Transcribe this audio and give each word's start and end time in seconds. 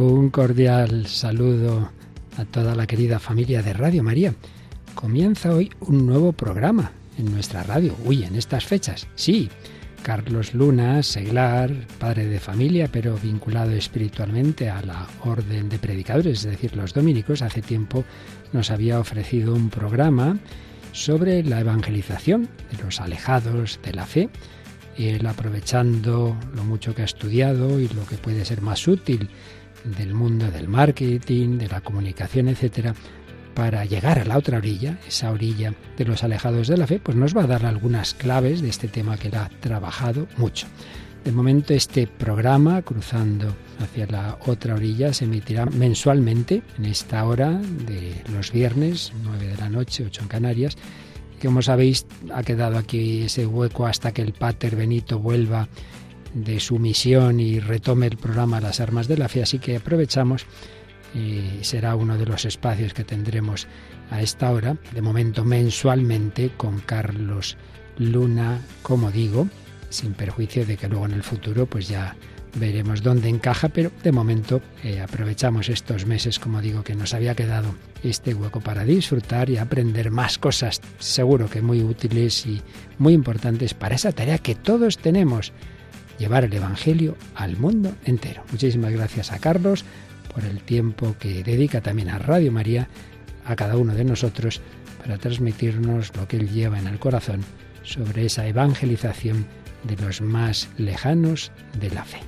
Un 0.00 0.30
cordial 0.30 1.06
saludo 1.08 1.90
a 2.38 2.46
toda 2.46 2.74
la 2.74 2.86
querida 2.86 3.18
familia 3.18 3.62
de 3.62 3.74
Radio 3.74 4.02
María. 4.02 4.32
Comienza 4.94 5.52
hoy 5.52 5.70
un 5.80 6.06
nuevo 6.06 6.32
programa 6.32 6.92
en 7.18 7.30
nuestra 7.30 7.64
radio. 7.64 7.94
Uy, 8.06 8.24
en 8.24 8.34
estas 8.34 8.64
fechas. 8.64 9.08
Sí, 9.14 9.50
Carlos 10.02 10.54
Luna, 10.54 11.02
seglar, 11.02 11.70
padre 11.98 12.28
de 12.28 12.40
familia, 12.40 12.88
pero 12.90 13.18
vinculado 13.18 13.72
espiritualmente 13.72 14.70
a 14.70 14.80
la 14.80 15.06
orden 15.22 15.68
de 15.68 15.78
predicadores, 15.78 16.46
es 16.46 16.50
decir, 16.50 16.76
los 16.76 16.94
dominicos, 16.94 17.42
hace 17.42 17.60
tiempo 17.60 18.02
nos 18.54 18.70
había 18.70 19.00
ofrecido 19.00 19.54
un 19.54 19.68
programa 19.68 20.38
sobre 20.92 21.44
la 21.44 21.60
evangelización 21.60 22.48
de 22.70 22.82
los 22.82 23.02
alejados 23.02 23.78
de 23.84 23.92
la 23.92 24.06
fe. 24.06 24.30
Y 24.96 25.08
él 25.08 25.26
aprovechando 25.26 26.38
lo 26.54 26.64
mucho 26.64 26.94
que 26.94 27.02
ha 27.02 27.04
estudiado 27.04 27.80
y 27.80 27.88
lo 27.88 28.06
que 28.06 28.16
puede 28.16 28.46
ser 28.46 28.62
más 28.62 28.88
útil 28.88 29.28
del 29.84 30.14
mundo 30.14 30.50
del 30.50 30.68
marketing, 30.68 31.58
de 31.58 31.68
la 31.68 31.80
comunicación, 31.80 32.48
etcétera, 32.48 32.94
para 33.54 33.84
llegar 33.84 34.18
a 34.18 34.24
la 34.24 34.38
otra 34.38 34.58
orilla, 34.58 34.98
esa 35.06 35.30
orilla 35.30 35.74
de 35.96 36.04
los 36.04 36.24
alejados 36.24 36.68
de 36.68 36.76
la 36.76 36.86
fe, 36.86 36.98
pues 36.98 37.16
nos 37.16 37.36
va 37.36 37.44
a 37.44 37.46
dar 37.46 37.66
algunas 37.66 38.14
claves 38.14 38.62
de 38.62 38.68
este 38.68 38.88
tema 38.88 39.16
que 39.16 39.28
él 39.28 39.34
ha 39.34 39.48
trabajado 39.60 40.26
mucho. 40.36 40.66
De 41.24 41.32
momento 41.32 41.74
este 41.74 42.06
programa, 42.06 42.80
Cruzando 42.80 43.54
hacia 43.78 44.06
la 44.06 44.38
otra 44.46 44.74
orilla, 44.74 45.12
se 45.12 45.26
emitirá 45.26 45.66
mensualmente 45.66 46.62
en 46.78 46.86
esta 46.86 47.24
hora 47.26 47.50
de 47.50 48.22
los 48.32 48.52
viernes, 48.52 49.12
9 49.24 49.48
de 49.48 49.56
la 49.58 49.68
noche, 49.68 50.04
8 50.06 50.22
en 50.22 50.28
Canarias. 50.28 50.78
Como 51.42 51.60
sabéis, 51.60 52.06
ha 52.34 52.42
quedado 52.42 52.78
aquí 52.78 53.22
ese 53.22 53.46
hueco 53.46 53.86
hasta 53.86 54.12
que 54.12 54.22
el 54.22 54.32
Pater 54.32 54.76
Benito 54.76 55.18
vuelva 55.18 55.68
de 56.34 56.60
su 56.60 56.78
misión 56.78 57.40
y 57.40 57.60
retome 57.60 58.06
el 58.06 58.16
programa 58.16 58.60
Las 58.60 58.80
Armas 58.80 59.08
de 59.08 59.18
la 59.18 59.28
Fe, 59.28 59.42
así 59.42 59.58
que 59.58 59.76
aprovechamos 59.76 60.46
y 61.14 61.64
será 61.64 61.96
uno 61.96 62.16
de 62.16 62.26
los 62.26 62.44
espacios 62.44 62.94
que 62.94 63.04
tendremos 63.04 63.66
a 64.10 64.22
esta 64.22 64.50
hora, 64.50 64.76
de 64.92 65.02
momento 65.02 65.44
mensualmente, 65.44 66.50
con 66.56 66.80
Carlos 66.80 67.56
Luna, 67.98 68.60
como 68.82 69.10
digo, 69.10 69.48
sin 69.88 70.14
perjuicio 70.14 70.64
de 70.64 70.76
que 70.76 70.88
luego 70.88 71.06
en 71.06 71.12
el 71.12 71.22
futuro 71.22 71.66
pues 71.66 71.88
ya 71.88 72.16
veremos 72.56 73.02
dónde 73.02 73.28
encaja, 73.28 73.68
pero 73.68 73.92
de 74.02 74.12
momento 74.12 74.60
eh, 74.82 75.00
aprovechamos 75.00 75.68
estos 75.68 76.06
meses, 76.06 76.38
como 76.38 76.60
digo, 76.60 76.82
que 76.82 76.94
nos 76.94 77.14
había 77.14 77.34
quedado 77.34 77.74
este 78.02 78.34
hueco 78.34 78.60
para 78.60 78.84
disfrutar 78.84 79.50
y 79.50 79.58
aprender 79.58 80.10
más 80.10 80.38
cosas, 80.38 80.80
seguro 80.98 81.48
que 81.48 81.62
muy 81.62 81.82
útiles 81.82 82.46
y 82.46 82.62
muy 82.98 83.12
importantes 83.12 83.74
para 83.74 83.94
esa 83.94 84.12
tarea 84.12 84.38
que 84.38 84.54
todos 84.54 84.98
tenemos 84.98 85.52
llevar 86.20 86.44
el 86.44 86.52
Evangelio 86.52 87.16
al 87.34 87.56
mundo 87.56 87.92
entero. 88.04 88.44
Muchísimas 88.52 88.92
gracias 88.92 89.32
a 89.32 89.38
Carlos 89.38 89.84
por 90.32 90.44
el 90.44 90.60
tiempo 90.60 91.16
que 91.18 91.42
dedica 91.42 91.80
también 91.80 92.10
a 92.10 92.18
Radio 92.18 92.52
María, 92.52 92.88
a 93.44 93.56
cada 93.56 93.76
uno 93.76 93.94
de 93.94 94.04
nosotros, 94.04 94.60
para 95.00 95.16
transmitirnos 95.16 96.14
lo 96.14 96.28
que 96.28 96.36
él 96.36 96.50
lleva 96.50 96.78
en 96.78 96.86
el 96.86 96.98
corazón 96.98 97.40
sobre 97.82 98.26
esa 98.26 98.46
evangelización 98.46 99.46
de 99.82 99.96
los 99.96 100.20
más 100.20 100.68
lejanos 100.76 101.50
de 101.80 101.90
la 101.90 102.04
fe. 102.04 102.20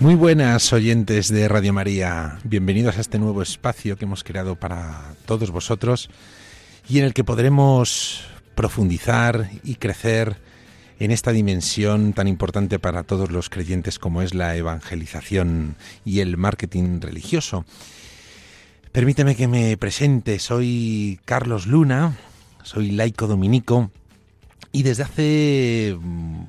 Muy 0.00 0.14
buenas 0.14 0.72
oyentes 0.72 1.26
de 1.26 1.48
Radio 1.48 1.72
María, 1.72 2.38
bienvenidos 2.44 2.96
a 2.96 3.00
este 3.00 3.18
nuevo 3.18 3.42
espacio 3.42 3.96
que 3.96 4.04
hemos 4.04 4.22
creado 4.22 4.54
para 4.54 5.16
todos 5.26 5.50
vosotros 5.50 6.08
y 6.88 7.00
en 7.00 7.04
el 7.04 7.14
que 7.14 7.24
podremos 7.24 8.24
profundizar 8.54 9.50
y 9.64 9.74
crecer 9.74 10.36
en 11.00 11.10
esta 11.10 11.32
dimensión 11.32 12.12
tan 12.12 12.28
importante 12.28 12.78
para 12.78 13.02
todos 13.02 13.32
los 13.32 13.50
creyentes 13.50 13.98
como 13.98 14.22
es 14.22 14.34
la 14.34 14.54
evangelización 14.54 15.74
y 16.04 16.20
el 16.20 16.36
marketing 16.36 17.00
religioso. 17.00 17.64
Permíteme 18.92 19.34
que 19.34 19.48
me 19.48 19.76
presente, 19.76 20.38
soy 20.38 21.18
Carlos 21.24 21.66
Luna, 21.66 22.16
soy 22.62 22.92
laico 22.92 23.26
dominico 23.26 23.90
y 24.70 24.84
desde 24.84 25.02
hace 25.02 25.98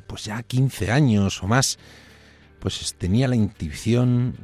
pues 0.05 0.25
ya 0.25 0.43
15 0.43 0.91
años 0.91 1.41
o 1.41 1.47
más 1.47 1.79
pues 2.59 2.93
tenía 2.97 3.27
la 3.27 3.35
intuición 3.35 4.35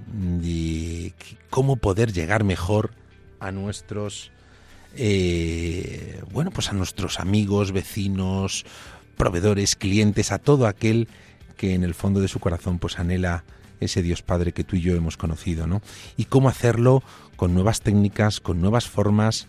de 0.42 1.14
cómo 1.50 1.76
poder 1.78 2.12
llegar 2.12 2.44
mejor 2.44 2.92
a 3.40 3.52
nuestros 3.52 4.32
eh, 4.96 6.22
bueno 6.32 6.52
pues 6.52 6.70
a 6.70 6.74
nuestros 6.74 7.20
amigos 7.20 7.72
vecinos 7.72 8.66
proveedores 9.18 9.76
clientes 9.76 10.32
a 10.32 10.40
todo 10.40 10.68
aquel 10.68 11.08
que 11.58 11.74
en 11.74 11.84
el 11.84 11.94
fondo 11.94 12.22
de 12.22 12.28
su 12.28 12.40
corazón 12.40 12.80
pues 12.80 13.00
anhela 13.00 13.44
ese 13.82 14.02
Dios 14.02 14.22
Padre 14.22 14.54
que 14.54 14.64
tú 14.64 14.78
y 14.78 14.82
yo 14.82 14.96
hemos 14.96 15.18
conocido 15.18 15.68
no 15.68 15.82
y 16.16 16.26
cómo 16.26 16.50
hacerlo 16.50 17.04
con 17.36 17.54
nuevas 17.54 17.82
técnicas 17.82 18.40
con 18.40 18.62
nuevas 18.62 18.88
formas 18.88 19.48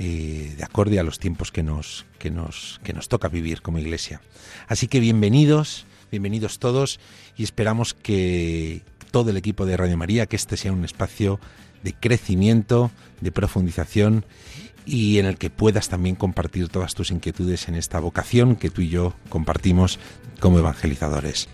eh, 0.00 0.54
de 0.56 0.62
acorde 0.62 1.00
a 1.00 1.02
los 1.02 1.18
tiempos 1.18 1.50
que 1.50 1.64
nos 1.64 2.06
que 2.20 2.30
nos 2.30 2.80
que 2.84 2.92
nos 2.92 3.08
toca 3.08 3.26
vivir 3.26 3.62
como 3.62 3.80
iglesia. 3.80 4.20
Así 4.68 4.86
que 4.86 5.00
bienvenidos 5.00 5.87
bienvenidos 6.10 6.58
todos 6.58 7.00
y 7.36 7.44
esperamos 7.44 7.94
que 7.94 8.82
todo 9.10 9.30
el 9.30 9.36
equipo 9.36 9.66
de 9.66 9.76
Radio 9.76 9.96
María, 9.96 10.26
que 10.26 10.36
este 10.36 10.56
sea 10.56 10.72
un 10.72 10.84
espacio 10.84 11.40
de 11.82 11.94
crecimiento, 11.94 12.90
de 13.20 13.32
profundización 13.32 14.24
y 14.86 15.18
en 15.18 15.26
el 15.26 15.36
que 15.36 15.50
puedas 15.50 15.88
también 15.88 16.16
compartir 16.16 16.68
todas 16.68 16.94
tus 16.94 17.10
inquietudes 17.10 17.68
en 17.68 17.74
esta 17.74 18.00
vocación 18.00 18.56
que 18.56 18.70
tú 18.70 18.82
y 18.82 18.88
yo 18.88 19.14
compartimos 19.28 19.98
como 20.40 20.58
evangelizadores. 20.58 21.48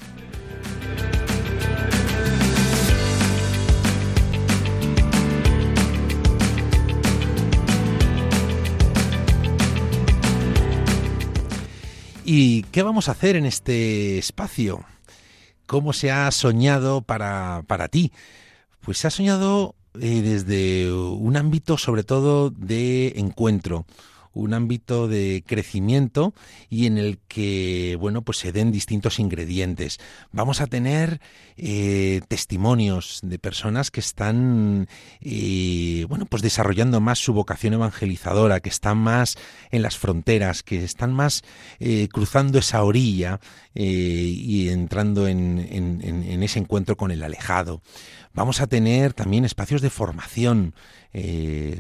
¿Y 12.24 12.62
qué 12.64 12.82
vamos 12.82 13.08
a 13.08 13.12
hacer 13.12 13.36
en 13.36 13.44
este 13.44 14.16
espacio? 14.16 14.82
¿Cómo 15.66 15.92
se 15.92 16.10
ha 16.10 16.30
soñado 16.30 17.02
para, 17.02 17.64
para 17.66 17.88
ti? 17.88 18.12
Pues 18.80 18.96
se 18.96 19.06
ha 19.06 19.10
soñado 19.10 19.74
eh, 20.00 20.22
desde 20.22 20.90
un 20.90 21.36
ámbito 21.36 21.76
sobre 21.76 22.02
todo 22.02 22.48
de 22.48 23.12
encuentro, 23.16 23.84
un 24.34 24.52
ámbito 24.52 25.08
de 25.08 25.44
crecimiento 25.46 26.34
y 26.68 26.86
en 26.86 26.98
el 26.98 27.18
que, 27.28 27.96
bueno, 27.98 28.22
pues 28.22 28.38
se 28.38 28.52
den 28.52 28.72
distintos 28.72 29.18
ingredientes. 29.18 29.98
Vamos 30.32 30.60
a 30.60 30.66
tener 30.66 31.20
eh, 31.56 32.20
testimonios 32.26 33.20
de 33.22 33.38
personas 33.38 33.92
que 33.92 34.00
están, 34.00 34.88
eh, 35.20 36.04
bueno, 36.08 36.26
pues 36.26 36.42
desarrollando 36.42 37.00
más 37.00 37.20
su 37.20 37.32
vocación 37.32 37.74
evangelizadora, 37.74 38.58
que 38.58 38.68
están 38.68 38.98
más 38.98 39.36
en 39.70 39.82
las 39.82 39.96
fronteras, 39.96 40.64
que 40.64 40.82
están 40.82 41.12
más 41.12 41.42
eh, 41.78 42.08
cruzando 42.12 42.58
esa 42.58 42.82
orilla 42.82 43.40
y 43.76 44.68
entrando 44.68 45.26
en, 45.26 45.58
ese 46.42 46.60
encuentro 46.60 46.96
con 46.96 47.10
el 47.10 47.22
alejado. 47.24 47.82
Vamos 48.32 48.60
a 48.60 48.68
tener 48.68 49.14
también 49.14 49.44
espacios 49.44 49.82
de 49.82 49.90
formación. 49.90 50.74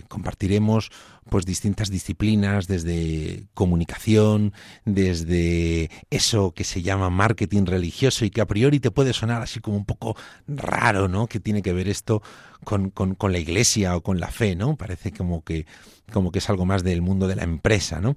Compartiremos 0.08 0.90
pues 1.28 1.46
distintas 1.46 1.90
disciplinas 1.90 2.66
desde 2.66 3.46
comunicación, 3.54 4.52
desde 4.84 5.90
eso 6.10 6.52
que 6.52 6.64
se 6.64 6.82
llama 6.82 7.10
marketing 7.10 7.66
religioso 7.66 8.24
y 8.24 8.30
que 8.30 8.40
a 8.40 8.46
priori 8.46 8.80
te 8.80 8.90
puede 8.90 9.12
sonar 9.12 9.42
así 9.42 9.60
como 9.60 9.76
un 9.76 9.84
poco 9.84 10.16
raro, 10.46 11.08
¿no? 11.08 11.26
Que 11.26 11.40
tiene 11.40 11.62
que 11.62 11.72
ver 11.72 11.88
esto 11.88 12.22
con, 12.62 12.90
con, 12.90 13.14
con 13.14 13.32
la 13.32 13.38
iglesia 13.38 13.96
o 13.96 14.02
con 14.02 14.20
la 14.20 14.28
fe, 14.28 14.56
¿no? 14.56 14.76
Parece 14.76 15.12
como 15.12 15.42
que, 15.42 15.66
como 16.12 16.30
que 16.30 16.38
es 16.38 16.48
algo 16.50 16.66
más 16.66 16.84
del 16.84 17.02
mundo 17.02 17.26
de 17.26 17.36
la 17.36 17.44
empresa, 17.44 18.00
¿no? 18.00 18.14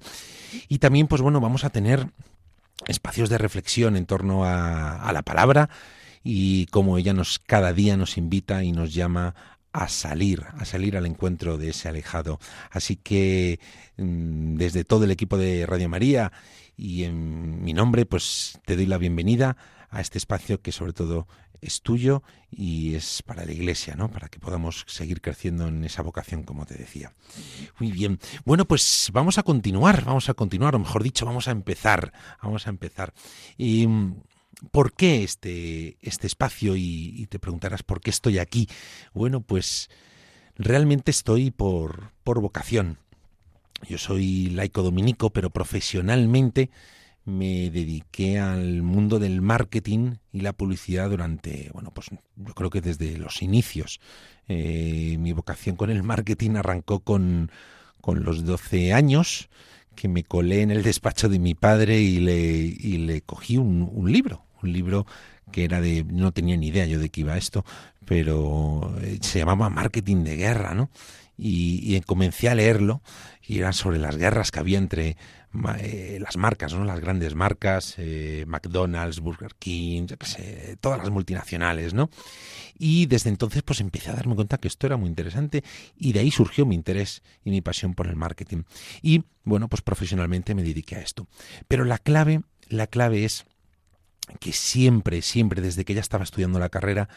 Y 0.68 0.78
también, 0.78 1.06
pues 1.06 1.22
bueno, 1.22 1.40
vamos 1.40 1.64
a 1.64 1.70
tener 1.70 2.10
espacios 2.86 3.28
de 3.28 3.38
reflexión 3.38 3.96
en 3.96 4.06
torno 4.06 4.44
a, 4.44 5.02
a 5.02 5.12
la 5.12 5.22
palabra, 5.22 5.68
y 6.30 6.66
cómo 6.66 6.98
ella 6.98 7.14
nos 7.14 7.38
cada 7.38 7.72
día 7.72 7.96
nos 7.96 8.18
invita 8.18 8.62
y 8.62 8.72
nos 8.72 8.92
llama 8.92 9.34
a 9.72 9.88
salir, 9.88 10.44
a 10.58 10.64
salir 10.64 10.96
al 10.96 11.06
encuentro 11.06 11.58
de 11.58 11.70
ese 11.70 11.88
alejado. 11.88 12.38
Así 12.70 12.96
que 12.96 13.60
mm, 13.96 14.56
desde 14.56 14.84
todo 14.84 15.04
el 15.04 15.10
equipo 15.10 15.36
de 15.36 15.66
Radio 15.66 15.88
María 15.88 16.32
y 16.76 17.04
en 17.04 17.62
mi 17.62 17.72
nombre, 17.72 18.06
pues 18.06 18.58
te 18.64 18.76
doy 18.76 18.86
la 18.86 18.98
bienvenida 18.98 19.56
a 19.90 20.00
este 20.00 20.18
espacio 20.18 20.60
que 20.60 20.72
sobre 20.72 20.92
todo 20.92 21.26
es 21.60 21.82
tuyo 21.82 22.22
y 22.50 22.94
es 22.94 23.22
para 23.22 23.44
la 23.44 23.52
iglesia, 23.52 23.94
¿no? 23.96 24.10
Para 24.10 24.28
que 24.28 24.38
podamos 24.38 24.84
seguir 24.86 25.20
creciendo 25.20 25.68
en 25.68 25.84
esa 25.84 26.02
vocación, 26.02 26.44
como 26.44 26.66
te 26.66 26.74
decía. 26.74 27.12
Muy 27.78 27.90
bien. 27.90 28.18
Bueno, 28.44 28.64
pues 28.64 29.10
vamos 29.12 29.38
a 29.38 29.42
continuar, 29.42 30.04
vamos 30.04 30.28
a 30.28 30.34
continuar, 30.34 30.74
o 30.76 30.78
mejor 30.78 31.02
dicho, 31.02 31.26
vamos 31.26 31.48
a 31.48 31.50
empezar, 31.50 32.12
vamos 32.42 32.66
a 32.66 32.70
empezar. 32.70 33.12
Y 33.56 33.86
mm, 33.86 34.22
¿Por 34.70 34.92
qué 34.92 35.22
este, 35.22 35.96
este 36.02 36.26
espacio? 36.26 36.74
Y, 36.76 37.26
te 37.30 37.38
preguntarás, 37.38 37.82
¿por 37.82 38.00
qué 38.00 38.10
estoy 38.10 38.38
aquí? 38.38 38.68
Bueno, 39.14 39.40
pues 39.40 39.88
realmente 40.56 41.10
estoy 41.10 41.50
por, 41.50 42.12
por 42.24 42.40
vocación. 42.40 42.98
yo 43.88 43.98
soy 43.98 44.50
laico 44.50 44.82
dominico, 44.82 45.30
pero 45.30 45.50
profesionalmente 45.50 46.70
me 47.28 47.70
dediqué 47.70 48.38
al 48.38 48.82
mundo 48.82 49.18
del 49.18 49.42
marketing 49.42 50.14
y 50.32 50.40
la 50.40 50.54
publicidad 50.54 51.10
durante, 51.10 51.70
bueno, 51.74 51.92
pues 51.92 52.08
yo 52.36 52.54
creo 52.54 52.70
que 52.70 52.80
desde 52.80 53.18
los 53.18 53.42
inicios. 53.42 54.00
Eh, 54.48 55.16
mi 55.18 55.32
vocación 55.32 55.76
con 55.76 55.90
el 55.90 56.02
marketing 56.02 56.56
arrancó 56.56 57.00
con, 57.00 57.50
con 58.00 58.24
los 58.24 58.44
12 58.44 58.94
años, 58.94 59.50
que 59.94 60.08
me 60.08 60.24
colé 60.24 60.62
en 60.62 60.70
el 60.70 60.82
despacho 60.82 61.28
de 61.28 61.38
mi 61.38 61.54
padre 61.54 62.00
y 62.00 62.20
le, 62.20 62.40
y 62.40 62.98
le 62.98 63.20
cogí 63.20 63.58
un, 63.58 63.88
un 63.92 64.10
libro, 64.10 64.44
un 64.62 64.72
libro 64.72 65.06
que 65.50 65.64
era 65.64 65.80
de, 65.80 66.04
no 66.04 66.32
tenía 66.32 66.56
ni 66.56 66.68
idea 66.68 66.86
yo 66.86 66.98
de 66.98 67.08
qué 67.08 67.22
iba 67.22 67.36
esto, 67.36 67.64
pero 68.04 68.94
eh, 69.02 69.18
se 69.20 69.40
llamaba 69.40 69.68
Marketing 69.68 70.24
de 70.24 70.36
Guerra, 70.36 70.74
¿no? 70.74 70.90
Y, 71.40 72.00
comencé 72.00 72.48
a 72.48 72.54
leerlo 72.56 73.00
y 73.46 73.58
era 73.58 73.72
sobre 73.72 73.98
las 73.98 74.16
guerras 74.16 74.50
que 74.50 74.58
había 74.58 74.78
entre 74.78 75.16
eh, 75.78 76.18
las 76.20 76.36
marcas, 76.36 76.74
¿no? 76.74 76.84
las 76.84 76.98
grandes 76.98 77.36
marcas, 77.36 77.94
eh, 77.98 78.44
McDonald's, 78.48 79.20
Burger 79.20 79.54
King, 79.56 80.06
todas 80.80 80.98
las 80.98 81.10
multinacionales, 81.10 81.94
¿no? 81.94 82.10
Y 82.76 83.06
desde 83.06 83.30
entonces 83.30 83.62
pues 83.62 83.80
empecé 83.80 84.10
a 84.10 84.14
darme 84.14 84.34
cuenta 84.34 84.58
que 84.58 84.66
esto 84.66 84.88
era 84.88 84.96
muy 84.96 85.08
interesante 85.08 85.62
y 85.96 86.12
de 86.12 86.20
ahí 86.20 86.32
surgió 86.32 86.66
mi 86.66 86.74
interés 86.74 87.22
y 87.44 87.50
mi 87.50 87.60
pasión 87.60 87.94
por 87.94 88.08
el 88.08 88.16
marketing. 88.16 88.64
Y 89.00 89.22
bueno, 89.44 89.68
pues 89.68 89.82
profesionalmente 89.82 90.56
me 90.56 90.64
dediqué 90.64 90.96
a 90.96 91.00
esto. 91.00 91.28
Pero 91.68 91.84
la 91.84 91.98
clave, 91.98 92.42
la 92.68 92.88
clave 92.88 93.24
es 93.24 93.46
que 94.40 94.52
siempre, 94.52 95.22
siempre, 95.22 95.60
desde 95.60 95.84
que 95.84 95.94
ya 95.94 96.00
estaba 96.00 96.24
estudiando 96.24 96.58
la 96.58 96.68
carrera, 96.68 97.08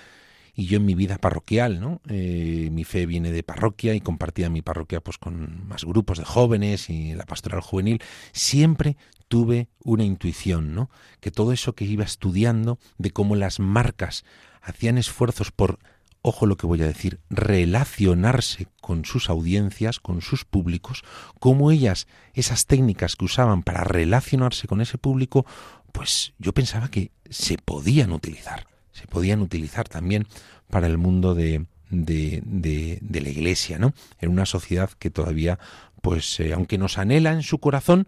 y 0.54 0.66
yo 0.66 0.78
en 0.78 0.86
mi 0.86 0.96
vida 0.96 1.18
parroquial, 1.18 1.80
¿no? 1.80 2.02
Eh, 2.10 2.70
mi 2.72 2.84
fe 2.84 3.06
viene 3.06 3.32
de 3.32 3.44
parroquia 3.44 3.96
y 3.96 4.02
compartía 4.02 4.50
mi 4.50 4.62
parroquia 4.62 5.02
pues 5.02 5.18
con 5.18 5.68
más 5.68 5.86
grupos 5.86 6.18
de 6.18 6.26
jóvenes 6.26 6.90
y 6.90 7.14
la 7.14 7.26
pastoral 7.26 7.62
juvenil, 7.62 8.02
siempre 8.34 8.98
tuve 9.28 9.70
una 9.84 10.04
intuición, 10.04 10.76
¿no? 10.76 10.90
Que 11.22 11.32
todo 11.32 11.54
eso 11.54 11.74
que 11.74 11.86
iba 11.86 12.04
estudiando 12.04 12.80
de 12.98 13.12
cómo 13.12 13.36
las 13.36 13.60
marcas 13.60 14.26
hacían 14.62 14.98
esfuerzos 14.98 15.52
por 15.52 15.80
ojo 16.22 16.46
lo 16.46 16.56
que 16.56 16.68
voy 16.68 16.82
a 16.82 16.88
decir, 16.88 17.20
relacionarse 17.30 18.68
con 18.80 19.06
sus 19.06 19.30
audiencias, 19.30 20.00
con 20.00 20.22
sus 20.22 20.46
públicos, 20.46 21.04
cómo 21.40 21.72
ellas, 21.72 22.08
esas 22.34 22.68
técnicas 22.68 23.16
que 23.16 23.26
usaban 23.26 23.64
para 23.64 23.84
relacionarse 23.84 24.68
con 24.68 24.82
ese 24.82 24.98
público, 24.98 25.46
pues 25.92 26.34
yo 26.40 26.54
pensaba 26.54 26.90
que 26.90 27.12
se 27.30 27.58
podían 27.58 28.12
utilizar 28.12 28.66
se 28.92 29.08
podían 29.08 29.42
utilizar 29.42 29.88
también 29.88 30.28
para 30.70 30.88
el 30.88 30.98
mundo 30.98 31.36
de, 31.36 31.66
de, 31.90 32.42
de, 32.44 33.22
la 33.22 33.30
iglesia, 33.30 33.80
¿no? 33.80 33.94
En 34.20 34.30
una 34.30 34.46
sociedad 34.46 34.92
que 34.92 35.10
todavía, 35.10 35.60
pues, 36.02 36.40
eh, 36.40 36.54
aunque 36.54 36.78
nos 36.78 36.98
anhela 36.98 37.32
en 37.32 37.44
su 37.44 37.60
corazón, 37.60 38.08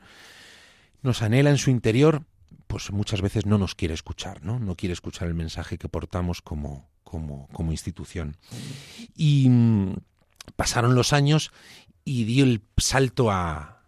nos 1.02 1.22
anhela 1.22 1.50
en 1.50 1.58
su 1.58 1.70
interior, 1.70 2.24
pues 2.68 2.92
muchas 2.92 3.22
veces 3.22 3.46
no 3.46 3.58
nos 3.58 3.76
quiere 3.76 3.94
escuchar, 3.94 4.44
¿no? 4.44 4.60
No 4.60 4.76
quiere 4.76 4.94
escuchar 4.94 5.28
el 5.28 5.34
mensaje 5.34 5.78
que 5.78 5.90
portamos 5.90 6.42
como, 6.42 6.88
como, 7.04 7.48
como 7.52 7.72
institución. 7.72 8.38
Y 9.16 9.50
mm, 9.50 9.96
pasaron 10.56 10.96
los 10.96 11.12
años 11.14 11.52
y 12.06 12.24
dio 12.26 12.44
el 12.46 12.62
salto 12.78 13.32
a, 13.32 13.82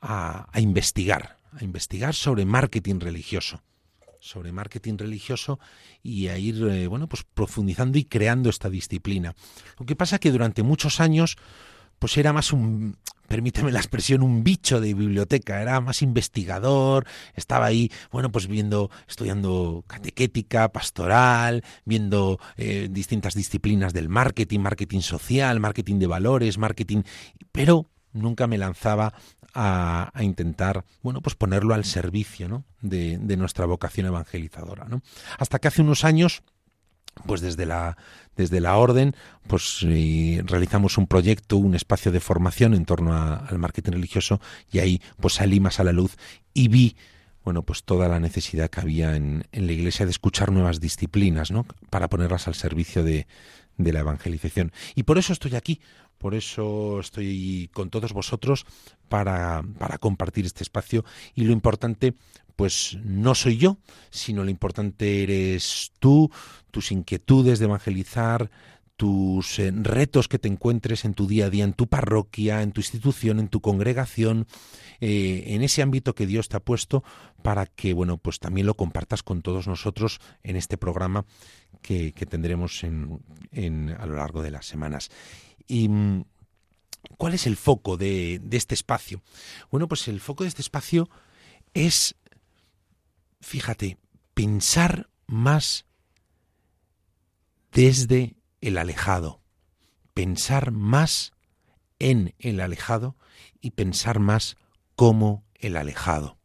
a, 0.00 0.48
a 0.52 0.60
investigar, 0.60 1.35
a 1.52 1.64
investigar 1.64 2.14
sobre 2.14 2.44
marketing 2.44 3.00
religioso 3.00 3.62
sobre 4.18 4.50
marketing 4.50 4.98
religioso 4.98 5.60
y 6.02 6.28
a 6.28 6.38
ir 6.38 6.66
eh, 6.66 6.86
bueno 6.88 7.08
pues 7.08 7.22
profundizando 7.22 7.96
y 7.96 8.04
creando 8.04 8.50
esta 8.50 8.68
disciplina. 8.68 9.34
Lo 9.78 9.86
que 9.86 9.94
pasa 9.94 10.18
que 10.18 10.32
durante 10.32 10.62
muchos 10.62 11.00
años 11.00 11.36
pues 11.98 12.16
era 12.18 12.32
más 12.32 12.52
un 12.52 12.96
permíteme 13.26 13.72
la 13.72 13.80
expresión, 13.80 14.22
un 14.22 14.44
bicho 14.44 14.80
de 14.80 14.94
biblioteca, 14.94 15.60
era 15.60 15.80
más 15.80 16.02
investigador, 16.02 17.06
estaba 17.34 17.66
ahí, 17.66 17.90
bueno, 18.12 18.30
pues 18.30 18.46
viendo, 18.46 18.88
estudiando 19.08 19.84
catequética, 19.86 20.70
pastoral, 20.70 21.64
viendo 21.84 22.38
eh, 22.56 22.88
distintas 22.90 23.34
disciplinas 23.34 23.92
del 23.92 24.08
marketing, 24.08 24.60
marketing 24.60 25.00
social, 25.00 25.58
marketing 25.58 25.98
de 25.98 26.06
valores, 26.06 26.58
marketing, 26.58 27.02
pero 27.50 27.90
nunca 28.16 28.46
me 28.46 28.58
lanzaba 28.58 29.14
a, 29.54 30.12
intentar, 30.20 30.84
bueno, 31.02 31.20
pues 31.22 31.34
ponerlo 31.34 31.74
al 31.74 31.84
servicio 31.84 32.48
¿no? 32.48 32.64
de, 32.82 33.18
nuestra 33.36 33.64
vocación 33.64 34.06
evangelizadora. 34.06 34.86
¿no? 34.86 35.02
Hasta 35.38 35.58
que 35.58 35.68
hace 35.68 35.82
unos 35.82 36.04
años, 36.04 36.42
pues 37.24 37.40
desde 37.40 37.64
la, 37.64 37.96
desde 38.36 38.60
la 38.60 38.76
orden, 38.76 39.14
pues 39.46 39.80
eh, 39.84 40.42
realizamos 40.44 40.98
un 40.98 41.06
proyecto, 41.06 41.56
un 41.56 41.74
espacio 41.74 42.12
de 42.12 42.20
formación 42.20 42.74
en 42.74 42.84
torno 42.84 43.14
al 43.14 43.58
marketing 43.58 43.92
religioso 43.92 44.40
y 44.70 44.80
ahí 44.80 45.00
pues 45.20 45.34
salí 45.34 45.58
más 45.58 45.80
a 45.80 45.84
la 45.84 45.92
luz 45.92 46.16
y 46.52 46.68
vi 46.68 46.96
bueno, 47.42 47.62
pues 47.62 47.84
toda 47.84 48.08
la 48.08 48.18
necesidad 48.18 48.68
que 48.68 48.80
había 48.80 49.14
en, 49.14 49.44
la 49.52 49.70
Iglesia 49.70 50.04
de 50.04 50.10
escuchar 50.10 50.50
nuevas 50.50 50.80
disciplinas, 50.80 51.52
¿no? 51.52 51.64
Para 51.90 52.08
ponerlas 52.08 52.48
al 52.48 52.56
servicio 52.56 53.04
de 53.04 53.24
la 53.78 54.00
evangelización. 54.00 54.72
Y 54.96 55.04
por 55.04 55.16
eso 55.16 55.32
estoy 55.32 55.54
aquí, 55.54 55.80
por 56.18 56.34
eso 56.34 57.00
estoy 57.00 57.70
con 57.72 57.90
todos 57.90 58.12
vosotros 58.12 58.66
para, 59.08 59.62
para 59.78 59.98
compartir 59.98 60.46
este 60.46 60.62
espacio 60.62 61.04
y 61.34 61.44
lo 61.44 61.52
importante 61.52 62.14
pues 62.56 62.96
no 63.04 63.34
soy 63.34 63.58
yo, 63.58 63.76
sino 64.10 64.42
lo 64.42 64.50
importante 64.50 65.22
eres 65.22 65.92
tú, 65.98 66.30
tus 66.70 66.90
inquietudes 66.90 67.58
de 67.58 67.66
evangelizar, 67.66 68.50
tus 68.96 69.58
eh, 69.58 69.70
retos 69.74 70.26
que 70.26 70.38
te 70.38 70.48
encuentres 70.48 71.04
en 71.04 71.14
tu 71.14 71.26
día 71.26 71.46
a 71.46 71.50
día, 71.50 71.64
en 71.64 71.74
tu 71.74 71.86
parroquia, 71.86 72.62
en 72.62 72.72
tu 72.72 72.80
institución, 72.80 73.38
en 73.38 73.48
tu 73.48 73.60
congregación, 73.60 74.46
eh, 75.00 75.44
en 75.48 75.62
ese 75.62 75.82
ámbito 75.82 76.14
que 76.14 76.26
Dios 76.26 76.48
te 76.48 76.56
ha 76.56 76.60
puesto 76.60 77.04
para 77.42 77.66
que, 77.66 77.92
bueno, 77.92 78.16
pues 78.16 78.40
también 78.40 78.66
lo 78.66 78.74
compartas 78.74 79.22
con 79.22 79.42
todos 79.42 79.68
nosotros 79.68 80.20
en 80.42 80.56
este 80.56 80.78
programa 80.78 81.26
que, 81.82 82.12
tendremos 82.12 82.82
en, 82.82 83.90
a 83.98 84.06
lo 84.06 84.16
largo 84.16 84.42
de 84.42 84.50
las 84.50 84.66
semanas. 84.66 85.10
Y 85.66 85.88
mm, 85.88 86.24
¿Cuál 87.16 87.34
es 87.34 87.46
el 87.46 87.56
foco 87.56 87.96
de, 87.96 88.40
de, 88.42 88.56
este 88.56 88.74
espacio? 88.74 89.22
Bueno, 89.70 89.88
pues 89.88 90.08
el 90.08 90.20
foco 90.20 90.44
de 90.44 90.48
este 90.48 90.62
espacio 90.62 91.08
es, 91.72 92.16
fíjate, 93.40 93.98
pensar 94.34 95.08
más 95.26 95.86
desde 97.72 98.36
el 98.60 98.78
alejado, 98.78 99.40
pensar 100.14 100.72
más 100.72 101.32
en 101.98 102.34
el 102.38 102.60
alejado 102.60 103.16
y 103.60 103.70
pensar 103.70 104.18
más 104.18 104.56
como 104.94 105.44
el 105.54 105.76
alejado. 105.76 106.38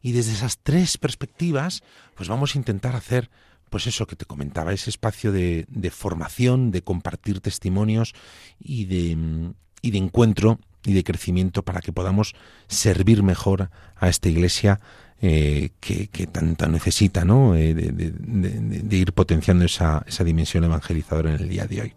Y 0.00 0.12
desde 0.12 0.32
esas 0.32 0.58
tres 0.58 0.96
perspectivas, 0.96 1.82
pues 2.14 2.28
vamos 2.28 2.54
a 2.54 2.58
intentar 2.58 2.94
hacer 2.94 3.30
pues 3.68 3.86
eso 3.86 4.06
que 4.06 4.16
te 4.16 4.24
comentaba, 4.24 4.72
ese 4.72 4.90
espacio 4.90 5.32
de, 5.32 5.66
formación, 5.90 6.70
de 6.70 6.82
compartir 6.82 7.40
testimonios 7.40 8.14
y 8.58 8.84
de, 8.86 9.52
y 9.82 9.90
de 9.90 9.98
encuentro 9.98 10.58
y 10.84 10.92
de 10.92 11.04
crecimiento 11.04 11.62
para 11.62 11.80
que 11.80 11.92
podamos 11.92 12.34
servir 12.68 13.22
mejor 13.22 13.70
a 13.96 14.08
esta 14.08 14.28
iglesia 14.28 14.80
eh, 15.20 15.70
que, 15.80 16.06
que, 16.08 16.28
tanto 16.28 16.68
necesita 16.68 17.24
¿no? 17.24 17.56
Eh, 17.56 17.74
de, 17.74 18.96
ir 18.96 19.12
potenciando 19.12 19.64
esa, 19.64 20.04
esa 20.06 20.22
dimensión 20.22 20.62
evangelizadora 20.64 21.34
en 21.34 21.40
el 21.40 21.48
día 21.48 21.66
de 21.66 21.82
hoy. 21.82 21.94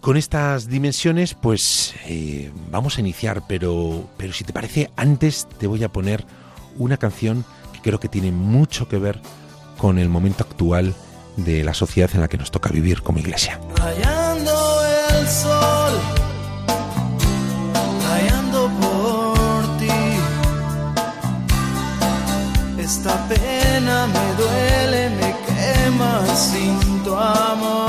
Con 0.00 0.16
estas 0.16 0.68
dimensiones, 0.68 1.34
pues 1.34 1.94
eh, 2.06 2.50
vamos 2.70 2.96
a 2.96 3.00
iniciar, 3.00 3.42
pero, 3.48 4.08
pero 4.16 4.32
si 4.32 4.44
te 4.44 4.52
parece, 4.52 4.90
antes 4.96 5.48
te 5.58 5.66
voy 5.66 5.82
a 5.82 5.92
poner 5.92 6.24
una 6.76 6.96
canción 6.96 7.44
que 7.72 7.80
creo 7.80 8.00
que 8.00 8.08
tiene 8.08 8.30
mucho 8.30 8.88
que 8.88 8.98
ver 8.98 9.20
con 9.78 9.98
el 9.98 10.08
momento 10.08 10.44
actual 10.44 10.94
de 11.36 11.64
la 11.64 11.72
sociedad 11.72 12.10
en 12.14 12.20
la 12.20 12.28
que 12.28 12.36
nos 12.36 12.50
toca 12.50 12.68
vivir 12.70 13.02
como 13.02 13.18
iglesia. 13.20 13.58
El 15.10 15.28
sol, 15.28 15.92
por 18.80 19.78
ti. 19.78 19.88
Esta 22.78 23.14
pena 23.28 24.06
me 24.06 24.26
duele, 24.42 25.10
me 25.10 25.34
quema 25.46 26.26
sin 26.34 27.02
tu 27.04 27.14
amor. 27.14 27.87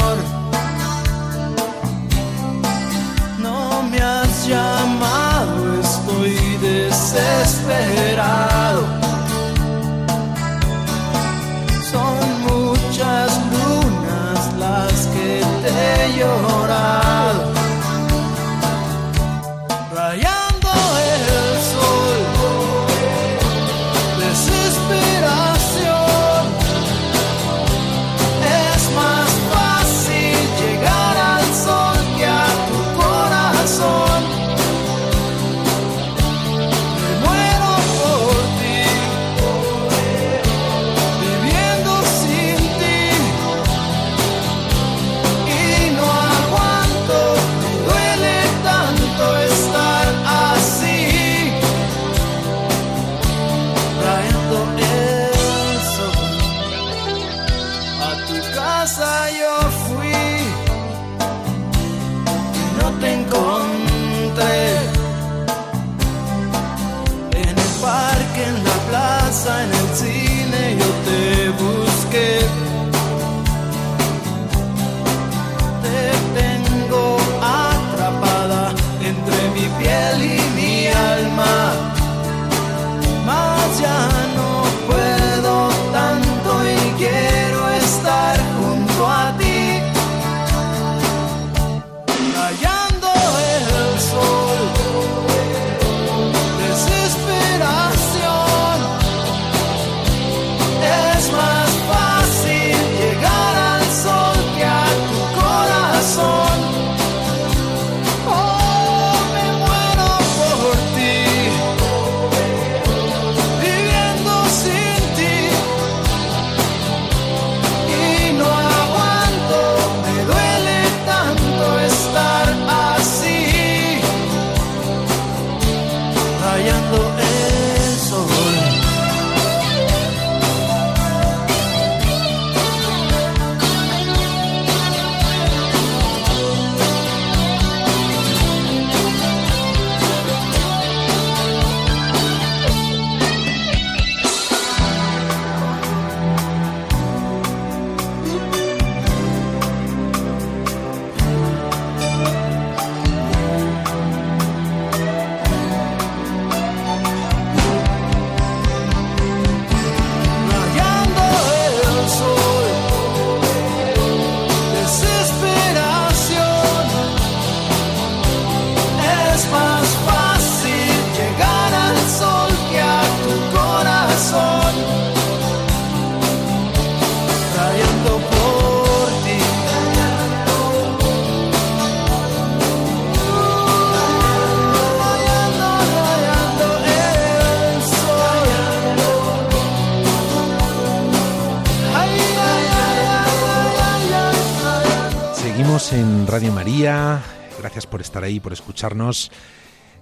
Ahí, 198.23 198.39
por 198.39 198.53
escucharnos. 198.53 199.31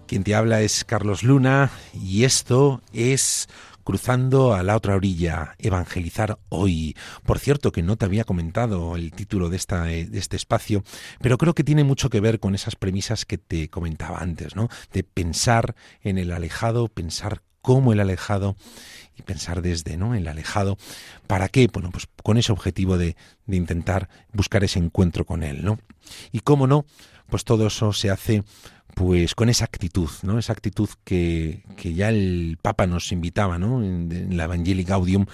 Quien 0.07 0.23
te 0.23 0.35
habla 0.35 0.61
es 0.61 0.85
Carlos 0.85 1.23
Luna 1.23 1.71
y 1.93 2.23
esto 2.23 2.81
es 2.93 3.49
Cruzando 3.83 4.53
a 4.53 4.63
la 4.63 4.75
otra 4.75 4.95
orilla, 4.95 5.55
evangelizar 5.59 6.37
hoy. 6.49 6.93
Por 7.25 7.39
cierto, 7.39 7.71
que 7.71 7.83
no 7.83 7.95
te 7.95 8.03
había 8.03 8.25
comentado 8.25 8.97
el 8.97 9.13
título 9.13 9.49
de, 9.49 9.55
esta, 9.55 9.83
de 9.83 10.09
este 10.11 10.35
espacio, 10.35 10.83
pero 11.21 11.37
creo 11.37 11.55
que 11.55 11.63
tiene 11.63 11.85
mucho 11.85 12.09
que 12.09 12.19
ver 12.19 12.41
con 12.41 12.53
esas 12.53 12.75
premisas 12.75 13.23
que 13.23 13.37
te 13.37 13.69
comentaba 13.69 14.17
antes, 14.17 14.57
¿no? 14.57 14.67
De 14.91 15.03
pensar 15.03 15.73
en 16.01 16.17
el 16.17 16.33
alejado, 16.33 16.89
pensar 16.89 17.43
cómo 17.67 17.91
el 17.91 17.99
alejado 17.99 18.55
y 19.17 19.23
pensar 19.23 19.61
desde 19.61 19.97
¿no? 19.97 20.15
el 20.15 20.27
alejado. 20.27 20.77
¿Para 21.27 21.49
qué? 21.49 21.67
Bueno, 21.67 21.89
pues 21.91 22.07
con 22.23 22.37
ese 22.37 22.51
objetivo 22.51 22.97
de, 22.97 23.17
de 23.45 23.57
intentar 23.57 24.09
buscar 24.31 24.63
ese 24.63 24.79
encuentro 24.79 25.25
con 25.25 25.43
él, 25.43 25.65
¿no? 25.65 25.79
Y 26.31 26.39
cómo 26.39 26.67
no, 26.67 26.85
pues 27.29 27.43
todo 27.43 27.67
eso 27.67 27.93
se 27.93 28.09
hace 28.09 28.43
pues 28.97 29.35
con 29.35 29.47
esa 29.49 29.65
actitud, 29.65 30.09
¿no? 30.23 30.39
Esa 30.39 30.53
actitud 30.53 30.89
que, 31.03 31.63
que 31.75 31.93
ya 31.93 32.09
el 32.09 32.57
Papa 32.59 32.87
nos 32.87 33.11
invitaba, 33.11 33.59
¿no? 33.59 33.83
En, 33.83 34.35
la 34.35 34.45
Evangelii 34.45 34.83
Gaudium, 34.83 35.27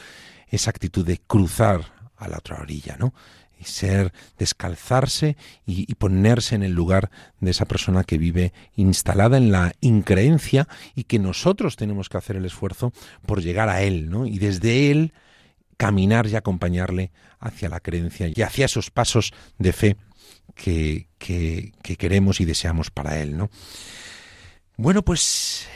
esa 0.50 0.70
actitud 0.70 1.06
de 1.06 1.20
cruzar 1.20 1.94
a 2.18 2.28
la 2.28 2.40
otra 2.40 2.60
orilla, 2.60 2.98
¿no? 3.00 3.14
Y 3.58 3.64
ser, 3.64 4.12
descalzarse 4.38 5.38
y, 5.66 5.90
y 5.90 5.96
ponerse 5.96 6.56
en 6.56 6.64
el 6.64 6.74
lugar 6.74 7.10
de 7.40 7.52
esa 7.52 7.66
persona 7.66 8.04
que 8.04 8.18
vive 8.18 8.52
instalada 8.76 9.38
en 9.38 9.54
la 9.54 9.72
increencia 9.80 10.68
y 10.94 11.06
que 11.06 11.18
nosotros 11.18 11.78
tenemos 11.78 12.10
que 12.10 12.18
hacer 12.18 12.36
el 12.36 12.46
esfuerzo 12.46 12.92
por 13.26 13.42
llegar 13.42 13.70
a 13.70 13.82
él, 13.82 14.10
¿no? 14.10 14.26
Y 14.26 14.40
desde 14.40 14.92
él 14.92 15.14
caminar 15.78 16.28
y 16.28 16.36
acompañarle 16.36 17.12
hacia 17.40 17.70
la 17.70 17.80
creencia 17.80 18.30
y 18.34 18.42
hacia 18.42 18.66
esos 18.66 18.92
pasos 18.92 19.34
de 19.58 19.74
fe 19.74 19.98
que, 20.56 21.08
que, 21.18 21.74
que 21.82 21.96
queremos 21.96 22.40
y 22.42 22.46
deseamos 22.46 22.92
para 22.92 23.20
él, 23.22 23.38
¿no? 23.38 23.50
Bueno, 24.78 25.04
pues 25.04 25.68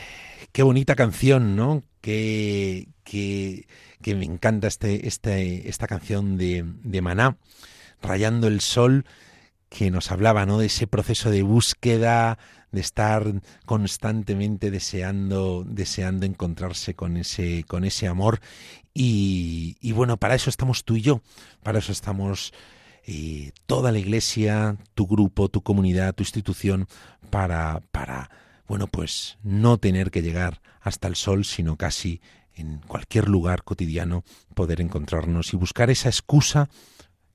qué 0.52 0.62
bonita 0.62 0.94
canción, 0.94 1.56
¿no? 1.56 1.84
Que, 2.00 2.88
que, 3.04 3.66
que 4.02 4.14
me 4.14 4.24
encanta 4.24 4.66
este, 4.66 5.06
este, 5.06 5.68
esta 5.68 5.86
canción 5.86 6.36
de, 6.36 6.64
de 6.82 7.02
Maná, 7.02 7.38
Rayando 8.00 8.46
el 8.46 8.60
Sol, 8.60 9.04
que 9.68 9.90
nos 9.90 10.10
hablaba, 10.10 10.46
¿no? 10.46 10.58
De 10.58 10.66
ese 10.66 10.86
proceso 10.86 11.30
de 11.30 11.42
búsqueda, 11.42 12.38
de 12.72 12.80
estar 12.80 13.24
constantemente 13.66 14.70
deseando, 14.70 15.64
deseando 15.66 16.26
encontrarse 16.26 16.94
con 16.94 17.16
ese, 17.16 17.64
con 17.64 17.84
ese 17.84 18.06
amor. 18.06 18.40
Y, 18.94 19.76
y 19.80 19.92
bueno, 19.92 20.16
para 20.16 20.34
eso 20.34 20.50
estamos 20.50 20.84
tú 20.84 20.96
y 20.96 21.02
yo, 21.02 21.22
para 21.62 21.78
eso 21.78 21.92
estamos 21.92 22.52
eh, 23.10 23.52
toda 23.64 23.90
la 23.90 23.98
iglesia, 23.98 24.76
tu 24.92 25.06
grupo, 25.06 25.48
tu 25.48 25.62
comunidad, 25.62 26.14
tu 26.14 26.22
institución, 26.22 26.86
para, 27.30 27.80
para, 27.90 28.30
bueno, 28.66 28.86
pues 28.86 29.38
no 29.42 29.78
tener 29.78 30.10
que 30.10 30.20
llegar 30.20 30.60
hasta 30.82 31.08
el 31.08 31.16
sol, 31.16 31.46
sino 31.46 31.76
casi 31.76 32.20
en 32.52 32.80
cualquier 32.86 33.26
lugar 33.26 33.64
cotidiano 33.64 34.24
poder 34.54 34.82
encontrarnos 34.82 35.54
y 35.54 35.56
buscar 35.56 35.88
esa 35.88 36.10
excusa 36.10 36.68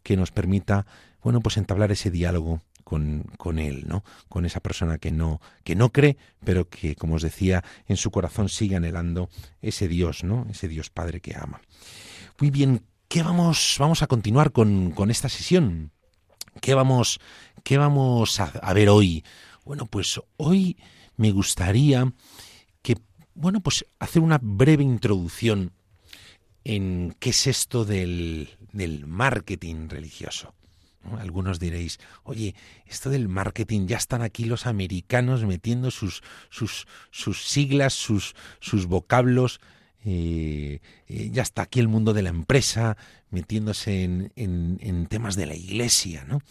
que 0.04 0.16
nos 0.16 0.30
permita, 0.30 0.86
bueno, 1.24 1.40
pues 1.40 1.58
entablar 1.58 1.92
ese 1.92 2.12
diálogo 2.12 2.62
con, 2.84 3.24
con 3.40 3.58
él, 3.58 3.86
¿no? 3.88 4.04
Con 4.30 4.46
esa 4.46 4.60
persona 4.60 5.00
que 5.00 5.10
no, 5.10 5.42
que 5.64 5.76
no 5.76 5.92
cree, 5.92 6.18
pero 6.46 6.70
que, 6.70 6.96
como 6.96 7.16
os 7.16 7.24
decía, 7.24 7.64
en 7.88 7.98
su 7.98 8.12
corazón 8.12 8.48
sigue 8.48 8.76
anhelando 8.76 9.28
ese 9.60 9.88
Dios, 9.88 10.24
¿no? 10.24 10.46
Ese 10.52 10.68
Dios 10.68 10.92
Padre 10.92 11.20
que 11.20 11.36
ama. 11.36 11.62
Muy 12.40 12.52
bien, 12.52 12.84
¿qué 13.14 13.22
vamos, 13.22 13.76
vamos 13.78 14.02
a 14.02 14.08
continuar 14.08 14.52
con, 14.52 14.90
con 14.90 15.12
esta 15.12 15.30
sesión? 15.30 15.92
¿Qué 16.62 16.74
vamos, 16.74 17.20
qué 17.64 17.78
vamos 17.78 18.40
a, 18.40 18.74
ver 18.74 18.90
hoy? 18.90 19.24
Bueno, 19.66 19.86
pues 19.86 20.20
hoy 20.38 20.78
me 21.16 21.32
gustaría 21.32 22.12
que, 22.82 22.96
bueno, 23.36 23.60
pues 23.60 23.86
hacer 24.00 24.24
una 24.24 24.40
breve 24.42 24.82
introducción 24.82 25.74
en 26.64 27.16
qué 27.20 27.30
es 27.30 27.46
esto 27.46 27.86
del, 27.86 28.50
del 28.72 29.06
marketing 29.06 29.90
religioso. 29.90 30.56
¿no? 31.04 31.20
Algunos 31.20 31.60
diréis, 31.60 32.00
oye, 32.24 32.56
esto 32.88 33.12
del 33.12 33.28
marketing, 33.28 33.86
ya 33.86 33.98
están 33.98 34.24
aquí 34.24 34.46
los 34.46 34.66
americanos 34.66 35.46
metiendo 35.46 35.92
sus, 35.92 36.24
sus, 36.50 36.88
sus 37.12 37.46
siglas, 37.48 37.94
sus, 37.94 38.34
sus 38.60 38.88
vocablos, 38.88 39.60
eh, 40.06 40.80
eh, 41.08 41.30
ya 41.32 41.42
está 41.42 41.64
aquí 41.64 41.80
el 41.80 41.88
mundo 41.88 42.14
de 42.14 42.22
la 42.22 42.30
empresa 42.30 42.98
metiéndose 43.30 44.04
en, 44.04 44.32
en, 44.36 44.80
en 44.82 45.06
temas 45.08 45.36
de 45.36 45.46
la 45.46 45.56
iglesia, 45.56 46.26
¿no? 46.26 46.42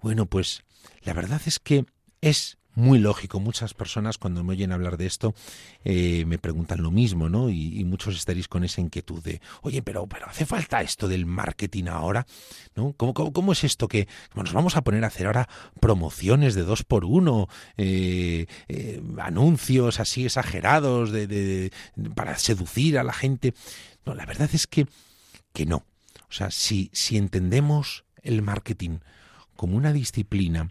Bueno, 0.00 0.26
pues 0.26 0.62
la 1.02 1.12
verdad 1.12 1.40
es 1.46 1.58
que 1.58 1.86
es 2.20 2.58
muy 2.76 2.98
lógico. 2.98 3.40
Muchas 3.40 3.74
personas 3.74 4.18
cuando 4.18 4.44
me 4.44 4.52
oyen 4.52 4.70
hablar 4.70 4.98
de 4.98 5.06
esto 5.06 5.34
eh, 5.82 6.24
me 6.26 6.38
preguntan 6.38 6.82
lo 6.82 6.90
mismo, 6.90 7.28
¿no? 7.28 7.50
Y, 7.50 7.84
muchos 7.86 8.16
estaréis 8.16 8.48
con 8.48 8.64
esa 8.64 8.80
inquietud 8.80 9.22
de, 9.22 9.40
oye, 9.62 9.80
pero, 9.80 10.06
pero 10.06 10.26
¿hace 10.26 10.44
falta 10.44 10.82
esto 10.82 11.08
del 11.08 11.24
marketing 11.24 11.84
ahora? 11.84 12.26
¿No? 12.74 12.92
¿Cómo, 12.92 13.14
cómo, 13.14 13.52
es 13.52 13.64
esto 13.64 13.88
que 13.88 14.08
nos 14.34 14.52
vamos 14.52 14.76
a 14.76 14.82
poner 14.82 15.04
a 15.04 15.06
hacer 15.06 15.26
ahora 15.26 15.48
promociones 15.80 16.54
de 16.54 16.64
dos 16.64 16.82
por 16.82 17.04
uno, 17.04 17.48
eh, 17.76 18.46
eh, 18.68 19.02
anuncios 19.18 19.98
así 19.98 20.26
exagerados 20.26 21.12
de, 21.12 21.72
para 22.14 22.36
seducir 22.38 22.98
a 22.98 23.04
la 23.04 23.14
gente? 23.14 23.54
No, 24.04 24.14
la 24.14 24.26
verdad 24.26 24.50
es 24.52 24.66
que, 24.66 24.86
que 25.54 25.64
no. 25.64 25.86
O 26.28 26.32
sea, 26.32 26.50
si, 26.50 26.90
si 26.92 27.16
entendemos 27.16 28.04
el 28.22 28.42
marketing 28.42 28.98
como 29.54 29.76
una 29.76 29.92
disciplina 29.92 30.70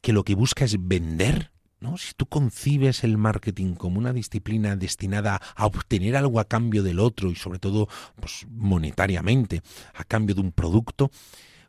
que 0.00 0.12
lo 0.12 0.24
que 0.24 0.34
busca 0.34 0.64
es 0.64 0.76
vender, 0.78 1.50
¿no? 1.80 1.96
Si 1.96 2.14
tú 2.14 2.26
concibes 2.26 3.04
el 3.04 3.18
marketing 3.18 3.74
como 3.74 3.98
una 3.98 4.12
disciplina 4.12 4.76
destinada 4.76 5.40
a 5.56 5.66
obtener 5.66 6.16
algo 6.16 6.40
a 6.40 6.48
cambio 6.48 6.82
del 6.82 7.00
otro 7.00 7.30
y 7.30 7.36
sobre 7.36 7.58
todo 7.58 7.88
pues, 8.20 8.46
monetariamente, 8.50 9.62
a 9.94 10.04
cambio 10.04 10.34
de 10.34 10.42
un 10.42 10.52
producto, 10.52 11.10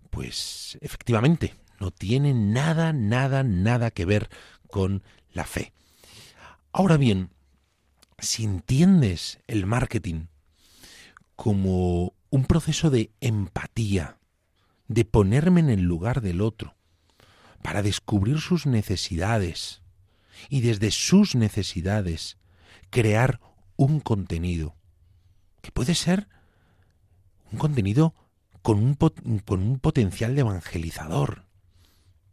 pues 0.10 0.78
efectivamente 0.82 1.56
no 1.80 1.92
tiene 1.92 2.34
nada, 2.34 2.94
nada, 2.94 3.44
nada 3.44 3.92
que 3.92 4.06
ver 4.06 4.30
con 4.68 5.04
la 5.34 5.46
fe. 5.46 5.74
Ahora 6.72 6.98
bien, 6.98 7.32
si 8.20 8.44
entiendes 8.44 9.40
el 9.48 9.66
marketing 9.66 10.28
como 11.36 12.14
un 12.30 12.46
proceso 12.46 12.90
de 12.90 13.12
empatía, 13.20 14.20
de 14.88 15.06
ponerme 15.06 15.62
en 15.62 15.70
el 15.70 15.82
lugar 15.82 16.22
del 16.22 16.42
otro, 16.42 16.76
para 17.62 17.82
descubrir 17.82 18.40
sus 18.40 18.66
necesidades 18.66 19.82
y 20.50 20.62
desde 20.62 20.92
sus 20.92 21.36
necesidades 21.36 22.38
crear 22.90 23.40
un 23.76 24.00
contenido 24.00 24.76
que 25.62 25.72
puede 25.72 25.96
ser 25.96 26.28
un 27.52 27.60
contenido 27.60 28.14
con 28.62 28.80
un, 28.80 28.96
con 28.96 29.62
un 29.62 29.80
potencial 29.80 30.36
de 30.36 30.42
evangelizador. 30.42 31.46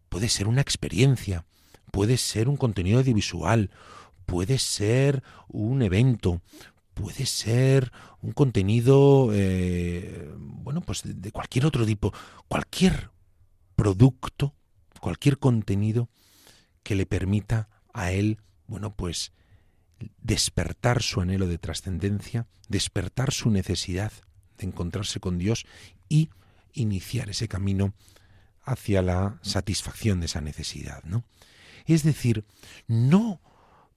Puede 0.09 0.29
ser 0.29 0.49
una 0.49 0.61
experiencia, 0.61 1.45
puede 1.91 2.17
ser 2.17 2.49
un 2.49 2.57
contenido 2.57 2.99
audiovisual, 2.99 3.71
puede 4.27 4.59
ser 4.59 5.23
un 5.49 5.83
evento, 5.83 6.41
puede 6.95 7.27
ser 7.27 7.93
un 8.21 8.33
contenido, 8.33 9.31
eh, 9.33 10.31
bueno, 10.37 10.81
pues 10.81 11.03
de 11.05 11.33
cualquier 11.33 11.67
otro 11.67 11.85
tipo, 11.87 12.13
cualquier 12.49 13.11
producto 13.77 14.55
cualquier 15.01 15.39
contenido 15.39 16.09
que 16.83 16.95
le 16.95 17.07
permita 17.07 17.69
a 17.93 18.13
él, 18.13 18.39
bueno, 18.67 18.95
pues 18.95 19.33
despertar 20.23 21.03
su 21.03 21.21
anhelo 21.21 21.47
de 21.47 21.59
trascendencia, 21.59 22.47
despertar 22.69 23.33
su 23.33 23.51
necesidad 23.51 24.13
de 24.59 24.67
encontrarse 24.67 25.21
con 25.21 25.39
Dios 25.39 25.67
y 26.09 26.31
iniciar 26.73 27.31
ese 27.31 27.49
camino 27.49 27.95
hacia 28.63 29.03
la 29.03 29.39
satisfacción 29.43 30.21
de 30.21 30.27
esa 30.27 30.41
necesidad, 30.41 31.03
¿no? 31.05 31.25
Es 31.87 32.03
decir, 32.03 32.45
no 32.87 33.41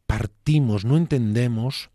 partimos, 0.08 0.86
no 0.86 0.98
entendemos 0.98 1.89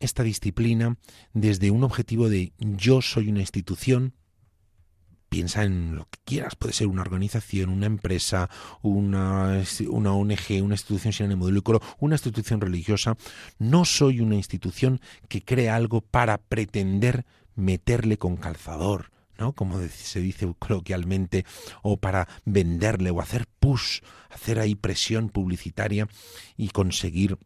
esta 0.00 0.22
disciplina 0.22 0.96
desde 1.32 1.70
un 1.70 1.84
objetivo 1.84 2.28
de 2.28 2.52
yo 2.58 3.02
soy 3.02 3.28
una 3.28 3.40
institución, 3.40 4.14
piensa 5.34 5.64
en 5.64 5.96
lo 5.96 6.04
que 6.04 6.20
quieras, 6.24 6.54
puede 6.54 6.74
ser 6.74 6.86
una 6.86 7.02
organización, 7.02 7.68
una 7.68 7.86
empresa, 7.86 8.48
una, 8.82 9.64
una 9.88 10.12
ONG, 10.12 10.62
una 10.62 10.74
institución 10.74 11.12
sin 11.12 11.26
ánimo 11.26 11.46
de 11.46 11.52
lucro, 11.52 11.82
una 11.98 12.14
institución 12.14 12.60
religiosa. 12.60 13.16
No 13.58 13.84
soy 13.84 14.20
una 14.20 14.36
institución 14.36 15.00
que 15.28 15.42
crea 15.42 15.74
algo 15.74 16.02
para 16.02 16.38
pretender 16.38 17.26
meterle 17.56 18.16
con 18.16 18.36
calzador, 18.36 19.10
¿no? 19.36 19.54
Como 19.54 19.80
se 19.88 20.20
dice 20.20 20.54
coloquialmente, 20.56 21.44
o 21.82 21.96
para 21.96 22.28
venderle 22.44 23.10
o 23.10 23.20
hacer 23.20 23.48
push, 23.58 24.02
hacer 24.30 24.60
ahí 24.60 24.76
presión 24.76 25.30
publicitaria 25.30 26.06
y 26.56 26.68
conseguir 26.68 27.38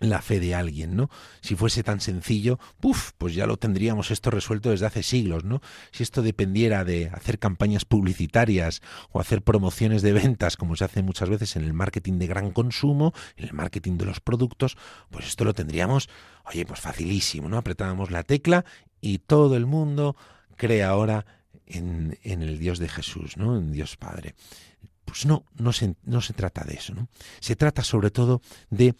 la 0.00 0.22
fe 0.22 0.40
de 0.40 0.54
alguien, 0.54 0.96
¿no? 0.96 1.10
Si 1.40 1.56
fuese 1.56 1.82
tan 1.82 2.00
sencillo, 2.00 2.58
puf, 2.80 3.12
pues 3.18 3.34
ya 3.34 3.46
lo 3.46 3.56
tendríamos 3.56 4.10
esto 4.10 4.30
resuelto 4.30 4.70
desde 4.70 4.86
hace 4.86 5.02
siglos, 5.02 5.44
¿no? 5.44 5.60
Si 5.92 6.02
esto 6.02 6.22
dependiera 6.22 6.84
de 6.84 7.08
hacer 7.08 7.38
campañas 7.38 7.84
publicitarias 7.84 8.82
o 9.10 9.20
hacer 9.20 9.42
promociones 9.42 10.02
de 10.02 10.12
ventas, 10.12 10.56
como 10.56 10.76
se 10.76 10.84
hace 10.84 11.02
muchas 11.02 11.28
veces 11.28 11.56
en 11.56 11.64
el 11.64 11.72
marketing 11.72 12.18
de 12.18 12.26
gran 12.26 12.50
consumo, 12.52 13.12
en 13.36 13.46
el 13.46 13.52
marketing 13.52 13.98
de 13.98 14.04
los 14.04 14.20
productos, 14.20 14.76
pues 15.10 15.26
esto 15.26 15.44
lo 15.44 15.54
tendríamos, 15.54 16.08
oye, 16.44 16.64
pues 16.64 16.80
facilísimo, 16.80 17.48
¿no? 17.48 17.58
Apretábamos 17.58 18.10
la 18.10 18.22
tecla 18.22 18.64
y 19.00 19.18
todo 19.18 19.56
el 19.56 19.66
mundo 19.66 20.16
cree 20.56 20.82
ahora 20.82 21.26
en, 21.66 22.18
en 22.22 22.42
el 22.42 22.58
Dios 22.58 22.78
de 22.78 22.88
Jesús, 22.88 23.36
¿no? 23.36 23.56
En 23.56 23.72
Dios 23.72 23.96
Padre. 23.96 24.34
Pues 25.04 25.24
no, 25.24 25.44
no 25.56 25.72
se, 25.72 25.94
no 26.04 26.20
se 26.20 26.34
trata 26.34 26.64
de 26.64 26.74
eso, 26.74 26.94
¿no? 26.94 27.08
Se 27.40 27.56
trata 27.56 27.82
sobre 27.82 28.10
todo 28.10 28.42
de 28.68 28.94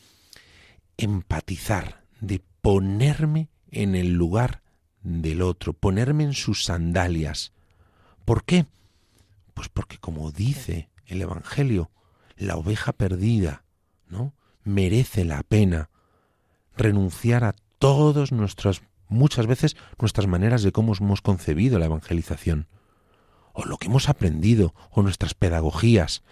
empatizar, 0.99 2.05
de 2.21 2.43
ponerme 2.61 3.49
en 3.71 3.95
el 3.95 4.13
lugar 4.13 4.63
del 5.03 5.41
otro, 5.43 5.73
ponerme 5.73 6.25
en 6.25 6.35
sus 6.35 6.65
sandalias. 6.65 7.53
¿Por 8.25 8.45
qué? 8.45 8.67
Pues 9.55 9.69
porque 9.69 9.99
como 9.99 10.31
dice 10.33 10.91
el 11.07 11.23
Evangelio, 11.23 11.91
la 12.37 12.57
oveja 12.57 12.93
perdida, 12.93 13.65
¿no? 14.09 14.35
merece 14.65 15.25
la 15.25 15.43
pena 15.43 15.89
renunciar 16.77 17.45
a 17.45 17.55
todas 17.79 18.33
nuestras, 18.33 18.83
muchas 19.09 19.47
veces, 19.47 19.77
nuestras 19.99 20.27
maneras 20.27 20.63
de 20.63 20.73
cómo 20.73 20.95
hemos 20.95 21.23
concebido 21.23 21.79
la 21.79 21.87
evangelización, 21.87 22.69
o 23.53 23.65
lo 23.65 23.79
que 23.79 23.87
hemos 23.87 24.09
aprendido, 24.09 24.75
o 24.91 25.03
nuestras 25.03 25.35
pedagogías. 25.35 26.23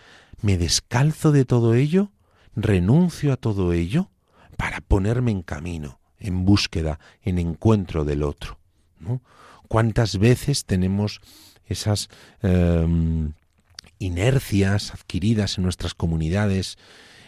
¿Me 0.42 0.58
descalzo 0.58 1.32
de 1.32 1.44
todo 1.44 1.74
ello? 1.74 2.12
¿Renuncio 2.54 3.32
a 3.32 3.36
todo 3.36 3.72
ello? 3.72 4.10
Para 4.56 4.80
ponerme 4.80 5.30
en 5.30 5.42
camino, 5.42 6.00
en 6.18 6.44
búsqueda, 6.44 6.98
en 7.22 7.38
encuentro 7.38 8.04
del 8.04 8.22
otro. 8.22 8.58
¿no? 8.98 9.22
¿Cuántas 9.68 10.18
veces 10.18 10.64
tenemos 10.64 11.20
esas 11.66 12.08
em, 12.42 13.32
inercias 13.98 14.92
adquiridas 14.92 15.58
en 15.58 15.64
nuestras 15.64 15.94
comunidades, 15.94 16.78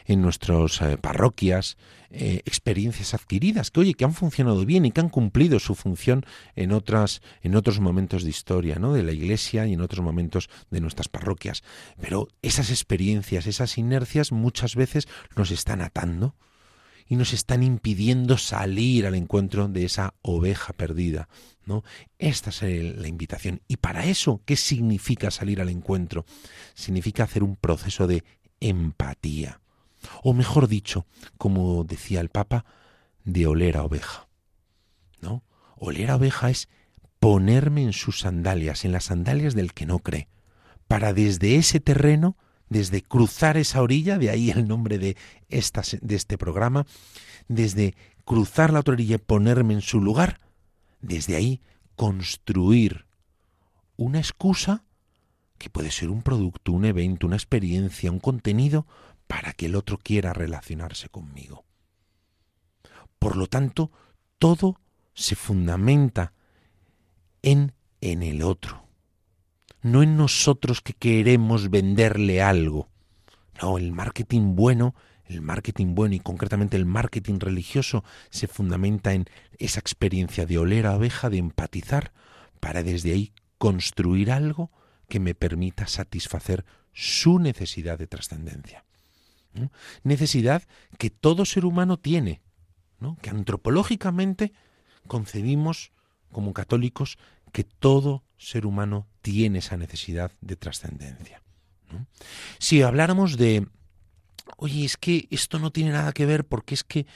en 0.07 0.23
nuestras 0.23 0.81
eh, 0.81 0.97
parroquias, 0.97 1.77
eh, 2.11 2.41
experiencias 2.47 3.13
adquiridas 3.13 3.71
que 3.71 3.81
oye 3.81 3.93
que 3.93 4.07
han 4.07 4.15
funcionado 4.15 4.65
bien 4.65 4.87
y 4.87 4.93
que 4.93 5.01
han 5.03 5.11
cumplido 5.11 5.59
su 5.59 5.75
función 5.75 6.25
en 6.57 6.73
otras 6.73 7.21
en 7.43 7.55
otros 7.55 7.81
momentos 7.81 8.25
de 8.25 8.31
historia, 8.31 8.77
¿no? 8.77 8.95
de 8.95 9.03
la 9.03 9.13
Iglesia 9.13 9.67
y 9.67 9.75
en 9.75 9.83
otros 9.83 10.03
momentos 10.03 10.49
de 10.71 10.81
nuestras 10.81 11.09
parroquias. 11.09 11.63
Pero 12.01 12.29
esas 12.41 12.71
experiencias, 12.71 13.47
esas 13.47 13.77
inercias 13.77 14.33
muchas 14.33 14.75
veces 14.75 15.07
nos 15.37 15.51
están 15.51 15.83
atando 15.83 16.35
y 17.09 17.17
nos 17.17 17.33
están 17.33 17.63
impidiendo 17.63 18.37
salir 18.37 19.07
al 19.07 19.15
encuentro 19.15 19.69
de 19.69 19.85
esa 19.85 20.15
oveja 20.23 20.73
perdida. 20.75 21.29
¿no? 21.65 21.85
Esta 22.19 22.51
es 22.51 22.63
la 22.63 23.09
invitación. 23.09 23.63
Y 23.67 23.79
para 23.79 24.05
eso, 24.05 24.43
¿qué 24.45 24.57
significa 24.57 25.31
salir 25.31 25.61
al 25.61 25.71
encuentro? 25.71 26.25
Significa 26.75 27.25
hacer 27.25 27.43
un 27.43 27.57
proceso 27.57 28.07
de 28.07 28.25
empatía. 28.61 29.61
O 30.23 30.33
mejor 30.33 30.69
dicho, 30.69 31.07
como 31.39 31.85
decía 31.85 32.21
el 32.21 32.29
Papa, 32.29 32.65
de 33.25 33.47
oler 33.47 33.77
a 33.77 33.85
oveja. 33.85 34.29
¿No? 35.21 35.43
Oler 35.77 36.11
a 36.11 36.17
oveja 36.17 36.51
es 36.51 36.69
ponerme 37.21 37.83
en 37.83 37.93
sus 37.93 38.21
sandalias, 38.21 38.85
en 38.85 38.93
las 38.93 39.05
sandalias 39.05 39.55
del 39.55 39.75
que 39.75 39.87
no 39.87 39.99
cree, 39.99 40.29
para 40.87 41.13
desde 41.13 41.57
ese 41.57 41.81
terreno 41.81 42.37
desde 42.69 43.03
cruzar 43.03 43.57
esa 43.57 43.83
orilla, 43.83 44.19
de 44.19 44.31
ahí 44.31 44.51
el 44.51 44.67
nombre 44.67 44.99
de, 44.99 45.17
esta, 45.49 45.83
de 46.01 46.15
este 46.17 46.39
programa, 46.39 46.87
desde 47.49 47.95
cruzar 48.25 48.73
la 48.73 48.81
otra 48.81 48.95
orilla 48.95 49.17
y 49.17 49.19
ponerme 49.19 49.75
en 49.75 49.81
su 49.81 50.01
lugar, 50.01 50.41
desde 51.01 51.37
ahí 51.37 51.61
construir 51.97 53.07
una 53.97 54.19
excusa 54.19 54.85
que 55.59 55.71
puede 55.71 55.91
ser 55.91 56.11
un 56.11 56.23
producto, 56.23 56.73
un 56.73 56.85
evento, 56.85 57.27
una 57.27 57.37
experiencia, 57.37 58.13
un 58.13 58.21
contenido 58.21 58.87
para 59.27 59.53
que 59.53 59.67
el 59.67 59.75
otro 59.75 59.99
quiera 59.99 60.33
relacionarse 60.33 61.09
conmigo. 61.09 61.65
Por 63.19 63.37
lo 63.37 63.49
tanto, 63.49 63.91
todo 64.39 64.81
se 65.15 65.35
fundamenta 65.35 66.33
en 67.43 67.73
en 68.01 68.23
el 68.23 68.43
otro 68.43 68.88
no 69.83 70.03
en 70.03 70.17
nosotros 70.17 70.81
que 70.81 70.95
queremos 70.95 71.71
venderle 71.71 72.43
algo. 72.43 72.89
No, 73.61 73.79
el 73.79 73.93
marketing 73.93 74.55
bueno, 74.55 74.95
el 75.25 75.43
marketing 75.43 75.95
bueno 75.95 76.15
y 76.15 76.21
concretamente 76.21 76.77
el 76.77 76.87
marketing 76.87 77.39
religioso 77.39 78.05
se 78.31 78.49
fundamenta 78.49 79.13
en 79.13 79.27
esa 79.59 79.81
experiencia 79.81 80.47
de 80.47 80.59
oler 80.59 80.87
a 80.87 80.95
abeja, 80.95 81.31
de 81.31 81.39
empatizar, 81.39 82.13
para 82.61 82.83
desde 82.83 83.13
ahí 83.13 83.33
construir 83.59 84.31
algo 84.33 84.71
que 85.09 85.21
me 85.21 85.35
permita 85.35 85.87
satisfacer 85.87 86.65
su 86.93 87.39
necesidad 87.39 87.99
de 87.99 88.07
trascendencia. 88.07 88.85
Necesidad 90.03 90.63
que 90.99 91.11
todo 91.11 91.45
ser 91.45 91.65
humano 91.65 91.99
tiene, 91.99 92.43
¿no? 93.01 93.17
que 93.23 93.31
antropológicamente 93.31 94.53
concebimos 95.07 95.93
como 96.31 96.53
católicos 96.53 97.19
que 97.53 97.65
todo 97.65 98.25
ser 98.39 98.67
humano 98.67 99.07
tiene 99.21 99.59
esa 99.59 99.77
necesidad 99.77 100.33
de 100.41 100.57
trascendencia. 100.57 101.43
Si 102.59 102.83
habláramos 102.83 103.37
de, 103.37 103.67
oye, 104.57 104.85
es 104.85 104.97
que 104.97 105.27
esto 105.31 105.59
no 105.59 105.71
tiene 105.71 105.93
nada 105.93 106.13
que 106.13 106.27
ver 106.27 106.45
porque 106.47 106.75
es 106.75 106.85
que, 106.85 107.07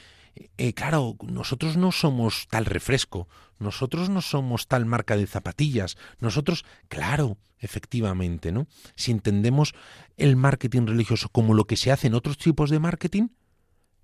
eh, 0.56 0.72
claro, 0.72 1.16
nosotros 1.22 1.76
no 1.76 1.92
somos 1.92 2.48
tal 2.48 2.64
refresco, 2.64 3.28
nosotros 3.58 4.08
no 4.08 4.22
somos 4.22 4.66
tal 4.66 4.86
marca 4.86 5.16
de 5.16 5.26
zapatillas, 5.26 5.96
nosotros, 6.20 6.64
claro, 6.88 7.38
efectivamente, 7.58 8.50
¿no? 8.50 8.66
Si 8.96 9.12
entendemos 9.12 9.74
el 10.16 10.36
marketing 10.36 10.86
religioso 10.86 11.28
como 11.28 11.54
lo 11.54 11.66
que 11.66 11.76
se 11.76 11.92
hace 11.92 12.08
en 12.08 12.14
otros 12.14 12.36
tipos 12.38 12.70
de 12.70 12.80
marketing, 12.80 13.28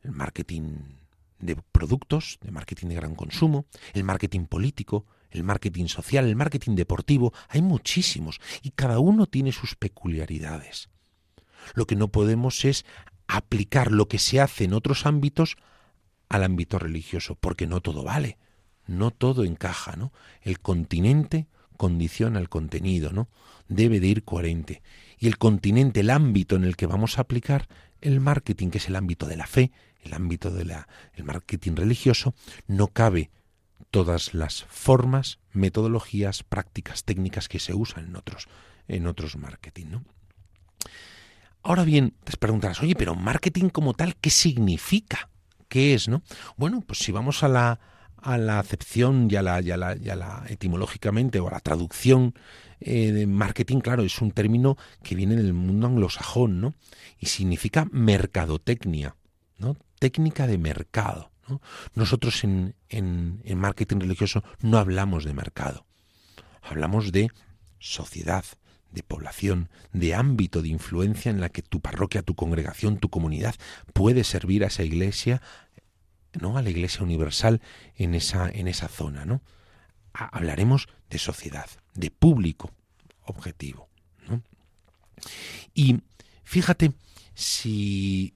el 0.03 0.13
marketing 0.13 0.79
de 1.41 1.57
productos, 1.57 2.39
de 2.41 2.53
marketing 2.53 2.89
de 2.89 2.95
gran 2.95 3.15
consumo, 3.15 3.67
el 3.95 4.05
marketing 4.05 4.47
político, 4.47 5.07
el 5.31 5.45
marketing 5.45 5.87
social, 5.87 6.27
el 6.27 6.37
marketing 6.37 6.75
deportivo, 6.75 7.33
hay 7.49 7.63
muchísimos 7.63 8.41
y 8.63 8.71
cada 8.71 8.99
uno 8.99 9.27
tiene 9.27 9.53
sus 9.53 9.75
peculiaridades. 9.75 10.89
Lo 11.75 11.87
que 11.87 11.97
no 11.97 12.09
podemos 12.09 12.65
es 12.65 12.85
aplicar 13.27 13.93
lo 13.93 14.09
que 14.09 14.19
se 14.19 14.41
hace 14.41 14.65
en 14.65 14.73
otros 14.73 15.07
ámbitos 15.07 15.57
al 16.29 16.45
ámbito 16.45 16.79
religioso, 16.79 17.37
porque 17.37 17.67
no 17.67 17.81
todo 17.81 18.03
vale, 18.03 18.39
no 18.87 19.11
todo 19.11 19.45
encaja, 19.45 19.97
¿no? 19.97 20.13
El 20.43 20.61
continente 20.61 21.47
condiciona 21.77 22.39
el 22.39 22.49
contenido, 22.49 23.13
¿no? 23.13 23.29
Debe 23.69 24.01
de 24.01 24.09
ir 24.09 24.25
coherente. 24.25 24.83
Y 25.19 25.27
el 25.27 25.39
continente, 25.39 26.01
el 26.01 26.11
ámbito 26.11 26.57
en 26.57 26.65
el 26.65 26.77
que 26.77 26.87
vamos 26.87 27.19
a 27.19 27.23
aplicar 27.23 27.69
el 28.01 28.21
marketing, 28.21 28.71
que 28.71 28.79
es 28.79 28.89
el 28.89 28.97
ámbito 28.97 29.27
de 29.27 29.37
la 29.37 29.47
fe, 29.47 29.73
el 30.03 30.15
ámbito 30.15 30.51
del 30.51 30.73
marketing 31.25 31.75
religioso, 31.77 32.35
no 32.67 32.89
cabe 32.89 33.31
todas 33.91 34.35
las 34.35 34.65
formas, 34.65 35.39
metodologías, 35.53 36.43
prácticas, 36.43 37.05
técnicas 37.05 37.49
que 37.49 37.59
se 37.59 37.75
usan 37.75 38.07
en 38.07 38.17
otros, 38.17 38.49
en 38.87 39.07
otros 39.07 39.37
marketing. 39.37 39.87
¿no? 39.91 40.05
Ahora 41.63 41.85
bien, 41.85 42.15
te 42.25 42.37
preguntarás, 42.37 42.83
oye, 42.83 42.95
pero 42.95 43.15
marketing 43.15 43.69
como 43.69 43.95
tal, 43.95 44.17
¿qué 44.17 44.31
significa? 44.31 45.31
¿Qué 45.69 45.95
es? 45.95 46.09
¿no? 46.09 46.23
Bueno, 46.57 46.83
pues 46.87 47.01
si 47.01 47.13
vamos 47.13 47.43
a 47.43 47.49
la, 47.49 47.81
a 48.17 48.39
la 48.39 48.59
acepción 48.59 49.29
y 49.31 49.37
a 49.37 49.43
la, 49.43 49.61
la, 49.61 49.95
la 49.95 50.45
etimológicamente 50.49 51.41
o 51.41 51.49
a 51.49 51.53
la 51.53 51.61
traducción 51.61 52.35
eh, 52.81 53.13
de 53.13 53.27
marketing, 53.27 53.81
claro, 53.81 54.03
es 54.03 54.21
un 54.21 54.31
término 54.31 54.77
que 55.03 55.15
viene 55.15 55.37
del 55.37 55.53
mundo 55.53 55.87
anglosajón, 55.87 56.61
¿no? 56.61 56.75
Y 57.19 57.27
significa 57.27 57.89
mercadotecnia, 57.91 59.17
¿no? 59.59 59.77
Técnica 59.99 60.47
de 60.47 60.59
mercado. 60.59 61.31
Nosotros 61.95 62.45
en, 62.45 62.75
marketing 63.57 64.01
religioso 64.01 64.43
no 64.61 64.79
hablamos 64.79 65.25
de 65.25 65.35
mercado, 65.35 65.87
hablamos 66.63 67.13
de 67.13 67.31
sociedad, 67.79 68.45
de 68.91 69.03
población, 69.03 69.69
de 69.93 70.15
ámbito 70.15 70.63
de 70.63 70.69
influencia 70.69 71.31
en 71.31 71.41
la 71.41 71.49
que 71.51 71.63
tu 71.63 71.81
parroquia, 71.81 72.23
tu 72.23 72.35
congregación, 72.35 72.99
tu 72.99 73.11
comunidad 73.11 73.55
puede 73.93 74.25
servir 74.25 74.65
a 74.65 74.69
esa 74.69 74.83
iglesia, 74.83 75.43
¿no? 76.41 76.57
a 76.57 76.63
la 76.63 76.71
iglesia 76.71 77.03
universal 77.03 77.61
en 77.97 78.15
esa, 78.15 78.49
en 78.49 78.69
esa 78.69 78.89
zona. 78.89 79.25
¿no? 79.25 79.43
Hablaremos 80.13 80.89
de 81.11 81.19
sociedad, 81.19 81.69
de 81.95 82.11
público 82.11 82.73
objetivo. 83.25 83.89
Y 85.75 86.01
fíjate, 86.45 86.93
si 87.35 88.35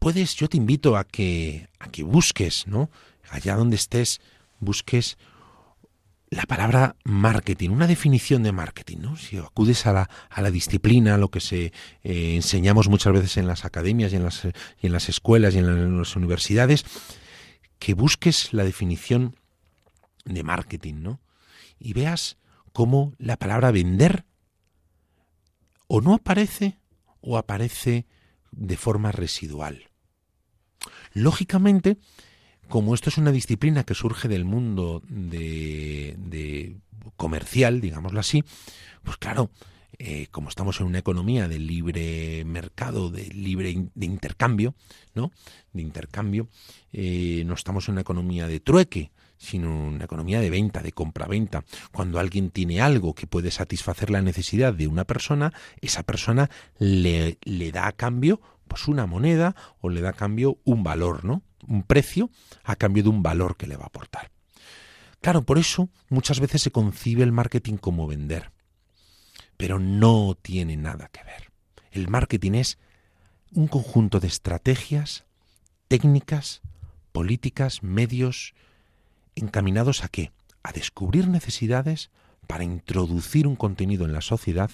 puedes, 0.00 0.34
yo 0.34 0.48
te 0.48 0.56
invito 0.56 0.96
a 0.96 1.04
que, 1.04 1.68
a 1.78 1.88
que 1.88 2.02
busques, 2.02 2.66
¿no? 2.66 2.90
Allá 3.30 3.54
donde 3.54 3.76
estés, 3.76 4.20
busques 4.58 5.16
la 6.30 6.44
palabra 6.44 6.96
marketing, 7.04 7.70
una 7.70 7.86
definición 7.86 8.42
de 8.42 8.52
marketing, 8.52 8.98
¿no? 9.00 9.16
Si 9.16 9.36
acudes 9.36 9.86
a 9.86 9.92
la, 9.92 10.10
a 10.30 10.42
la 10.42 10.50
disciplina, 10.50 11.18
lo 11.18 11.30
que 11.30 11.40
se 11.40 11.72
eh, 12.02 12.34
enseñamos 12.34 12.88
muchas 12.88 13.12
veces 13.12 13.36
en 13.36 13.46
las 13.46 13.64
academias 13.64 14.12
y 14.12 14.16
en 14.16 14.24
las, 14.24 14.44
y 14.44 14.86
en 14.86 14.92
las 14.92 15.08
escuelas 15.08 15.54
y 15.54 15.58
en 15.58 15.98
las 15.98 16.16
universidades, 16.16 16.84
que 17.78 17.94
busques 17.94 18.52
la 18.52 18.64
definición 18.64 19.36
de 20.24 20.42
marketing, 20.42 20.94
¿no? 21.02 21.20
Y 21.78 21.92
veas 21.92 22.38
cómo 22.72 23.14
la 23.18 23.36
palabra 23.36 23.70
vender 23.70 24.24
o 25.88 26.00
no 26.00 26.14
aparece 26.14 26.78
o 27.20 27.36
aparece 27.36 28.06
de 28.52 28.76
forma 28.76 29.12
residual. 29.12 29.89
Lógicamente, 31.12 31.98
como 32.68 32.94
esto 32.94 33.10
es 33.10 33.18
una 33.18 33.32
disciplina 33.32 33.84
que 33.84 33.94
surge 33.94 34.28
del 34.28 34.44
mundo 34.44 35.02
de, 35.08 36.76
comercial, 37.16 37.80
digámoslo 37.80 38.20
así, 38.20 38.44
pues 39.02 39.16
claro, 39.16 39.50
eh, 39.98 40.28
como 40.30 40.48
estamos 40.48 40.80
en 40.80 40.86
una 40.86 40.98
economía 40.98 41.48
de 41.48 41.58
libre 41.58 42.44
mercado, 42.44 43.10
de 43.10 43.26
libre 43.26 43.88
de 43.94 44.06
intercambio, 44.06 44.74
¿no? 45.14 45.32
De 45.72 45.82
intercambio, 45.82 46.48
eh, 46.92 47.42
no 47.44 47.54
estamos 47.54 47.88
en 47.88 47.92
una 47.92 48.00
economía 48.02 48.46
de 48.46 48.60
trueque, 48.60 49.10
sino 49.36 49.88
una 49.88 50.04
economía 50.04 50.40
de 50.40 50.50
venta, 50.50 50.82
de 50.82 50.92
compra-venta. 50.92 51.64
Cuando 51.92 52.18
alguien 52.18 52.50
tiene 52.50 52.80
algo 52.80 53.14
que 53.14 53.26
puede 53.26 53.50
satisfacer 53.50 54.10
la 54.10 54.22
necesidad 54.22 54.74
de 54.74 54.86
una 54.86 55.04
persona, 55.04 55.52
esa 55.80 56.02
persona 56.02 56.50
le, 56.78 57.38
le 57.42 57.72
da 57.72 57.86
a 57.86 57.92
cambio 57.92 58.40
pues 58.70 58.86
una 58.86 59.04
moneda 59.04 59.56
o 59.80 59.90
le 59.90 60.00
da 60.00 60.10
a 60.10 60.12
cambio 60.12 60.58
un 60.64 60.84
valor, 60.84 61.24
¿no? 61.24 61.42
Un 61.66 61.82
precio 61.82 62.30
a 62.62 62.76
cambio 62.76 63.02
de 63.02 63.08
un 63.08 63.20
valor 63.20 63.56
que 63.56 63.66
le 63.66 63.76
va 63.76 63.82
a 63.82 63.88
aportar. 63.88 64.30
Claro, 65.20 65.42
por 65.42 65.58
eso 65.58 65.90
muchas 66.08 66.38
veces 66.38 66.62
se 66.62 66.70
concibe 66.70 67.24
el 67.24 67.32
marketing 67.32 67.78
como 67.78 68.06
vender, 68.06 68.52
pero 69.56 69.80
no 69.80 70.38
tiene 70.40 70.76
nada 70.76 71.08
que 71.08 71.24
ver. 71.24 71.50
El 71.90 72.06
marketing 72.06 72.52
es 72.52 72.78
un 73.52 73.66
conjunto 73.66 74.20
de 74.20 74.28
estrategias, 74.28 75.24
técnicas, 75.88 76.62
políticas, 77.10 77.82
medios 77.82 78.54
encaminados 79.34 80.04
a 80.04 80.08
qué? 80.08 80.30
A 80.62 80.70
descubrir 80.70 81.26
necesidades 81.26 82.10
para 82.46 82.62
introducir 82.62 83.48
un 83.48 83.56
contenido 83.56 84.04
en 84.04 84.12
la 84.12 84.20
sociedad 84.20 84.70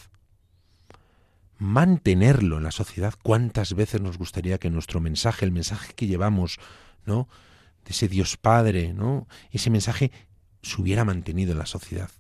mantenerlo 1.59 2.59
en 2.59 2.65
la 2.65 2.71
sociedad. 2.71 3.15
¿Cuántas 3.23 3.75
veces 3.75 4.01
nos 4.01 4.19
gustaría 4.19 4.59
que 4.59 4.71
nuestro 4.71 5.01
mensaje, 5.01 5.45
el 5.45 5.53
mensaje 5.53 5.95
que 5.95 6.07
llevamos, 6.07 6.59
¿no? 7.05 7.29
de 7.85 7.93
ese 7.93 8.09
Dios 8.09 8.37
Padre, 8.37 8.93
¿no? 8.93 9.27
ese 9.53 9.71
mensaje 9.71 10.11
se 10.63 10.81
hubiera 10.81 11.05
mantenido 11.05 11.53
en 11.53 11.59
la 11.59 11.67
sociedad, 11.67 12.11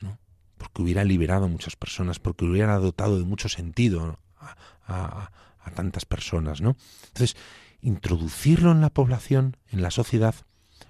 ¿no? 0.00 0.18
porque 0.58 0.82
hubiera 0.82 1.04
liberado 1.04 1.44
a 1.44 1.48
muchas 1.48 1.76
personas, 1.76 2.18
porque 2.18 2.44
hubiera 2.44 2.76
dotado 2.78 3.18
de 3.18 3.24
mucho 3.24 3.48
sentido 3.48 4.18
a, 4.86 5.30
a 5.64 5.70
tantas 5.70 6.04
personas, 6.04 6.60
¿no? 6.60 6.76
Entonces, 7.06 7.36
introducirlo 7.80 8.72
en 8.72 8.80
la 8.80 8.90
población, 8.90 9.56
en 9.70 9.80
la 9.80 9.92
sociedad, 9.92 10.34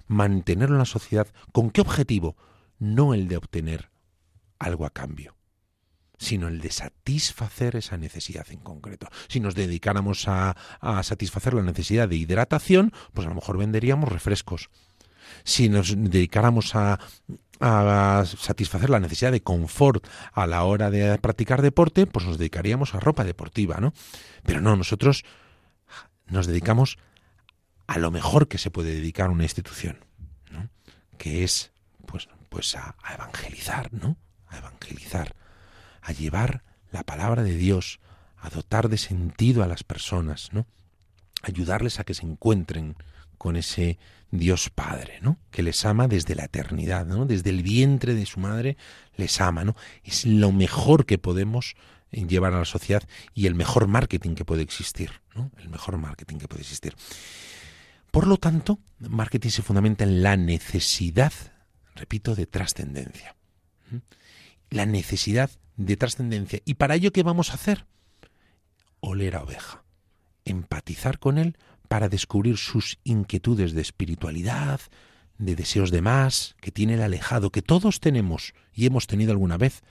mantenerlo 0.07 0.75
en 0.75 0.79
la 0.79 0.85
sociedad, 0.85 1.27
¿con 1.51 1.69
qué 1.69 1.81
objetivo? 1.81 2.35
No 2.79 3.13
el 3.13 3.27
de 3.27 3.37
obtener 3.37 3.91
algo 4.57 4.87
a 4.87 4.89
cambio 4.89 5.35
sino 6.23 6.47
el 6.47 6.61
de 6.61 6.71
satisfacer 6.71 7.75
esa 7.75 7.97
necesidad 7.97 8.47
en 8.49 8.59
concreto. 8.59 9.07
Si 9.27 9.39
nos 9.39 9.55
dedicáramos 9.55 10.27
a, 10.27 10.55
satisfacer 11.03 11.53
la 11.53 11.61
necesidad 11.61 12.07
de 12.07 12.15
hidratación, 12.15 12.93
pues 13.13 13.27
a 13.27 13.29
lo 13.29 13.35
mejor 13.35 13.57
venderíamos 13.57 14.09
refrescos. 14.09 14.69
Si 15.43 15.67
nos 15.67 15.93
dedicáramos 15.95 16.75
a, 16.75 16.99
a 17.59 18.23
satisfacer 18.25 18.89
la 18.89 19.01
necesidad 19.01 19.33
de 19.33 19.43
confort 19.43 20.07
a 20.31 20.47
la 20.47 20.63
hora 20.63 20.89
de 20.89 21.17
practicar 21.17 21.61
deporte, 21.61 22.07
pues 22.07 22.25
nos 22.25 22.37
dedicaríamos 22.37 22.95
a 22.95 23.01
ropa 23.01 23.25
deportiva, 23.25 23.77
¿no? 23.81 23.93
Pero 24.43 24.61
no, 24.61 24.75
nosotros 24.77 25.25
nos 26.27 26.47
dedicamos 26.47 26.97
a 27.85 27.99
lo 27.99 28.11
mejor 28.11 28.47
que 28.47 28.57
se 28.57 28.71
puede 28.71 28.95
dedicar 28.95 29.29
una 29.29 29.43
institución, 29.43 30.05
¿no? 30.51 30.69
Que 31.17 31.43
es, 31.43 31.71
pues, 32.05 32.29
pues 32.47 32.75
a, 32.75 32.95
a 33.03 33.13
evangelizar, 33.13 33.91
¿no? 33.91 34.15
A 34.47 34.57
evangelizar 34.59 35.35
a 36.03 36.11
llevar 36.11 36.63
la 36.91 37.03
palabra 37.03 37.43
de 37.43 37.55
Dios, 37.55 37.99
a 38.37 38.49
dotar 38.49 38.89
de 38.89 38.97
sentido 38.97 39.63
a 39.63 39.67
las 39.67 39.83
personas, 39.83 40.49
¿no? 40.51 40.67
Ayudarles 41.41 41.99
a 41.99 42.03
que 42.03 42.13
se 42.13 42.25
encuentren 42.25 42.95
con 43.37 43.55
ese 43.55 43.97
Dios 44.31 44.69
Padre, 44.69 45.19
¿no? 45.21 45.37
Que 45.51 45.63
les 45.63 45.85
ama 45.85 46.07
desde 46.07 46.35
la 46.35 46.45
eternidad, 46.45 47.05
¿no? 47.05 47.25
Desde 47.25 47.49
el 47.49 47.63
vientre 47.63 48.13
de 48.13 48.25
su 48.25 48.39
madre 48.39 48.77
les 49.15 49.39
ama, 49.41 49.63
¿no? 49.63 49.75
Es 50.03 50.25
lo 50.25 50.51
mejor 50.51 51.05
que 51.05 51.17
podemos 51.17 51.75
eh, 52.11 52.25
llevar 52.25 52.53
a 52.53 52.59
la 52.59 52.65
sociedad 52.65 53.03
y 53.33 53.47
el 53.47 53.55
mejor 53.55 53.87
marketing 53.87 54.35
que 54.35 54.45
puede 54.45 54.61
existir, 54.61 55.21
¿no? 55.35 55.51
El 55.57 55.69
mejor 55.69 55.97
marketing 55.97 56.37
que 56.37 56.47
puede 56.47 56.61
existir. 56.61 56.95
Por 58.11 58.27
lo 58.27 58.37
tanto, 58.37 58.79
marketing 58.99 59.49
se 59.49 59.63
fundamenta 59.63 60.03
en 60.03 60.21
la 60.21 60.37
necesidad, 60.37 61.33
repito, 61.95 62.35
de 62.35 62.45
trascendencia. 62.45 63.35
La 64.73 64.87
necesidad 64.87 65.51
de 65.77 65.97
trascendencia. 65.97 66.59
¿Y 66.65 66.73
para 66.73 66.95
ello 66.95 67.11
qué 67.11 67.21
vamos 67.21 67.51
a 67.51 67.53
hacer? 67.53 67.85
Oler 69.01 69.35
a 69.35 69.43
oveja. 69.43 69.83
empatizar 70.45 71.19
con 71.19 71.37
él 71.37 71.57
para 71.87 72.09
descubrir 72.09 72.57
sus 72.57 72.97
inquietudes 73.03 73.73
de 73.73 73.81
espiritualidad, 73.81 74.81
de 75.37 75.55
deseos 75.55 75.91
de 75.91 76.01
más, 76.01 76.55
que 76.59 76.71
tiene 76.71 76.95
el 76.95 77.03
alejado, 77.03 77.51
que 77.51 77.61
todos 77.61 77.99
tenemos 77.99 78.55
y 78.73 78.87
hemos 78.87 79.05
tenido 79.05 79.31
alguna 79.31 79.57
vez, 79.57 79.83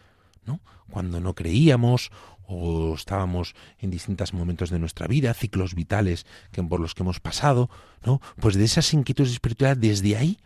¿no? 0.47 0.61
Cuando 0.91 1.21
no 1.21 1.37
creíamos 1.37 2.11
o 2.45 2.97
estábamos 2.97 3.55
en 3.79 3.93
distintos 3.93 4.35
momentos 4.35 4.69
de 4.71 4.81
nuestra 4.81 5.07
vida, 5.07 5.33
ciclos 5.33 5.77
vitales 5.77 6.27
que 6.51 6.61
por 6.65 6.81
los 6.81 6.95
que 6.95 7.05
hemos 7.05 7.21
pasado, 7.21 7.71
¿no? 8.05 8.21
Pues 8.41 8.57
de 8.57 8.65
esas 8.65 8.93
inquietudes 8.93 9.31
espirituales, 9.31 9.81
desde 9.81 10.17
ahí 10.17 10.39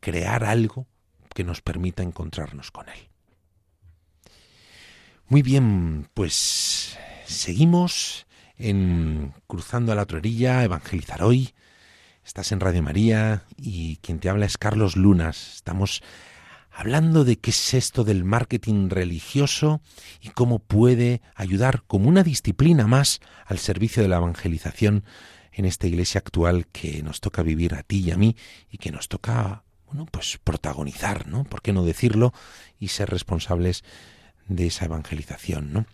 crear 0.00 0.44
algo 0.44 0.86
que 1.34 1.44
nos 1.44 1.60
permita 1.60 2.02
encontrarnos 2.02 2.70
con 2.70 2.88
él. 2.88 3.08
Muy 5.26 5.42
bien, 5.42 6.08
pues 6.14 6.98
seguimos 7.26 8.26
en 8.56 9.34
Cruzando 9.46 9.92
a 9.92 9.94
la 9.94 10.02
otra 10.02 10.18
orilla, 10.18 10.64
Evangelizar 10.64 11.22
hoy. 11.22 11.54
Estás 12.24 12.52
en 12.52 12.60
Radio 12.60 12.82
María 12.82 13.44
y 13.56 13.96
quien 13.96 14.18
te 14.18 14.28
habla 14.28 14.46
es 14.46 14.58
Carlos 14.58 14.96
Lunas. 14.96 15.56
Estamos 15.56 16.02
hablando 16.70 17.24
de 17.24 17.38
qué 17.38 17.50
es 17.50 17.74
esto 17.74 18.04
del 18.04 18.24
marketing 18.24 18.88
religioso 18.88 19.80
y 20.20 20.28
cómo 20.28 20.60
puede 20.60 21.22
ayudar 21.34 21.82
como 21.86 22.08
una 22.08 22.22
disciplina 22.22 22.86
más 22.86 23.20
al 23.46 23.58
servicio 23.58 24.02
de 24.02 24.08
la 24.08 24.18
evangelización 24.18 25.04
en 25.52 25.64
esta 25.64 25.88
iglesia 25.88 26.20
actual 26.20 26.66
que 26.68 27.02
nos 27.02 27.20
toca 27.20 27.42
vivir 27.42 27.74
a 27.74 27.82
ti 27.82 27.98
y 28.00 28.10
a 28.12 28.16
mí 28.16 28.36
y 28.70 28.78
que 28.78 28.92
nos 28.92 29.08
toca, 29.08 29.64
bueno, 29.88 30.06
pues 30.10 30.38
protagonizar, 30.42 31.26
¿no? 31.26 31.44
¿Por 31.44 31.62
qué 31.62 31.72
no 31.72 31.84
decirlo? 31.84 32.32
Y 32.78 32.88
ser 32.88 33.10
responsables 33.10 33.84
de 34.46 34.66
esa 34.66 34.84
evangelización, 34.84 35.72
¿no? 35.72 35.86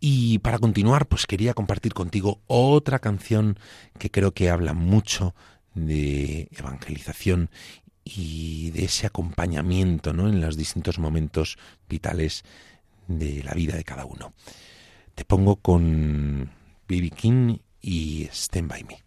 Y 0.00 0.38
para 0.38 0.58
continuar, 0.58 1.06
pues 1.06 1.26
quería 1.26 1.54
compartir 1.54 1.94
contigo 1.94 2.40
otra 2.46 2.98
canción 2.98 3.58
que 3.98 4.10
creo 4.10 4.32
que 4.32 4.50
habla 4.50 4.72
mucho 4.72 5.34
de 5.74 6.48
evangelización 6.52 7.50
y 8.04 8.70
de 8.70 8.84
ese 8.84 9.06
acompañamiento 9.06 10.12
¿no? 10.12 10.28
en 10.28 10.40
los 10.40 10.56
distintos 10.56 10.98
momentos 10.98 11.58
vitales 11.88 12.44
de 13.08 13.42
la 13.42 13.52
vida 13.52 13.76
de 13.76 13.84
cada 13.84 14.04
uno. 14.04 14.32
Te 15.14 15.24
pongo 15.24 15.56
con 15.56 16.50
B.B. 16.88 17.10
King 17.10 17.58
y 17.80 18.28
Stand 18.32 18.68
By 18.68 18.84
Me. 18.84 19.06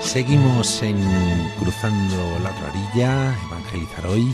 Seguimos 0.00 0.80
en 0.82 0.96
Cruzando 1.58 2.38
la 2.42 2.50
otra 2.50 2.72
Evangelizar 3.48 4.06
hoy. 4.06 4.32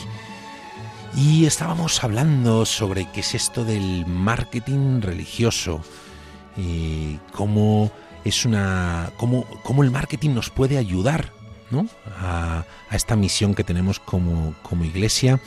Y 1.16 1.46
estábamos 1.46 2.04
hablando 2.04 2.66
sobre 2.66 3.10
qué 3.12 3.20
es 3.20 3.34
esto 3.34 3.64
del 3.64 4.04
marketing 4.06 5.00
religioso 5.00 5.80
y 6.58 7.16
cómo 7.32 7.90
es 8.24 8.44
una 8.44 9.10
cómo, 9.16 9.46
cómo 9.62 9.82
el 9.82 9.90
marketing 9.90 10.34
nos 10.34 10.50
puede 10.50 10.76
ayudar 10.76 11.32
¿no? 11.70 11.86
a, 12.18 12.66
a 12.90 12.96
esta 12.96 13.16
misión 13.16 13.54
que 13.54 13.64
tenemos 13.64 14.00
como, 14.00 14.54
como 14.62 14.84
iglesia 14.84 15.40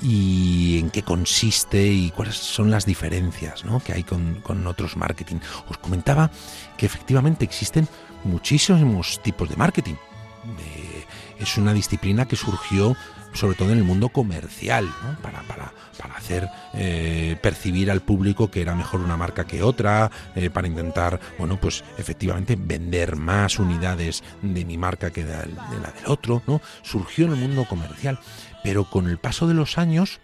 y 0.00 0.78
en 0.78 0.90
qué 0.90 1.02
consiste 1.02 1.86
y 1.86 2.10
cuáles 2.10 2.36
son 2.36 2.70
las 2.70 2.86
diferencias 2.86 3.64
¿no? 3.64 3.80
que 3.80 3.92
hay 3.92 4.04
con, 4.04 4.40
con 4.42 4.66
otros 4.66 4.96
marketing. 4.96 5.36
Os 5.68 5.78
comentaba 5.78 6.30
que 6.76 6.86
efectivamente 6.86 7.44
existen 7.44 7.88
muchísimos 8.24 9.20
tipos 9.22 9.48
de 9.48 9.56
marketing. 9.56 9.94
Eh, 9.94 11.04
es 11.40 11.56
una 11.56 11.72
disciplina 11.72 12.26
que 12.26 12.36
surgió 12.36 12.96
sobre 13.32 13.56
todo 13.56 13.70
en 13.70 13.78
el 13.78 13.84
mundo 13.84 14.08
comercial, 14.08 14.86
¿no? 14.86 15.16
para, 15.22 15.42
para, 15.42 15.72
para 15.98 16.14
hacer 16.14 16.48
eh, 16.74 17.36
percibir 17.40 17.90
al 17.90 18.00
público 18.00 18.50
que 18.50 18.60
era 18.60 18.74
mejor 18.74 19.00
una 19.00 19.16
marca 19.16 19.46
que 19.46 19.62
otra, 19.62 20.10
eh, 20.34 20.50
para 20.50 20.66
intentar, 20.66 21.20
bueno, 21.38 21.58
pues 21.60 21.84
efectivamente 21.98 22.56
vender 22.58 23.16
más 23.16 23.58
unidades 23.58 24.22
de 24.42 24.64
mi 24.64 24.78
marca 24.78 25.10
que 25.10 25.24
de, 25.24 25.36
de 25.36 25.80
la 25.80 25.92
del 25.92 26.06
otro, 26.06 26.42
¿no? 26.46 26.60
Surgió 26.82 27.26
en 27.26 27.32
el 27.32 27.38
mundo 27.38 27.66
comercial, 27.68 28.18
pero 28.62 28.84
con 28.84 29.08
el 29.08 29.18
paso 29.18 29.46
de 29.46 29.54
los 29.54 29.78
años 29.78 30.20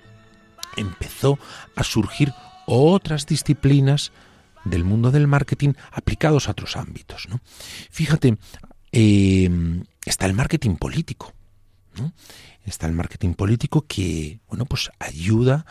empezó 0.76 1.38
a 1.76 1.84
surgir 1.84 2.32
otras 2.66 3.26
disciplinas 3.26 4.12
del 4.64 4.84
mundo 4.84 5.10
del 5.10 5.26
marketing 5.26 5.74
aplicados 5.92 6.48
a 6.48 6.52
otros 6.52 6.76
ámbitos, 6.76 7.28
¿no? 7.28 7.40
Fíjate, 7.90 8.38
eh, 8.92 9.50
está 10.04 10.26
el 10.26 10.34
marketing 10.34 10.76
político, 10.76 11.32
está 12.64 12.86
el 12.86 12.92
marketing 12.92 13.34
político 13.34 13.84
que 13.86 14.40
bueno 14.48 14.64
pues 14.64 14.90
ayuda 14.98 15.66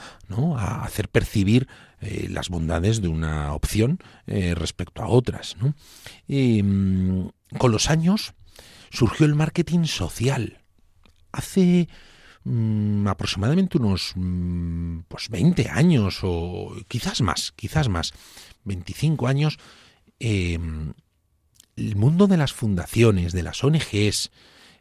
a 0.58 0.84
hacer 0.84 1.10
percibir 1.10 1.68
eh, 2.02 2.28
las 2.30 2.50
bondades 2.50 3.02
de 3.02 3.08
una 3.08 3.54
opción 3.54 4.00
eh, 4.28 4.56
respecto 4.56 5.02
a 5.02 5.08
otras 5.08 5.58
¿no? 5.58 5.74
mm, 6.28 7.30
con 7.58 7.72
los 7.72 7.90
años 7.90 8.34
surgió 8.92 9.26
el 9.26 9.36
marketing 9.36 9.86
social 9.86 10.60
hace 11.32 11.90
mm, 12.44 13.08
aproximadamente 13.08 13.78
unos 13.78 14.14
mm, 14.16 15.00
pues 15.08 15.30
20 15.30 15.70
años 15.70 16.20
o 16.24 16.76
quizás 16.88 17.22
más 17.22 17.52
quizás 17.56 17.90
más 17.90 18.14
25 18.64 19.28
años 19.28 19.58
eh, 20.20 20.60
el 21.76 21.96
mundo 21.96 22.28
de 22.28 22.38
las 22.38 22.54
fundaciones 22.54 23.34
de 23.34 23.44
las 23.44 23.64
ONGs 23.64 24.32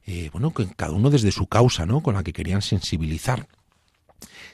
eh, 0.05 0.31
bueno, 0.33 0.53
cada 0.77 0.93
uno 0.93 1.11
desde 1.11 1.31
su 1.31 1.47
causa, 1.47 1.87
¿no? 1.87 2.03
Con 2.03 2.15
la 2.15 2.25
que 2.25 2.33
querían 2.33 2.63
sensibilizar. 2.63 3.49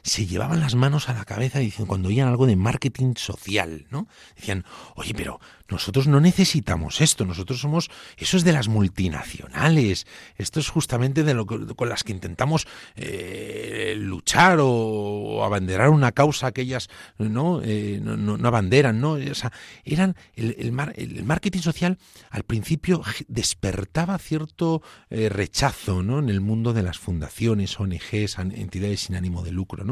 Se 0.03 0.27
llevaban 0.27 0.61
las 0.61 0.75
manos 0.75 1.09
a 1.09 1.15
la 1.15 1.25
cabeza 1.25 1.59
diciendo, 1.59 1.89
cuando 1.89 2.09
oían 2.09 2.29
algo 2.29 2.47
de 2.47 2.57
marketing 2.57 3.15
social, 3.17 3.87
¿no? 3.91 4.09
Decían, 4.37 4.65
oye, 4.95 5.15
pero 5.15 5.41
nosotros 5.71 6.07
no 6.07 6.21
necesitamos 6.21 7.03
esto, 7.03 7.27
nosotros 7.27 7.61
somos, 7.61 7.91
eso 8.17 8.39
es 8.39 8.45
de 8.45 8.53
las 8.53 8.69
multinacionales, 8.69 10.07
esto 10.37 10.61
es 10.61 10.69
justamente 10.71 11.25
de 11.25 11.35
lo 11.35 11.47
con 11.47 11.89
las 11.89 12.05
que 12.05 12.13
intentamos 12.13 12.67
eh, 12.97 13.95
luchar 13.99 14.59
o, 14.61 15.45
abanderar 15.45 15.91
una 15.91 16.13
causa 16.13 16.53
que 16.53 16.63
ellas 16.63 16.89
no, 17.19 17.61
eh, 17.63 18.01
no, 18.03 18.17
no, 18.17 18.49
abanderan, 18.49 19.01
¿no? 19.01 19.13
O 19.13 19.35
sea, 19.35 19.53
eran 19.85 20.17
el, 20.37 20.57
el, 20.59 21.25
marketing 21.25 21.61
social 21.61 21.99
al 22.31 22.45
principio 22.45 23.03
despertaba 23.29 24.19
cierto 24.19 24.83
eh, 25.11 25.29
rechazo, 25.29 26.03
¿no? 26.03 26.19
En 26.19 26.31
el 26.31 26.41
mundo 26.41 26.73
de 26.73 26.83
las 26.83 26.99
fundaciones, 26.99 27.79
ONGs, 27.79 28.39
entidades 28.39 29.01
sin 29.01 29.17
ánimo 29.17 29.43
de 29.43 29.53
lucro, 29.53 29.85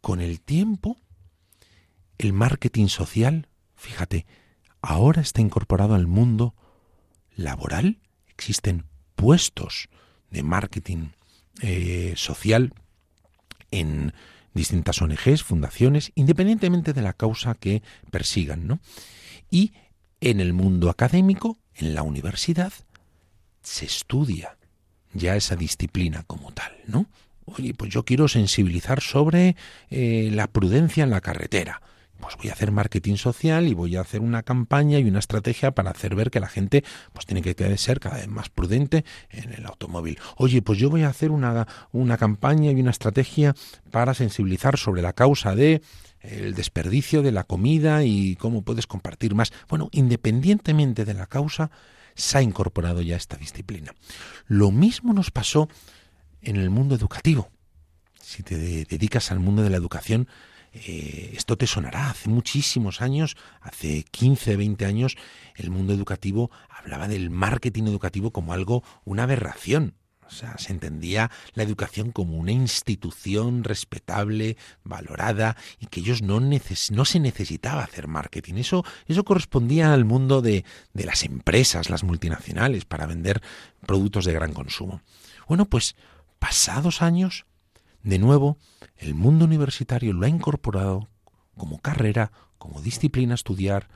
Con 0.00 0.20
el 0.20 0.40
tiempo, 0.40 0.96
el 2.18 2.32
marketing 2.32 2.88
social, 2.88 3.48
fíjate, 3.76 4.26
ahora 4.80 5.22
está 5.22 5.40
incorporado 5.40 5.94
al 5.94 6.06
mundo 6.06 6.54
laboral. 7.34 8.00
Existen 8.28 8.84
puestos 9.14 9.88
de 10.30 10.42
marketing 10.42 11.08
eh, 11.60 12.14
social 12.16 12.72
en 13.70 14.12
distintas 14.54 15.00
ONGs, 15.00 15.42
fundaciones, 15.42 16.12
independientemente 16.14 16.92
de 16.92 17.02
la 17.02 17.12
causa 17.12 17.54
que 17.54 17.82
persigan, 18.10 18.66
¿no? 18.66 18.80
Y 19.50 19.72
en 20.20 20.40
el 20.40 20.52
mundo 20.52 20.90
académico, 20.90 21.58
en 21.74 21.94
la 21.94 22.02
universidad, 22.02 22.72
se 23.62 23.86
estudia 23.86 24.58
ya 25.14 25.36
esa 25.36 25.56
disciplina 25.56 26.22
como 26.24 26.52
tal, 26.52 26.72
¿no? 26.86 27.06
Oye, 27.44 27.74
pues 27.74 27.90
yo 27.90 28.04
quiero 28.04 28.28
sensibilizar 28.28 29.00
sobre 29.00 29.56
eh, 29.90 30.30
la 30.32 30.46
prudencia 30.46 31.04
en 31.04 31.10
la 31.10 31.20
carretera 31.20 31.82
pues 32.22 32.36
voy 32.36 32.48
a 32.48 32.52
hacer 32.52 32.70
marketing 32.70 33.16
social 33.16 33.66
y 33.66 33.74
voy 33.74 33.96
a 33.96 34.00
hacer 34.00 34.20
una 34.20 34.42
campaña 34.42 34.98
y 34.98 35.04
una 35.04 35.18
estrategia 35.18 35.72
para 35.72 35.90
hacer 35.90 36.14
ver 36.14 36.30
que 36.30 36.40
la 36.40 36.48
gente 36.48 36.84
pues 37.12 37.26
tiene 37.26 37.42
que 37.42 37.76
ser 37.76 38.00
cada 38.00 38.16
vez 38.16 38.28
más 38.28 38.48
prudente 38.48 39.04
en 39.30 39.52
el 39.52 39.66
automóvil. 39.66 40.18
Oye, 40.36 40.62
pues 40.62 40.78
yo 40.78 40.88
voy 40.88 41.02
a 41.02 41.08
hacer 41.08 41.32
una, 41.32 41.66
una 41.90 42.16
campaña 42.16 42.70
y 42.70 42.80
una 42.80 42.92
estrategia 42.92 43.54
para 43.90 44.14
sensibilizar 44.14 44.78
sobre 44.78 45.02
la 45.02 45.12
causa 45.12 45.54
de 45.54 45.82
el 46.20 46.54
desperdicio 46.54 47.22
de 47.22 47.32
la 47.32 47.42
comida 47.42 48.04
y 48.04 48.36
cómo 48.36 48.62
puedes 48.62 48.86
compartir 48.86 49.34
más. 49.34 49.52
Bueno, 49.68 49.88
independientemente 49.90 51.04
de 51.04 51.14
la 51.14 51.26
causa, 51.26 51.72
se 52.14 52.38
ha 52.38 52.42
incorporado 52.42 53.02
ya 53.02 53.16
esta 53.16 53.36
disciplina. 53.36 53.92
Lo 54.46 54.70
mismo 54.70 55.12
nos 55.12 55.32
pasó 55.32 55.68
en 56.42 56.56
el 56.56 56.70
mundo 56.70 56.94
educativo. 56.94 57.50
Si 58.20 58.42
te 58.42 58.56
dedicas 58.56 59.30
al 59.32 59.40
mundo 59.40 59.62
de 59.62 59.70
la 59.70 59.76
educación, 59.76 60.28
eh, 60.72 61.32
esto 61.36 61.56
te 61.56 61.66
sonará. 61.66 62.10
Hace 62.10 62.28
muchísimos 62.28 63.02
años, 63.02 63.36
hace 63.60 64.04
15, 64.04 64.56
20 64.56 64.86
años, 64.86 65.16
el 65.56 65.70
mundo 65.70 65.92
educativo 65.92 66.50
hablaba 66.70 67.08
del 67.08 67.30
marketing 67.30 67.84
educativo 67.84 68.30
como 68.30 68.52
algo, 68.52 68.82
una 69.04 69.24
aberración. 69.24 69.94
O 70.26 70.34
sea, 70.34 70.56
se 70.56 70.72
entendía 70.72 71.30
la 71.52 71.62
educación 71.62 72.10
como 72.10 72.38
una 72.38 72.52
institución 72.52 73.64
respetable, 73.64 74.56
valorada, 74.82 75.58
y 75.78 75.86
que 75.86 76.00
ellos 76.00 76.22
no, 76.22 76.40
no 76.40 77.04
se 77.04 77.20
necesitaba 77.20 77.82
hacer 77.82 78.08
marketing. 78.08 78.54
Eso, 78.54 78.82
eso 79.06 79.24
correspondía 79.24 79.92
al 79.92 80.06
mundo 80.06 80.40
de, 80.40 80.64
de 80.94 81.04
las 81.04 81.24
empresas, 81.24 81.90
las 81.90 82.02
multinacionales, 82.02 82.86
para 82.86 83.04
vender 83.04 83.42
productos 83.84 84.24
de 84.24 84.32
gran 84.32 84.54
consumo. 84.54 85.02
Bueno, 85.46 85.66
pues 85.66 85.96
pasados 86.42 87.02
años, 87.02 87.46
de 88.02 88.18
nuevo, 88.18 88.58
el 88.98 89.14
mundo 89.14 89.44
universitario 89.44 90.12
lo 90.12 90.26
ha 90.26 90.28
incorporado 90.28 91.08
como 91.56 91.78
carrera, 91.78 92.32
como 92.58 92.82
disciplina 92.82 93.34
a 93.34 93.36
estudiar, 93.36 93.88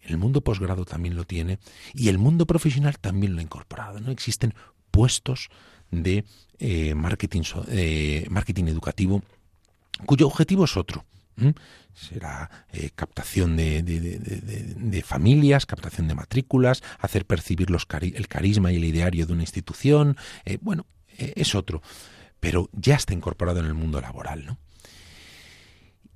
el 0.00 0.16
mundo 0.16 0.40
posgrado 0.40 0.86
también 0.86 1.16
lo 1.16 1.24
tiene 1.24 1.58
y 1.92 2.08
el 2.08 2.16
mundo 2.16 2.46
profesional 2.46 2.98
también 2.98 3.34
lo 3.34 3.40
ha 3.40 3.42
incorporado. 3.42 4.00
¿no? 4.00 4.10
Existen 4.10 4.54
puestos 4.90 5.50
de 5.90 6.24
eh, 6.58 6.94
marketing, 6.94 7.42
eh, 7.68 8.26
marketing 8.30 8.68
educativo 8.68 9.22
cuyo 10.06 10.26
objetivo 10.26 10.64
es 10.64 10.78
otro. 10.78 11.04
Será 11.92 12.66
eh, 12.72 12.88
captación 12.94 13.54
de, 13.58 15.04
familias, 15.04 15.66
captación 15.66 16.08
de 16.08 16.14
matrículas, 16.14 16.82
hacer 17.00 17.26
percibir 17.26 17.68
el 17.70 18.28
carisma 18.28 18.72
y 18.72 18.76
el 18.76 18.84
ideario 18.84 19.26
de 19.26 19.32
una 19.34 19.42
institución. 19.42 20.16
bueno, 20.62 20.86
es 21.18 21.54
otro 21.54 21.82
pero 22.42 22.68
ya 22.72 22.96
está 22.96 23.14
incorporado 23.14 23.60
en 23.60 23.66
el 23.66 23.74
mundo 23.74 24.00
laboral, 24.00 24.44
¿no? 24.44 24.58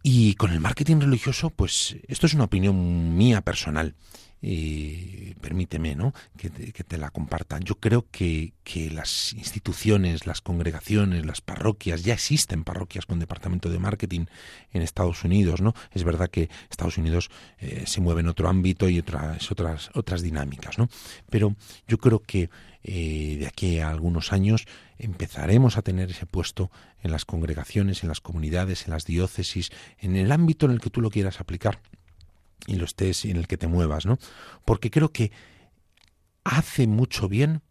Y 0.03 0.35
con 0.35 0.51
el 0.51 0.59
marketing 0.59 0.99
religioso, 0.99 1.51
pues 1.51 1.99
esto 2.09 2.27
es 2.27 2.35
una 2.35 2.43
opinión 2.43 3.17
mía 3.17 3.43
personal. 3.43 3.95
Y 4.41 5.35
permíteme 5.41 5.95
¿no? 5.95 6.13
que, 6.37 6.51
te, 6.51 6.99
la 6.99 7.11
compartan. 7.11 7.63
Yo 7.63 7.77
creo 7.77 8.07
que, 8.11 8.53
que, 8.65 8.91
las 8.91 9.33
instituciones, 9.33 10.27
las 10.27 10.41
congregaciones, 10.41 11.25
las 11.25 11.41
parroquias, 11.41 12.05
ya 12.05 12.15
existen 12.15 12.65
parroquias 12.65 13.07
con 13.07 13.19
departamento 13.19 13.71
de 13.71 13.79
marketing 13.79 14.27
en 14.73 14.83
Estados 14.83 15.25
Unidos. 15.25 15.61
¿no? 15.61 15.75
Es 15.93 16.05
verdad 16.05 16.31
que 16.31 16.49
Estados 16.71 16.99
Unidos 16.99 17.31
eh, 17.59 17.85
se 17.87 18.01
mueve 18.01 18.21
en 18.21 18.29
otro 18.29 18.49
ámbito 18.49 18.89
y 18.89 18.99
otras, 18.99 19.51
otras, 19.51 19.91
otras 19.95 20.23
dinámicas. 20.23 20.79
¿no? 20.79 20.89
Pero 21.31 21.57
yo 21.89 21.99
creo 21.99 22.21
que 22.21 22.51
eh, 22.83 23.37
de 23.41 23.47
aquí 23.47 23.81
a 23.81 23.91
algunos 23.91 24.33
años 24.33 24.67
empezaremos 24.99 25.77
a 25.77 25.83
tener 25.83 26.11
ese 26.11 26.27
puesto 26.27 26.71
en 27.03 27.11
las 27.11 27.25
congregaciones, 27.25 28.03
en 28.03 28.09
las 28.09 28.21
comunidades, 28.21 28.85
en 28.85 28.93
las 28.93 29.05
diócesis, 29.07 29.71
en 29.99 30.17
el 30.17 30.31
ámbito 30.31 30.67
en 30.67 30.73
el 30.73 30.81
que 30.81 30.91
tú 30.91 31.01
lo 31.01 31.11
quieras 31.11 31.41
aplicar 31.41 31.81
y 32.67 32.77
lo 32.77 32.85
estés 32.85 33.25
y 33.25 33.31
en 33.31 33.37
el 33.37 33.47
que 33.47 33.57
te 33.57 33.67
muevas, 33.67 34.07
¿no? 34.07 34.19
Porque 34.65 34.91
creo 34.91 35.11
que 35.11 35.33
hace 36.45 36.87
mucho 36.87 37.29
bien 37.29 37.63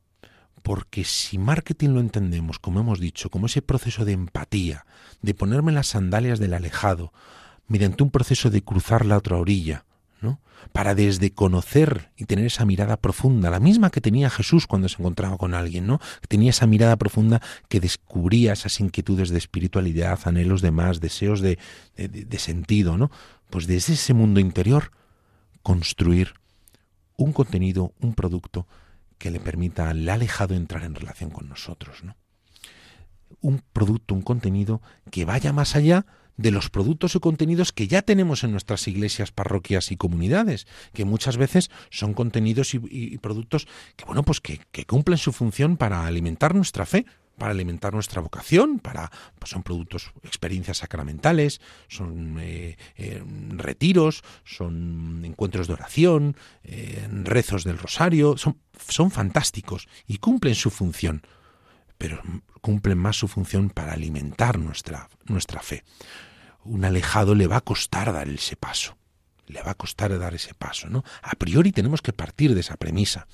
porque 0.63 1.03
si 1.03 1.37
marketing 1.37 1.89
lo 1.89 1.99
entendemos, 1.99 2.57
como 2.57 2.79
hemos 2.79 2.99
dicho, 2.99 3.29
como 3.29 3.45
ese 3.45 3.61
proceso 3.61 4.03
de 4.03 4.13
empatía, 4.13 4.87
de 5.21 5.35
ponerme 5.35 5.71
las 5.71 5.87
sandalias 5.87 6.39
del 6.39 6.55
alejado, 6.55 7.13
mediante 7.67 8.01
un 8.01 8.09
proceso 8.09 8.49
de 8.49 8.63
cruzar 8.63 9.05
la 9.05 9.17
otra 9.17 9.37
orilla, 9.37 9.85
para 10.71 10.95
desde 10.95 11.31
conocer 11.31 12.11
y 12.17 12.25
tener 12.25 12.45
esa 12.45 12.65
mirada 12.65 12.97
profunda, 12.97 13.49
la 13.49 13.59
misma 13.59 13.91
que 13.91 14.01
tenía 14.01 14.29
Jesús 14.29 14.67
cuando 14.67 14.89
se 14.89 14.97
encontraba 14.99 15.37
con 15.37 15.53
alguien, 15.53 15.85
¿no? 15.85 15.99
Tenía 16.27 16.49
esa 16.49 16.65
mirada 16.65 16.95
profunda 16.95 17.41
que 17.69 17.79
descubría 17.79 18.53
esas 18.53 18.79
inquietudes 18.79 19.29
de 19.29 19.37
espiritualidad, 19.37 20.19
anhelos 20.25 20.61
de 20.61 20.71
más, 20.71 20.99
deseos 20.99 21.41
de, 21.41 21.59
de 21.95 22.39
sentido, 22.39 22.97
¿no? 22.97 23.11
Pues 23.55 23.67
desde 23.67 23.93
ese 23.93 24.13
mundo 24.13 24.41
interior 24.41 24.91
construir 25.63 26.33
un 27.15 27.31
contenido, 27.31 27.93
un 28.01 28.13
producto 28.13 28.67
que 29.17 29.31
le 29.31 29.39
permita 29.39 29.89
al 29.89 30.09
alejado 30.09 30.55
entrar 30.55 30.83
en 30.83 30.93
relación 30.93 31.29
con 31.29 31.47
nosotros, 31.47 32.03
¿no? 32.03 32.17
Un 33.39 33.61
producto, 33.71 34.13
un 34.13 34.23
contenido 34.23 34.81
que 35.09 35.23
vaya 35.23 35.53
más 35.53 35.77
allá 35.77 36.05
de 36.35 36.51
los 36.51 36.69
productos 36.69 37.15
y 37.15 37.21
contenidos 37.21 37.71
que 37.71 37.87
ya 37.87 38.01
tenemos 38.01 38.43
en 38.43 38.51
nuestras 38.51 38.89
iglesias, 38.89 39.31
parroquias 39.31 39.89
y 39.89 39.95
comunidades, 39.95 40.67
que 40.91 41.05
muchas 41.05 41.37
veces 41.37 41.71
son 41.89 42.13
contenidos 42.13 42.73
y, 42.73 43.17
productos 43.19 43.69
que, 43.95 44.03
bueno, 44.03 44.23
pues 44.23 44.41
que, 44.41 44.59
cumplen 44.85 45.17
su 45.17 45.31
función 45.31 45.77
para 45.77 46.05
alimentar 46.05 46.55
nuestra 46.55 46.85
fe, 46.85 47.05
para 47.37 47.51
alimentar 47.51 47.93
nuestra 47.93 48.21
vocación, 48.21 48.79
para 48.79 49.11
pues 49.39 49.51
son 49.51 49.63
productos, 49.63 50.11
experiencias 50.23 50.77
sacramentales, 50.77 51.61
son 51.87 52.37
eh, 52.39 52.77
eh, 52.95 53.23
retiros, 53.49 54.23
son 54.43 55.23
encuentros 55.25 55.67
de 55.67 55.73
oración, 55.73 56.37
eh, 56.63 57.07
rezos 57.23 57.63
del 57.63 57.77
rosario, 57.77 58.37
son, 58.37 58.57
son 58.87 59.11
fantásticos 59.11 59.87
y 60.07 60.17
cumplen 60.17 60.55
su 60.55 60.69
función, 60.69 61.21
pero 61.97 62.21
cumplen 62.61 62.97
más 62.97 63.17
su 63.17 63.27
función 63.27 63.69
para 63.69 63.93
alimentar 63.93 64.59
nuestra, 64.59 65.09
nuestra 65.25 65.61
fe 65.61 65.83
un 66.65 66.83
alejado 66.83 67.35
le 67.35 67.47
va 67.47 67.57
a 67.57 67.61
costar 67.61 68.11
dar 68.11 68.27
ese 68.27 68.55
paso. 68.55 68.97
Le 69.47 69.61
va 69.61 69.71
a 69.71 69.75
costar 69.75 70.17
dar 70.17 70.33
ese 70.33 70.53
paso, 70.55 70.89
¿no? 70.89 71.03
A 71.21 71.35
priori 71.35 71.71
tenemos 71.71 72.01
que 72.01 72.11
partir 72.11 72.55
de 72.55 72.61
esa 72.61 72.77
premisa. 72.77 73.27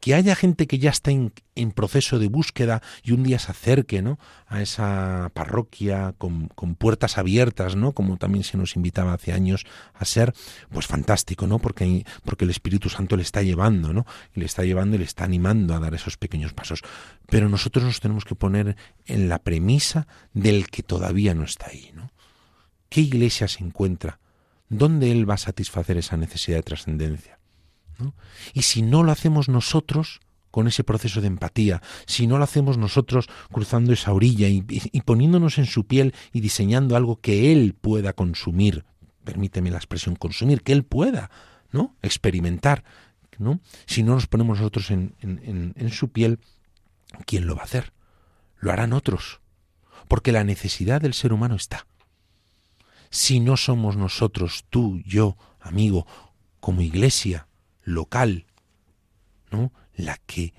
Que 0.00 0.14
haya 0.14 0.34
gente 0.34 0.66
que 0.66 0.78
ya 0.78 0.90
está 0.90 1.10
en, 1.10 1.32
proceso 1.72 2.18
de 2.18 2.28
búsqueda 2.28 2.82
y 3.02 3.12
un 3.12 3.22
día 3.22 3.38
se 3.38 3.50
acerque 3.50 4.02
¿no? 4.02 4.18
a 4.46 4.62
esa 4.62 5.30
parroquia 5.34 6.14
con, 6.18 6.48
puertas 6.76 7.18
abiertas, 7.18 7.76
¿no? 7.76 7.92
como 7.92 8.16
también 8.16 8.44
se 8.44 8.56
nos 8.56 8.76
invitaba 8.76 9.12
hace 9.12 9.32
años 9.32 9.64
a 9.94 10.04
ser, 10.04 10.32
pues 10.70 10.86
fantástico, 10.86 11.46
¿no? 11.46 11.58
porque, 11.58 12.04
porque 12.24 12.44
el 12.44 12.50
Espíritu 12.50 12.88
Santo 12.88 13.16
le 13.16 13.22
está 13.22 13.42
llevando, 13.42 13.92
¿no? 13.92 14.06
y 14.34 14.40
le 14.40 14.46
está 14.46 14.64
llevando 14.64 14.96
y 14.96 15.00
le 15.00 15.04
está 15.04 15.24
animando 15.24 15.74
a 15.74 15.80
dar 15.80 15.94
esos 15.94 16.16
pequeños 16.16 16.52
pasos. 16.52 16.82
Pero 17.26 17.48
nosotros 17.48 17.84
nos 17.84 18.00
tenemos 18.00 18.24
que 18.24 18.34
poner 18.34 18.76
en 19.06 19.28
la 19.28 19.38
premisa 19.38 20.06
del 20.32 20.68
que 20.68 20.82
todavía 20.82 21.34
no 21.34 21.44
está 21.44 21.68
ahí. 21.68 21.90
¿no? 21.94 22.10
¿Qué 22.88 23.00
iglesia 23.00 23.48
se 23.48 23.64
encuentra? 23.64 24.20
¿Dónde 24.68 25.10
Él 25.12 25.28
va 25.28 25.34
a 25.34 25.38
satisfacer 25.38 25.98
esa 25.98 26.16
necesidad 26.16 26.58
de 26.58 26.62
trascendencia? 26.62 27.38
Y 28.52 28.62
si 28.62 28.82
no 28.82 29.02
lo 29.02 29.12
hacemos 29.12 29.48
nosotros, 29.48 30.20
con 30.54 30.68
ese 30.68 30.84
proceso 30.84 31.20
de 31.20 31.26
empatía, 31.26 31.82
si 32.06 32.28
no 32.28 32.38
lo 32.38 32.44
hacemos 32.44 32.78
nosotros 32.78 33.28
cruzando 33.50 33.92
esa 33.92 34.12
orilla 34.12 34.46
y, 34.46 34.62
poniéndonos 35.04 35.58
en 35.58 35.66
su 35.66 35.84
piel 35.84 36.14
y 36.32 36.42
diseñando 36.42 36.94
algo 36.94 37.16
que 37.16 37.50
Él 37.50 37.74
pueda 37.74 38.12
consumir, 38.12 38.84
permíteme 39.24 39.72
la 39.72 39.78
expresión 39.78 40.14
consumir, 40.14 40.62
que 40.62 40.70
Él 40.70 40.84
pueda, 40.84 41.28
¿no? 41.72 41.96
Experimentar, 42.02 42.84
¿no? 43.36 43.58
Si 43.86 44.04
no 44.04 44.14
nos 44.14 44.28
ponemos 44.28 44.58
nosotros 44.60 44.92
en, 44.92 45.16
en, 45.22 45.74
en 45.76 45.90
su 45.90 46.10
piel, 46.12 46.38
¿quién 47.26 47.48
lo 47.48 47.56
va 47.56 47.62
a 47.62 47.64
hacer? 47.64 47.92
Lo 48.60 48.70
harán 48.70 48.92
otros, 48.92 49.40
porque 50.06 50.30
la 50.30 50.44
necesidad 50.44 51.00
del 51.00 51.14
ser 51.14 51.32
humano 51.32 51.56
está. 51.56 51.88
Si 53.10 53.40
no 53.40 53.56
somos 53.56 53.96
nosotros, 53.96 54.66
tú, 54.70 55.02
yo, 55.04 55.36
amigo, 55.60 56.06
como 56.60 56.80
iglesia 56.80 57.48
local, 57.84 58.46
¿no? 59.50 59.72
La 59.94 60.18
que 60.26 60.52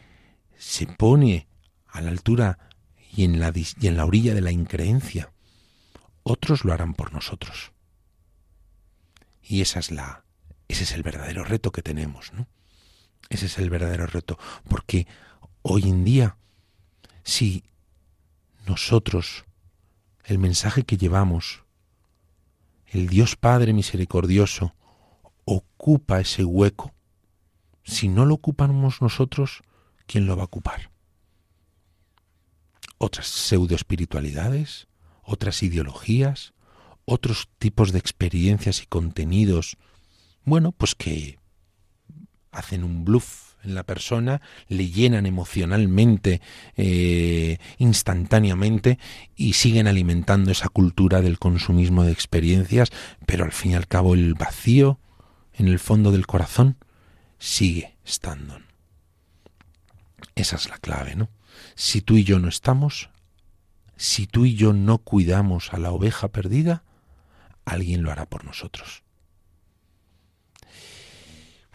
se 0.58 0.88
pone 0.88 1.48
a 1.88 2.02
la 2.02 2.12
altura 2.12 2.60
y 3.16 3.24
en 3.24 3.40
la, 3.40 3.52
y 3.56 3.88
en 3.88 3.98
la 3.98 4.06
orilla 4.06 4.34
de 4.34 4.42
la 4.42 4.52
increencia, 4.52 5.32
otros 6.24 6.66
lo 6.66 6.74
harán 6.74 6.94
por 6.94 7.14
nosotros. 7.14 7.72
Y 9.42 9.62
esa 9.62 9.80
es 9.80 9.92
la, 9.92 10.26
ese 10.68 10.84
es 10.84 10.92
el 10.94 11.04
verdadero 11.04 11.44
reto 11.44 11.72
que 11.72 11.82
tenemos, 11.82 12.34
¿no? 12.34 12.48
Ese 13.30 13.46
es 13.46 13.58
el 13.58 13.70
verdadero 13.70 14.08
reto, 14.08 14.38
porque 14.68 15.08
hoy 15.62 15.84
en 15.84 16.04
día, 16.04 16.38
si 17.24 17.64
nosotros, 18.68 19.46
el 20.24 20.40
mensaje 20.40 20.84
que 20.84 20.98
llevamos, 20.98 21.64
el 22.88 23.08
Dios 23.08 23.36
Padre 23.36 23.74
misericordioso, 23.74 24.74
ocupa 25.44 26.20
ese 26.20 26.44
hueco, 26.44 26.95
si 27.86 28.10
no 28.10 28.26
lo 28.26 28.34
ocupamos 28.34 29.02
nosotros, 29.02 29.62
¿quién 30.08 30.26
lo 30.26 30.36
va 30.36 30.42
a 30.42 30.46
ocupar? 30.46 30.92
Otras 32.98 33.28
pseudoespiritualidades, 33.28 34.88
otras 35.24 35.62
ideologías, 35.64 36.54
otros 37.06 37.48
tipos 37.60 37.92
de 37.92 38.00
experiencias 38.00 38.82
y 38.82 38.88
contenidos, 38.88 39.78
bueno, 40.44 40.72
pues 40.72 40.96
que 40.96 41.38
hacen 42.52 42.84
un 42.84 43.06
bluff 43.06 43.54
en 43.64 43.76
la 43.76 43.84
persona, 43.84 44.42
le 44.68 44.90
llenan 44.90 45.26
emocionalmente, 45.26 46.42
eh, 46.78 47.60
instantáneamente, 47.78 48.98
y 49.36 49.54
siguen 49.54 49.88
alimentando 49.88 50.52
esa 50.52 50.70
cultura 50.70 51.22
del 51.22 51.38
consumismo 51.38 52.04
de 52.04 52.12
experiencias, 52.12 52.90
pero 53.26 53.44
al 53.44 53.52
fin 53.52 53.72
y 53.72 53.76
al 53.76 53.88
cabo 53.88 54.16
el 54.16 54.34
vacío 54.34 55.00
en 55.54 55.68
el 55.68 55.80
fondo 55.80 56.12
del 56.12 56.28
corazón 56.28 56.78
sigue 57.46 57.96
estando. 58.04 58.60
Esa 60.34 60.56
es 60.56 60.68
la 60.68 60.80
clave, 60.80 61.16
¿no? 61.16 61.30
Si 61.76 62.02
tú 62.02 62.18
y 62.18 62.24
yo 62.24 62.40
no 62.40 62.50
estamos, 62.50 63.10
si 63.96 64.26
tú 64.26 64.46
y 64.46 64.56
yo 64.56 64.74
no 64.74 64.98
cuidamos 64.98 65.72
a 65.72 65.78
la 65.78 65.92
oveja 65.92 66.30
perdida, 66.30 66.84
alguien 67.64 68.02
lo 68.02 68.12
hará 68.12 68.26
por 68.26 68.46
nosotros. 68.46 69.04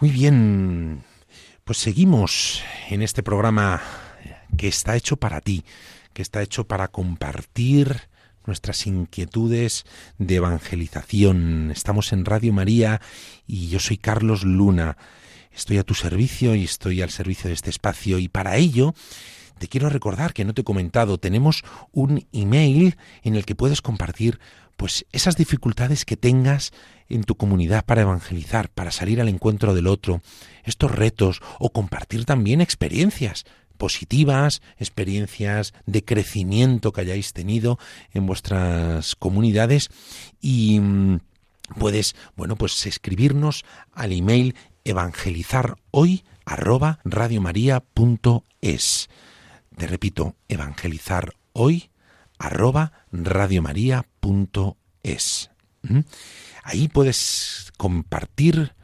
Muy 0.01 0.11
bien, 0.11 1.05
pues 1.65 1.79
seguimos 1.79 2.63
en 2.89 3.03
este 3.03 3.23
programa 3.23 3.81
que 4.57 4.67
está 4.67 4.97
hecho 4.97 5.19
para 5.19 5.41
ti, 5.41 5.65
que 6.13 6.23
está 6.23 6.43
hecho 6.43 6.67
para 6.67 6.89
compartir 6.89 8.09
nuestras 8.45 8.89
inquietudes 8.89 9.85
de 10.19 10.35
evangelización. 10.35 11.71
Estamos 11.71 12.13
en 12.13 12.25
Radio 12.25 12.53
María 12.53 13.01
y 13.47 13.69
yo 13.69 13.79
soy 13.79 13.99
Carlos 13.99 14.43
Luna. 14.43 14.97
Estoy 15.55 15.79
a 15.79 15.85
tu 15.85 15.95
servicio 15.95 16.55
y 16.55 16.65
estoy 16.65 17.03
al 17.03 17.11
servicio 17.11 17.49
de 17.49 17.55
este 17.55 17.71
espacio 17.71 18.19
y 18.19 18.29
para 18.29 18.57
ello 18.57 18.95
te 19.59 19.69
quiero 19.69 19.91
recordar 19.91 20.33
que 20.33 20.45
no 20.45 20.55
te 20.55 20.63
he 20.63 20.65
comentado, 20.65 21.19
tenemos 21.19 21.65
un 21.93 22.27
email 22.33 22.97
en 23.23 23.37
el 23.37 23.45
que 23.45 23.55
puedes 23.55 23.83
compartir 23.83 24.41
pues 24.79 25.05
esas 25.13 25.37
dificultades 25.37 26.07
que 26.07 26.17
tengas 26.17 26.73
en 27.11 27.25
tu 27.25 27.35
comunidad 27.35 27.85
para 27.85 28.01
evangelizar, 28.01 28.71
para 28.71 28.91
salir 28.91 29.21
al 29.21 29.29
encuentro 29.29 29.75
del 29.75 29.87
otro, 29.87 30.23
estos 30.65 30.91
retos 30.91 31.43
o 31.59 31.71
compartir 31.71 32.25
también 32.25 32.63
experiencias 32.63 33.45
positivas, 33.77 34.63
experiencias 34.79 35.75
de 35.85 36.05
crecimiento 36.05 36.93
que 36.93 37.03
hayáis 37.03 37.35
tenido 37.35 37.79
en 38.15 38.27
vuestras 38.27 39.17
comunidades 39.17 39.91
y 40.41 40.81
mm, 40.81 41.19
puedes, 41.79 42.15
bueno, 42.37 42.57
pues 42.57 42.87
escribirnos 42.87 43.65
al 43.93 44.13
email 44.13 44.55
evangelizarhoy 44.85 46.25
arroba 46.45 47.01
radiomaria.es. 47.05 49.09
Te 49.77 49.87
repito, 49.87 50.35
evangelizarhoy 50.49 51.91
arroba 52.39 52.93
radiomaria.es. 53.13 55.51
¿Mm? 55.83 56.01
Ahí 56.63 56.89
puedes 56.89 57.73
compartir 57.77 58.75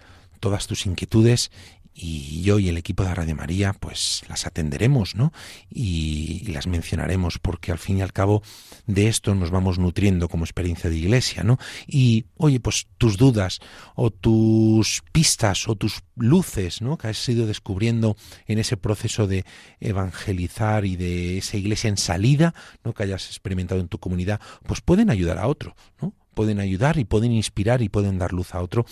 todas 0.41 0.67
tus 0.67 0.87
inquietudes 0.87 1.53
y 1.99 2.43
yo 2.43 2.59
y 2.59 2.69
el 2.69 2.77
equipo 2.77 3.05
de 3.05 3.15
Radio 3.15 3.35
María 3.35 3.73
pues 3.73 4.23
las 4.29 4.47
atenderemos, 4.47 5.15
¿no? 5.15 5.33
Y, 5.71 6.45
las 6.53 6.67
mencionaremos 6.67 7.39
porque 7.39 7.73
al 7.73 7.79
fin 7.79 7.99
y 7.99 8.03
al 8.03 8.13
cabo 8.13 8.43
de 8.87 9.09
esto 9.09 9.35
nos 9.35 9.51
vamos 9.51 9.79
nutriendo 9.79 10.29
como 10.29 10.45
experiencia 10.45 10.89
de 10.91 10.97
iglesia, 10.97 11.43
¿no? 11.43 11.59
Y 11.87 12.27
oye, 12.37 12.61
pues 12.61 12.87
tus 12.99 13.17
dudas 13.17 13.59
o 13.95 14.11
tus 14.11 15.03
pistas 15.13 15.69
o 15.69 15.75
tus 15.75 16.03
luces, 16.17 16.83
¿no? 16.83 16.99
Que 16.99 17.09
has 17.09 17.29
ido 17.29 17.47
descubriendo 17.47 18.17
en 18.47 18.59
ese 18.59 18.77
proceso 18.77 19.27
de 19.27 19.45
evangelizar 19.81 20.85
y 20.85 20.97
de 20.97 21.39
esa 21.39 21.57
iglesia 21.57 21.89
en 21.89 21.97
salida, 21.97 22.55
¿no? 22.85 22.93
Que 22.93 23.05
hayas 23.05 23.27
experimentado 23.27 23.81
en 23.81 23.89
tu 23.89 23.99
comunidad, 23.99 24.41
pues 24.67 24.81
pueden 24.81 25.11
ayudar 25.11 25.39
a 25.39 25.49
otro, 25.49 25.75
¿no? 26.01 26.15
Pueden 26.35 26.61
ayudar 26.61 26.99
y 26.99 27.05
pueden 27.05 27.33
inspirar 27.33 27.81
y 27.81 27.89
pueden 27.89 28.19
dar 28.19 28.33
luz 28.33 28.55
a 28.55 28.61
otro. 28.61 28.85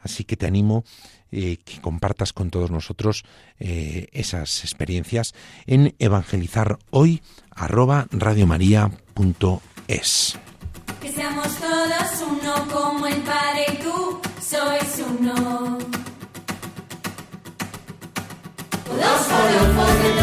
Así 0.00 0.24
que 0.24 0.36
te 0.36 0.46
animo 0.46 0.84
eh, 1.32 1.58
que 1.64 1.80
compartas 1.80 2.32
con 2.32 2.50
todos 2.50 2.70
nosotros 2.70 3.24
eh, 3.58 4.06
esas 4.12 4.62
experiencias 4.64 5.34
en 5.66 5.94
evangelizar 5.98 6.78
hoy 6.90 7.22
arroba 7.54 8.06
radiomaria.es. 8.10 10.38
Que 11.00 11.12
seamos 11.12 11.54
todos 11.56 12.24
uno 12.28 12.66
como 12.72 13.06
el 13.06 13.22
Padre 13.22 13.66
y 13.72 13.76
tú 13.82 14.20
sois 14.40 15.02
uno. 15.06 15.78
Todos, 18.84 20.19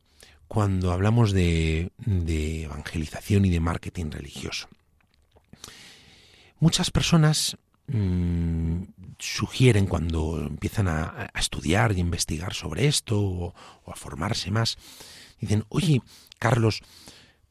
cuando 0.49 0.91
hablamos 0.91 1.31
de, 1.31 1.91
evangelización 2.05 3.45
y 3.45 3.51
de 3.51 3.59
marketing 3.59 4.09
religioso. 4.09 4.67
Muchas 6.59 6.89
personas 6.89 7.55
mmm, 7.85 8.81
sugieren 9.19 9.85
cuando 9.85 10.39
empiezan 10.41 10.87
a, 10.87 11.29
estudiar 11.35 11.91
y 11.91 11.99
investigar 11.99 12.55
sobre 12.55 12.87
esto 12.87 13.21
o, 13.21 13.53
a 13.85 13.95
formarse 13.95 14.49
más, 14.49 14.77
dicen, 15.39 15.65
oye, 15.69 16.01
Carlos, 16.39 16.81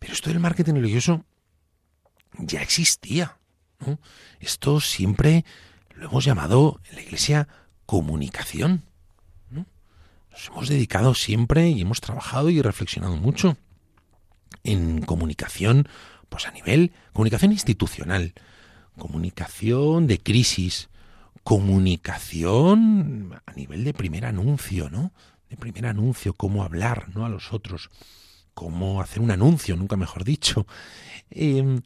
pero 0.01 0.13
esto 0.13 0.31
del 0.31 0.41
marketing 0.41 0.75
religioso 0.75 1.25
ya 2.37 2.63
existía. 2.63 3.39
Esto 4.41 4.81
siempre 4.81 5.45
lo 5.95 6.09
hemos 6.09 6.25
llamado 6.25 6.81
en 6.91 6.97
la 6.97 7.03
iglesia 7.03 7.49
comunicación 7.87 8.88
hemos 10.47 10.69
dedicado 10.69 11.15
siempre 11.15 11.69
y 11.69 11.81
hemos 11.81 12.01
trabajado 12.01 12.51
y 12.51 12.63
reflexionado 12.63 13.17
mucho 13.17 13.57
en 14.63 15.03
comunicación, 15.03 15.89
pues 16.29 16.47
a 16.47 16.53
nivel 16.53 16.93
comunicación 17.13 17.53
institucional, 17.53 18.35
comunicación 18.97 20.07
de 20.07 20.19
crisis, 20.19 20.89
comunicación 21.43 23.41
a 23.47 23.53
nivel 23.55 23.85
de 23.85 23.95
primer 23.95 24.27
anuncio, 24.27 24.91
¿no? 24.91 25.13
De 25.49 25.57
primer 25.57 25.87
anuncio, 25.87 26.35
cómo 26.35 26.63
hablar, 26.63 27.09
¿no? 27.15 27.25
A 27.25 27.29
los 27.29 27.53
otros, 27.53 27.91
cómo 28.55 29.01
hacer 29.01 29.21
un 29.21 29.31
anuncio, 29.31 29.77
nunca 29.77 29.97
mejor 29.97 30.25
dicho. 30.25 30.67
Eh, 31.31 31.81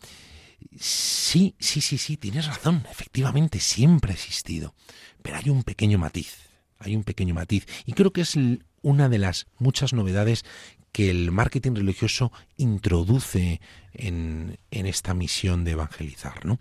sí, 0.79 1.55
sí, 1.59 1.81
sí, 1.81 1.99
sí, 1.99 2.17
tienes 2.17 2.47
razón, 2.47 2.85
efectivamente, 2.91 3.61
siempre 3.61 4.13
ha 4.13 4.15
existido, 4.15 4.75
pero 5.23 5.37
hay 5.37 5.49
un 5.49 5.63
pequeño 5.63 5.99
matiz 5.99 6.52
hay 6.83 6.97
un 6.97 7.05
pequeño 7.05 7.35
matiz 7.35 7.67
y 7.87 7.93
creo 7.93 8.13
que 8.13 8.23
es 8.23 8.37
una 8.83 9.09
de 9.09 9.19
las 9.19 9.47
muchas 9.59 9.93
novedades 9.93 10.45
que 10.93 11.11
el 11.11 11.33
marketing 11.33 11.75
religioso 11.75 12.33
introduce 12.57 13.61
en, 13.95 14.59
en 14.71 14.87
esta 14.87 15.15
misión 15.15 15.65
de 15.65 15.73
evangelizar. 15.73 16.45
¿no? 16.45 16.59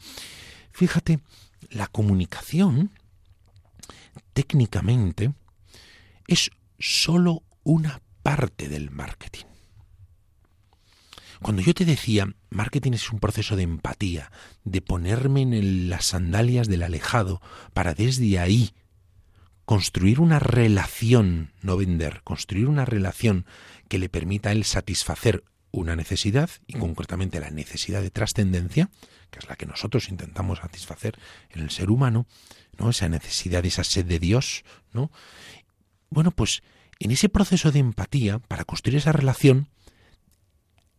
Fíjate, 0.72 1.20
la 1.70 1.88
comunicación 1.88 2.92
técnicamente 4.34 5.34
es 6.28 6.50
sólo 6.80 7.44
una 7.64 8.02
parte 8.24 8.70
del 8.70 8.90
marketing. 8.90 9.46
Cuando 11.42 11.64
yo 11.64 11.74
te 11.74 11.86
decía, 11.86 12.34
marketing 12.52 12.94
es 12.94 13.12
un 13.12 13.20
proceso 13.20 13.56
de 13.56 13.64
empatía, 13.64 14.32
de 14.64 14.82
ponerme 14.82 15.42
en 15.42 15.90
las 15.90 16.06
sandalias 16.06 16.68
del 16.68 16.84
alejado 16.84 17.42
para 17.74 17.96
desde 17.96 18.38
ahí 18.38 18.74
construir 19.72 20.20
una 20.20 20.38
relación, 20.38 21.54
no 21.62 21.78
vender, 21.78 22.24
construir 22.26 22.68
una 22.68 22.84
relación 22.84 23.46
que 23.88 24.00
le 24.00 24.10
permita 24.10 24.50
a 24.50 24.52
él 24.52 24.66
satisfacer 24.66 25.46
una 25.72 25.96
necesidad, 25.96 26.50
y 26.68 26.74
concretamente 26.74 27.40
la 27.40 27.52
necesidad 27.52 28.02
de 28.02 28.12
trascendencia, 28.12 28.90
que 29.30 29.40
es 29.40 29.48
la 29.48 29.56
que 29.56 29.66
nosotros 29.66 30.10
intentamos 30.10 30.60
satisfacer 30.60 31.18
en 31.52 31.62
el 31.62 31.70
ser 31.70 31.90
humano, 31.90 32.28
¿no? 32.78 32.90
Esa 32.90 33.08
necesidad, 33.08 33.66
esa 33.66 33.86
sed 33.86 34.06
de 34.08 34.20
Dios, 34.20 34.66
¿no? 34.92 35.10
Bueno, 36.10 36.32
pues 36.32 36.64
en 37.00 37.12
ese 37.12 37.30
proceso 37.30 37.72
de 37.72 37.80
empatía, 37.80 38.40
para 38.40 38.66
construir 38.66 38.98
esa 38.98 39.14
relación, 39.14 39.70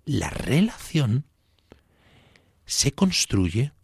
la 0.06 0.30
relación 0.30 1.26
se 2.64 2.92
construye 2.92 3.74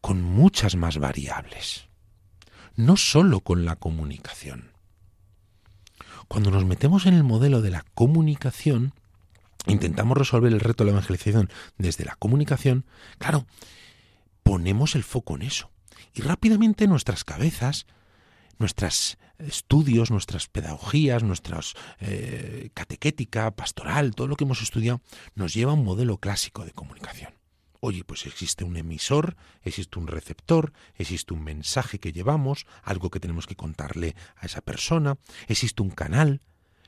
con 0.00 0.22
muchas 0.22 0.76
más 0.76 0.96
variables 0.96 1.89
no 2.76 2.96
sólo 2.96 3.40
con 3.40 3.64
la 3.64 3.76
comunicación. 3.76 4.72
Cuando 6.28 6.50
nos 6.50 6.64
metemos 6.64 7.06
en 7.06 7.14
el 7.14 7.24
modelo 7.24 7.60
de 7.60 7.70
la 7.70 7.84
comunicación, 7.94 8.94
intentamos 9.66 10.16
resolver 10.16 10.52
el 10.52 10.60
reto 10.60 10.84
de 10.84 10.90
la 10.90 10.96
evangelización 10.96 11.50
desde 11.76 12.04
la 12.04 12.16
comunicación, 12.16 12.84
claro, 13.18 13.46
ponemos 14.42 14.94
el 14.94 15.02
foco 15.02 15.36
en 15.36 15.42
eso. 15.42 15.70
Y 16.14 16.22
rápidamente 16.22 16.86
nuestras 16.86 17.24
cabezas, 17.24 17.86
nuestros 18.58 19.18
estudios, 19.38 20.10
nuestras 20.10 20.48
pedagogías, 20.48 21.22
nuestras 21.22 21.74
eh, 21.98 22.70
catequética, 22.74 23.50
pastoral, 23.52 24.14
todo 24.14 24.28
lo 24.28 24.36
que 24.36 24.44
hemos 24.44 24.62
estudiado, 24.62 25.00
nos 25.34 25.54
lleva 25.54 25.72
a 25.72 25.74
un 25.74 25.84
modelo 25.84 26.18
clásico 26.18 26.64
de 26.64 26.72
comunicación. 26.72 27.39
Oye, 27.82 28.04
pues 28.04 28.26
existe 28.26 28.62
un 28.62 28.76
emisor, 28.76 29.36
existe 29.62 29.98
un 29.98 30.06
receptor, 30.06 30.72
existe 30.96 31.32
un 31.32 31.42
mensaje 31.42 31.98
que 31.98 32.12
llevamos, 32.12 32.66
algo 32.82 33.08
que 33.10 33.20
tenemos 33.20 33.46
que 33.46 33.56
contarle 33.56 34.14
a 34.36 34.46
esa 34.46 34.60
persona, 34.60 35.16
existe 35.48 35.82
un 35.82 35.88
canal, 35.90 36.42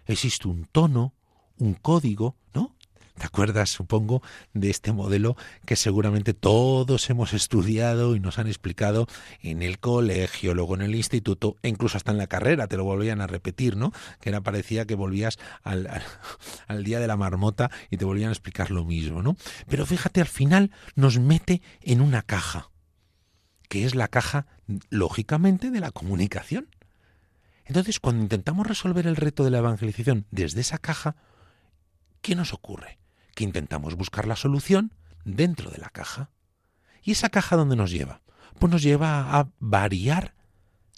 existe 0.05 0.49
un 0.49 0.67
tono, 0.67 1.15
un 1.57 1.73
código, 1.73 2.37
¿no? 2.53 2.77
¿Te 3.19 3.27
acuerdas, 3.27 3.71
supongo, 3.71 4.23
de 4.55 4.71
este 4.71 4.93
modelo 4.93 5.37
que 5.67 5.77
seguramente 5.77 6.33
todos 6.33 7.11
hemos 7.11 7.35
estudiado 7.35 8.17
y 8.17 8.21
nos 8.21 8.39
han 8.39 8.47
explicado 8.47 9.07
en 9.43 9.63
el 9.63 9.79
colegio, 9.79 10.55
luego 10.55 10.75
en 10.75 10.83
el 10.83 10.95
instituto, 10.95 11.57
e 11.63 11.69
incluso 11.69 11.99
hasta 11.99 12.11
en 12.11 12.19
la 12.19 12.27
carrera, 12.27 12.67
te 12.69 12.77
lo 12.77 12.85
volvían 12.85 13.21
a 13.21 13.27
repetir, 13.27 13.77
¿no? 13.77 13.93
Que 14.21 14.31
era 14.31 14.41
parecía 14.41 14.87
que 14.87 14.95
volvías 14.95 15.39
al, 15.63 15.87
al, 15.89 16.03
al 16.67 16.85
día 16.85 17.01
de 17.01 17.07
la 17.07 17.17
marmota 17.17 17.71
y 17.91 17.99
te 17.99 18.05
volvían 18.05 18.31
a 18.31 18.33
explicar 18.33 18.71
lo 18.71 18.85
mismo, 18.85 19.23
¿no? 19.23 19.37
Pero 19.69 19.85
fíjate, 19.85 20.21
al 20.21 20.27
final 20.27 20.71
nos 20.95 21.19
mete 21.19 21.61
en 21.83 22.01
una 22.01 22.23
caja, 22.23 22.71
que 23.69 23.85
es 23.85 23.95
la 23.95 24.09
caja, 24.09 24.47
lógicamente, 24.89 25.71
de 25.71 25.81
la 25.81 25.93
comunicación. 25.93 26.69
Entonces, 27.67 28.01
cuando 28.01 28.23
intentamos 28.23 28.67
resolver 28.67 29.07
el 29.07 29.17
reto 29.17 29.45
de 29.45 29.51
la 29.51 29.59
evangelización 29.59 30.27
desde 30.31 30.63
esa 30.63 30.79
caja, 30.79 31.17
¿qué 32.21 32.35
nos 32.35 32.53
ocurre? 32.53 33.02
Que 33.35 33.45
intentamos 33.45 33.95
buscar 33.95 34.27
la 34.27 34.37
solución 34.37 34.93
dentro 35.25 35.71
de 35.71 35.79
la 35.79 35.91
caja. 35.91 36.31
¿Y 37.03 37.13
esa 37.13 37.31
caja 37.31 37.57
dónde 37.57 37.77
nos 37.77 37.91
lleva? 37.91 38.23
Pues 38.59 38.71
nos 38.71 38.83
lleva 38.83 39.39
a 39.39 39.49
variar 39.59 40.35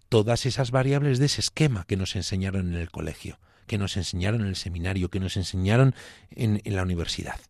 todas 0.09 0.47
esas 0.47 0.71
variables 0.71 1.19
de 1.19 1.27
ese 1.27 1.41
esquema 1.41 1.85
que 1.87 1.97
nos 1.97 2.15
enseñaron 2.17 2.69
en 2.69 2.81
el 2.81 2.91
colegio, 2.91 3.39
que 3.67 3.79
nos 3.79 3.97
enseñaron 3.97 4.43
en 4.43 4.49
el 4.49 4.57
seminario, 4.57 5.11
que 5.11 5.21
nos 5.21 5.37
enseñaron 5.37 5.95
en, 6.31 6.61
la 6.65 6.83
universidad. 6.83 7.41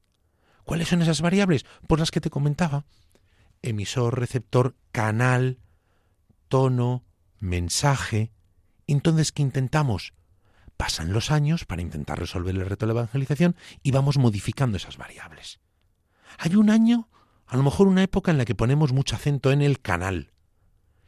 ¿Cuáles 0.64 0.88
son 0.88 1.02
esas 1.02 1.20
variables? 1.20 1.66
Pues 1.86 1.98
las 1.98 2.10
que 2.10 2.20
te 2.20 2.30
comentaba. 2.30 2.86
Emisor, 3.62 4.18
receptor, 4.18 4.76
canal, 4.92 5.58
tono, 6.48 7.04
mensaje. 7.38 8.32
Entonces, 8.86 9.32
¿qué 9.32 9.42
intentamos? 9.42 10.14
Pasan 10.76 11.12
los 11.12 11.30
años 11.30 11.64
para 11.64 11.82
intentar 11.82 12.18
resolver 12.18 12.54
el 12.54 12.66
reto 12.66 12.86
de 12.86 12.92
la 12.92 13.00
evangelización 13.00 13.56
y 13.82 13.90
vamos 13.92 14.18
modificando 14.18 14.76
esas 14.76 14.96
variables. 14.96 15.60
Hay 16.38 16.56
un 16.56 16.70
año 16.70 17.08
A 17.46 17.56
lo 17.58 17.62
mejor 17.62 17.88
una 17.88 18.02
época 18.02 18.30
en 18.30 18.38
la 18.38 18.46
que 18.46 18.54
ponemos 18.54 18.92
mucho 18.92 19.16
acento 19.16 19.52
en 19.52 19.60
el 19.60 19.80
canal. 19.80 20.32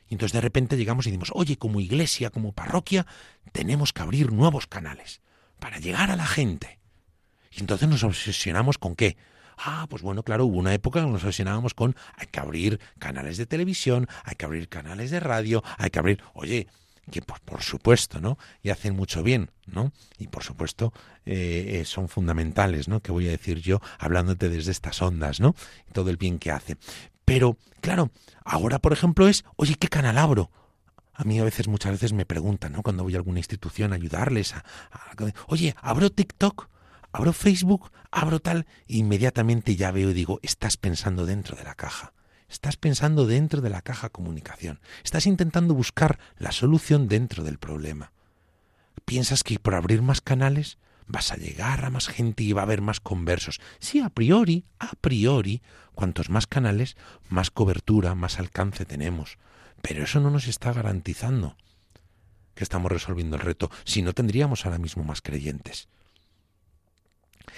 Y 0.08 0.14
entonces 0.14 0.34
de 0.34 0.42
repente 0.42 0.76
llegamos 0.76 1.06
y 1.06 1.10
decimos, 1.10 1.32
oye, 1.34 1.56
como 1.56 1.80
iglesia, 1.80 2.30
como 2.30 2.52
parroquia, 2.52 3.06
tenemos 3.52 3.92
que 3.92 4.02
abrir 4.02 4.32
nuevos 4.32 4.66
canales 4.66 5.22
para 5.58 5.78
llegar 5.78 6.10
a 6.10 6.16
la 6.16 6.26
gente. 6.26 6.78
Y 7.50 7.60
entonces 7.60 7.88
nos 7.88 8.04
obsesionamos 8.04 8.78
con 8.78 8.94
qué? 8.94 9.16
Ah, 9.56 9.86
pues 9.88 10.02
bueno, 10.02 10.22
claro, 10.22 10.44
hubo 10.44 10.58
una 10.58 10.74
época 10.74 11.00
en 11.00 11.06
que 11.06 11.12
nos 11.12 11.24
obsesionábamos 11.24 11.72
con 11.72 11.96
hay 12.16 12.26
que 12.26 12.40
abrir 12.40 12.78
canales 12.98 13.38
de 13.38 13.46
televisión, 13.46 14.06
hay 14.24 14.36
que 14.36 14.44
abrir 14.44 14.68
canales 14.68 15.10
de 15.10 15.20
radio, 15.20 15.64
hay 15.78 15.90
que 15.90 15.98
abrir, 15.98 16.22
oye, 16.34 16.68
que 17.10 17.22
por, 17.22 17.40
por, 17.40 17.62
supuesto, 17.62 18.20
¿no? 18.20 18.38
Y 18.62 18.70
hacen 18.70 18.96
mucho 18.96 19.22
bien, 19.22 19.50
¿no? 19.66 19.92
Y 20.18 20.28
por 20.28 20.42
supuesto 20.42 20.92
eh, 21.24 21.82
son 21.86 22.08
fundamentales, 22.08 22.88
¿no? 22.88 23.00
Que 23.00 23.12
voy 23.12 23.28
a 23.28 23.30
decir 23.30 23.60
yo 23.60 23.80
hablándote 23.98 24.48
desde 24.48 24.72
estas 24.72 25.00
ondas, 25.02 25.40
¿no? 25.40 25.54
Todo 25.92 26.10
el 26.10 26.16
bien 26.16 26.38
que 26.38 26.50
hace. 26.50 26.76
Pero, 27.24 27.56
claro, 27.80 28.10
ahora, 28.44 28.78
por 28.78 28.92
ejemplo, 28.92 29.28
es, 29.28 29.44
oye, 29.56 29.74
¿qué 29.74 29.88
canal 29.88 30.18
abro? 30.18 30.50
A 31.12 31.24
mí 31.24 31.38
a 31.40 31.44
veces, 31.44 31.66
muchas 31.68 31.92
veces 31.92 32.12
me 32.12 32.26
preguntan, 32.26 32.72
¿no? 32.72 32.82
Cuando 32.82 33.02
voy 33.02 33.14
a 33.14 33.18
alguna 33.18 33.38
institución 33.38 33.92
a 33.92 33.96
ayudarles 33.96 34.54
a, 34.54 34.64
oye, 35.48 35.74
¿abro 35.80 36.10
TikTok? 36.10 36.68
abro 37.16 37.32
Facebook, 37.32 37.90
abro 38.10 38.40
tal, 38.40 38.66
inmediatamente 38.86 39.74
ya 39.74 39.90
veo 39.90 40.10
y 40.10 40.14
digo, 40.14 40.38
estás 40.42 40.76
pensando 40.76 41.24
dentro 41.24 41.56
de 41.56 41.64
la 41.64 41.74
caja. 41.74 42.12
Estás 42.48 42.76
pensando 42.76 43.26
dentro 43.26 43.60
de 43.60 43.70
la 43.70 43.82
caja 43.82 44.08
comunicación. 44.08 44.80
Estás 45.04 45.26
intentando 45.26 45.74
buscar 45.74 46.18
la 46.38 46.52
solución 46.52 47.08
dentro 47.08 47.42
del 47.42 47.58
problema. 47.58 48.12
¿Piensas 49.04 49.42
que 49.42 49.58
por 49.58 49.74
abrir 49.74 50.02
más 50.02 50.20
canales 50.20 50.78
vas 51.06 51.32
a 51.32 51.36
llegar 51.36 51.84
a 51.84 51.90
más 51.90 52.08
gente 52.08 52.42
y 52.44 52.52
va 52.52 52.62
a 52.62 52.64
haber 52.64 52.82
más 52.82 53.00
conversos? 53.00 53.60
Sí, 53.78 54.00
a 54.00 54.08
priori, 54.08 54.64
a 54.78 54.92
priori, 55.00 55.62
cuantos 55.94 56.30
más 56.30 56.46
canales, 56.46 56.96
más 57.28 57.50
cobertura, 57.50 58.14
más 58.14 58.38
alcance 58.38 58.84
tenemos. 58.84 59.38
Pero 59.82 60.04
eso 60.04 60.20
no 60.20 60.30
nos 60.30 60.46
está 60.46 60.72
garantizando 60.72 61.56
que 62.54 62.64
estamos 62.64 62.90
resolviendo 62.90 63.36
el 63.36 63.42
reto, 63.42 63.70
si 63.84 64.02
no 64.02 64.14
tendríamos 64.14 64.64
ahora 64.64 64.78
mismo 64.78 65.04
más 65.04 65.20
creyentes. 65.20 65.88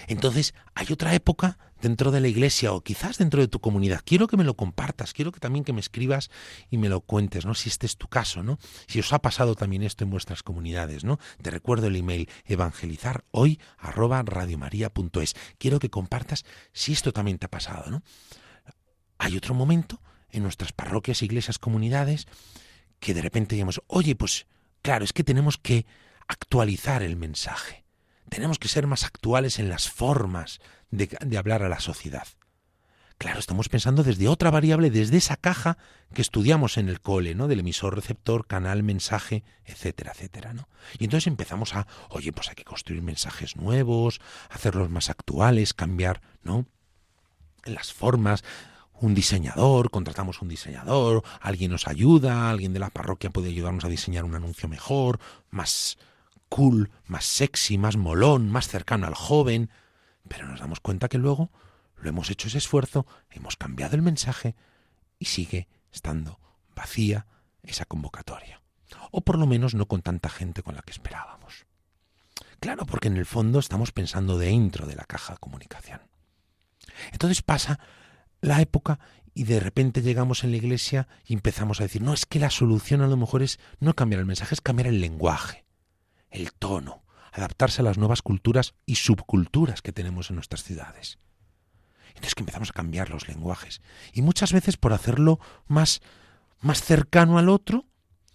Entonces, 0.06 0.54
hay 0.74 0.86
otra 0.90 1.14
época 1.14 1.58
dentro 1.80 2.10
de 2.10 2.20
la 2.20 2.28
iglesia 2.28 2.72
o 2.72 2.82
quizás 2.82 3.18
dentro 3.18 3.40
de 3.40 3.48
tu 3.48 3.60
comunidad. 3.60 4.00
Quiero 4.04 4.26
que 4.26 4.36
me 4.36 4.44
lo 4.44 4.54
compartas, 4.54 5.12
quiero 5.12 5.32
que 5.32 5.40
también 5.40 5.64
que 5.64 5.72
me 5.72 5.80
escribas 5.80 6.30
y 6.70 6.78
me 6.78 6.88
lo 6.88 7.00
cuentes, 7.00 7.46
¿no? 7.46 7.54
Si 7.54 7.68
este 7.68 7.86
es 7.86 7.96
tu 7.96 8.08
caso, 8.08 8.42
¿no? 8.42 8.58
Si 8.86 8.98
os 9.00 9.12
ha 9.12 9.20
pasado 9.20 9.54
también 9.54 9.82
esto 9.82 10.04
en 10.04 10.10
vuestras 10.10 10.42
comunidades, 10.42 11.04
¿no? 11.04 11.18
Te 11.42 11.50
recuerdo 11.50 11.86
el 11.86 11.96
email 11.96 12.28
evangelizar 12.44 13.24
hoy 13.30 13.60
Quiero 15.58 15.78
que 15.78 15.90
compartas 15.90 16.44
si 16.72 16.92
esto 16.92 17.12
también 17.12 17.38
te 17.38 17.46
ha 17.46 17.50
pasado, 17.50 17.90
¿no? 17.90 18.02
Hay 19.18 19.36
otro 19.36 19.54
momento 19.54 20.00
en 20.30 20.42
nuestras 20.42 20.72
parroquias, 20.72 21.22
iglesias, 21.22 21.58
comunidades 21.58 22.26
que 23.00 23.14
de 23.14 23.22
repente 23.22 23.54
digamos, 23.54 23.82
oye, 23.86 24.14
pues 24.14 24.46
claro, 24.82 25.04
es 25.04 25.12
que 25.12 25.24
tenemos 25.24 25.58
que 25.58 25.86
actualizar 26.26 27.02
el 27.02 27.16
mensaje. 27.16 27.84
Tenemos 28.28 28.58
que 28.58 28.68
ser 28.68 28.86
más 28.86 29.04
actuales 29.04 29.58
en 29.58 29.68
las 29.68 29.88
formas 29.88 30.60
de, 30.90 31.08
hablar 31.38 31.62
a 31.62 31.68
la 31.68 31.80
sociedad. 31.80 32.26
Claro, 33.16 33.40
estamos 33.40 33.68
pensando 33.68 34.04
desde 34.04 34.28
otra 34.28 34.50
variable, 34.50 34.90
desde 34.90 35.16
esa 35.16 35.36
caja 35.36 35.76
que 36.14 36.22
estudiamos 36.22 36.78
en 36.78 36.88
el 36.88 37.00
cole, 37.00 37.34
¿no? 37.34 37.48
Del 37.48 37.60
emisor, 37.60 37.96
receptor, 37.96 38.46
canal, 38.46 38.84
mensaje, 38.84 39.42
etcétera, 39.64 40.12
etcétera, 40.12 40.52
¿no? 40.52 40.68
Y 41.00 41.04
entonces 41.04 41.26
empezamos 41.26 41.74
a, 41.74 41.88
oye, 42.10 42.32
pues 42.32 42.48
hay 42.48 42.54
que 42.54 42.64
construir 42.64 43.02
mensajes 43.02 43.56
nuevos, 43.56 44.20
hacerlos 44.50 44.88
más 44.88 45.10
actuales, 45.10 45.74
cambiar, 45.74 46.20
¿no? 46.44 46.66
Las 47.64 47.92
formas, 47.92 48.44
un 49.00 49.14
diseñador, 49.14 49.90
contratamos 49.90 50.40
un 50.40 50.48
diseñador, 50.48 51.24
alguien 51.40 51.72
nos 51.72 51.88
ayuda, 51.88 52.50
alguien 52.50 52.72
de 52.72 52.78
la 52.78 52.90
parroquia 52.90 53.30
puede 53.30 53.48
ayudarnos 53.48 53.84
a 53.84 53.88
diseñar 53.88 54.24
un 54.24 54.36
anuncio 54.36 54.68
mejor, 54.68 55.18
más 55.50 55.98
cool, 56.48 56.90
más 57.06 57.24
sexy, 57.24 57.78
más 57.78 57.96
molón, 57.96 58.50
más 58.50 58.68
cercano 58.68 59.06
al 59.06 59.14
joven, 59.14 59.70
pero 60.28 60.46
nos 60.46 60.60
damos 60.60 60.80
cuenta 60.80 61.08
que 61.08 61.18
luego 61.18 61.50
lo 61.96 62.08
hemos 62.08 62.30
hecho 62.30 62.48
ese 62.48 62.58
esfuerzo, 62.58 63.06
hemos 63.30 63.56
cambiado 63.56 63.96
el 63.96 64.02
mensaje 64.02 64.54
y 65.18 65.26
sigue 65.26 65.68
estando 65.92 66.38
vacía 66.74 67.26
esa 67.62 67.84
convocatoria. 67.84 68.62
O 69.10 69.22
por 69.22 69.38
lo 69.38 69.46
menos 69.46 69.74
no 69.74 69.86
con 69.86 70.02
tanta 70.02 70.28
gente 70.28 70.62
con 70.62 70.74
la 70.74 70.82
que 70.82 70.92
esperábamos. 70.92 71.66
Claro, 72.60 72.86
porque 72.86 73.08
en 73.08 73.16
el 73.16 73.26
fondo 73.26 73.58
estamos 73.58 73.92
pensando 73.92 74.38
dentro 74.38 74.86
de 74.86 74.96
la 74.96 75.04
caja 75.04 75.34
de 75.34 75.38
comunicación. 75.38 76.00
Entonces 77.12 77.42
pasa 77.42 77.80
la 78.40 78.60
época 78.60 78.98
y 79.34 79.44
de 79.44 79.60
repente 79.60 80.02
llegamos 80.02 80.44
en 80.44 80.50
la 80.50 80.56
iglesia 80.56 81.08
y 81.24 81.34
empezamos 81.34 81.80
a 81.80 81.84
decir, 81.84 82.02
no, 82.02 82.12
es 82.12 82.26
que 82.26 82.38
la 82.38 82.50
solución 82.50 83.02
a 83.02 83.06
lo 83.06 83.16
mejor 83.16 83.42
es 83.42 83.58
no 83.80 83.94
cambiar 83.94 84.20
el 84.20 84.26
mensaje, 84.26 84.54
es 84.54 84.60
cambiar 84.60 84.88
el 84.88 85.00
lenguaje 85.00 85.67
el 86.30 86.52
tono, 86.52 87.02
adaptarse 87.32 87.80
a 87.80 87.84
las 87.84 87.98
nuevas 87.98 88.22
culturas 88.22 88.74
y 88.86 88.96
subculturas 88.96 89.82
que 89.82 89.92
tenemos 89.92 90.30
en 90.30 90.36
nuestras 90.36 90.62
ciudades. 90.62 91.18
Entonces 92.08 92.34
que 92.34 92.42
empezamos 92.42 92.70
a 92.70 92.74
cambiar 92.74 93.10
los 93.10 93.28
lenguajes. 93.28 93.80
Y 94.12 94.22
muchas 94.22 94.52
veces 94.52 94.76
por 94.76 94.92
hacerlo 94.92 95.38
más, 95.66 96.00
más 96.60 96.82
cercano 96.82 97.38
al 97.38 97.48
otro, 97.48 97.86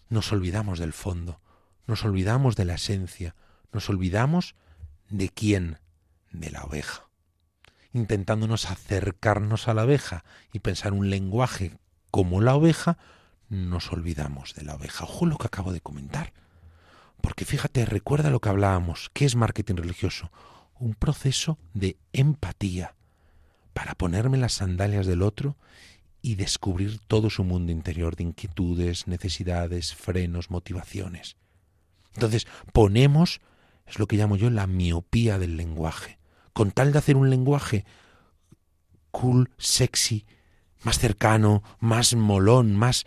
nos 0.09 0.31
olvidamos 0.31 0.79
del 0.79 0.93
fondo, 0.93 1.41
nos 1.85 2.05
olvidamos 2.05 2.55
de 2.55 2.65
la 2.65 2.75
esencia, 2.75 3.35
nos 3.71 3.89
olvidamos 3.89 4.55
de 5.09 5.29
quién, 5.29 5.79
de 6.31 6.49
la 6.49 6.63
oveja. 6.63 7.09
Intentándonos 7.91 8.71
acercarnos 8.71 9.67
a 9.67 9.73
la 9.73 9.83
oveja 9.83 10.23
y 10.51 10.59
pensar 10.59 10.93
un 10.93 11.09
lenguaje 11.09 11.77
como 12.09 12.41
la 12.41 12.55
oveja, 12.55 12.97
nos 13.49 13.91
olvidamos 13.91 14.55
de 14.55 14.63
la 14.63 14.75
oveja. 14.75 15.03
Ojo 15.03 15.25
lo 15.25 15.37
que 15.37 15.47
acabo 15.47 15.73
de 15.73 15.81
comentar. 15.81 16.33
Porque 17.23 17.45
fíjate, 17.45 17.85
recuerda 17.85 18.29
lo 18.29 18.41
que 18.41 18.49
hablábamos. 18.49 19.09
¿Qué 19.13 19.23
es 19.23 19.37
marketing 19.37 19.75
religioso? 19.75 20.29
Un 20.77 20.93
proceso 20.93 21.57
de 21.73 21.95
empatía 22.11 22.95
para 23.71 23.95
ponerme 23.95 24.37
las 24.37 24.55
sandalias 24.55 25.07
del 25.07 25.21
otro 25.21 25.55
y 26.21 26.35
descubrir 26.35 26.99
todo 27.07 27.29
su 27.29 27.45
mundo 27.45 27.71
interior 27.71 28.17
de 28.17 28.23
inquietudes, 28.23 29.07
necesidades, 29.07 29.95
frenos, 29.95 30.51
motivaciones. 30.51 31.37
Entonces, 32.13 32.45
ponemos, 32.73 33.39
es 33.87 33.99
lo 33.99 34.07
que 34.07 34.17
llamo 34.17 34.35
yo 34.35 34.49
la 34.49 34.67
miopía 34.67 35.39
del 35.39 35.55
lenguaje. 35.55 36.19
Con 36.51 36.71
tal 36.71 36.91
de 36.91 36.99
hacer 36.99 37.15
un 37.15 37.29
lenguaje 37.29 37.85
cool, 39.11 39.49
sexy, 39.57 40.25
más 40.83 40.99
cercano, 40.99 41.63
más 41.79 42.15
molón, 42.15 42.75
más... 42.75 43.05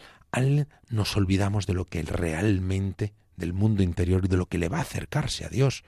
nos 0.88 1.16
olvidamos 1.18 1.66
de 1.66 1.74
lo 1.74 1.84
que 1.84 2.00
realmente 2.00 3.12
del 3.36 3.52
mundo 3.52 3.82
interior 3.82 4.24
y 4.24 4.28
de 4.28 4.36
lo 4.36 4.46
que 4.46 4.58
le 4.58 4.68
va 4.68 4.78
a 4.78 4.82
acercarse 4.82 5.44
a 5.44 5.48
Dios, 5.48 5.84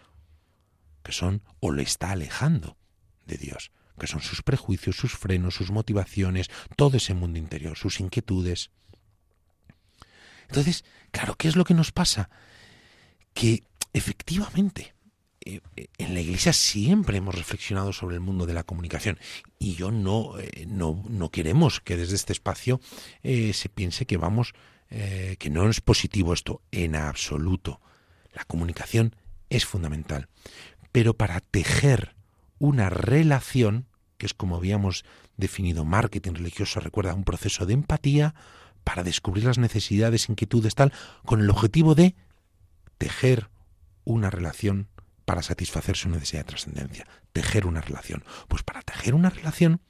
que 1.03 1.13
son 1.13 1.43
o 1.61 1.73
le 1.73 1.83
está 1.83 2.11
alejando 2.11 2.77
de 3.27 3.37
Dios, 3.37 3.73
que 3.99 4.07
son 4.07 4.21
sus 4.21 4.43
prejuicios, 4.43 4.97
sus 4.97 5.17
frenos, 5.17 5.55
sus 5.55 5.71
motivaciones, 5.71 6.49
todo 6.77 6.97
ese 6.97 7.15
mundo 7.15 7.39
interior, 7.39 7.77
sus 7.77 8.01
inquietudes. 8.01 8.71
Entonces, 10.49 10.85
claro, 11.11 11.35
¿qué 11.37 11.49
es 11.49 11.57
lo 11.57 11.65
que 11.65 11.75
nos 11.75 11.93
pasa? 11.93 12.31
Que 13.35 13.65
efectivamente 13.93 14.95
eh, 15.45 15.61
eh, 15.77 15.89
en 15.99 16.15
la 16.15 16.21
iglesia 16.21 16.53
siempre 16.53 17.19
hemos 17.19 17.35
reflexionado 17.35 17.93
sobre 17.93 18.17
el 18.17 18.21
mundo 18.21 18.45
de 18.45 18.55
la 18.55 18.65
comunicación 18.65 19.19
y 19.59 19.75
yo 19.75 19.91
no, 19.91 20.39
eh, 20.39 20.67
no, 20.67 21.03
no 21.09 21.31
queremos 21.31 21.81
que 21.81 21.97
desde 21.97 22.17
este 22.17 22.33
espacio 22.33 22.81
se 23.23 23.69
piense 23.69 24.07
que 24.07 24.17
vamos 24.17 24.55
eh, 24.91 25.37
que 25.39 25.51
no 25.51 25.69
es 25.69 25.81
positivo 25.81 26.33
esto 26.33 26.63
en 26.71 26.97
absoluto. 26.97 27.81
La 28.33 28.45
comunicación 28.45 29.15
es 29.51 29.67
fundamental. 29.67 30.29
Pero 30.93 31.15
para 31.15 31.41
tejer 31.41 32.15
una 32.59 32.91
relación, 32.91 33.87
que 34.17 34.27
es 34.27 34.35
como 34.35 34.57
habíamos 34.57 35.05
definido 35.37 35.85
marketing 35.85 36.35
religioso, 36.35 36.81
recuerda, 36.81 37.15
un 37.15 37.25
proceso 37.25 37.67
de 37.67 37.75
empatía 37.75 38.35
para 38.85 39.05
descubrir 39.05 39.45
las 39.45 39.59
necesidades, 39.59 40.29
inquietudes, 40.29 40.75
tal, 40.75 40.93
con 41.25 41.41
el 41.41 41.51
objetivo 41.51 41.95
de 41.95 42.15
tejer 42.97 43.51
una 44.05 44.31
relación 44.31 44.89
para 45.25 45.43
satisfacer 45.43 45.97
su 45.97 46.09
necesidad 46.09 46.41
de 46.41 46.49
trascendencia. 46.49 47.07
Tejer 47.33 47.67
una 47.67 47.83
relación. 47.83 48.25
Pues 48.49 48.63
para 48.63 48.81
tejer 48.81 49.15
una 49.15 49.29
relación, 49.29 49.83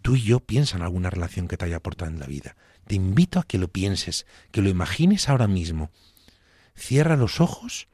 tú 0.00 0.16
y 0.16 0.22
yo 0.22 0.40
piensa 0.40 0.76
en 0.76 0.82
alguna 0.82 1.10
relación 1.10 1.46
que 1.46 1.58
te 1.58 1.66
haya 1.66 1.76
aportado 1.76 2.10
en 2.10 2.18
la 2.18 2.26
vida. 2.26 2.56
Te 2.86 2.94
invito 2.94 3.38
a 3.38 3.44
que 3.44 3.58
lo 3.58 3.68
pienses, 3.68 4.26
que 4.50 4.62
lo 4.62 4.68
imagines 4.68 5.28
ahora 5.28 5.46
mismo. 5.46 5.90
Cierra 6.74 7.16
los 7.16 7.40
ojos 7.40 7.88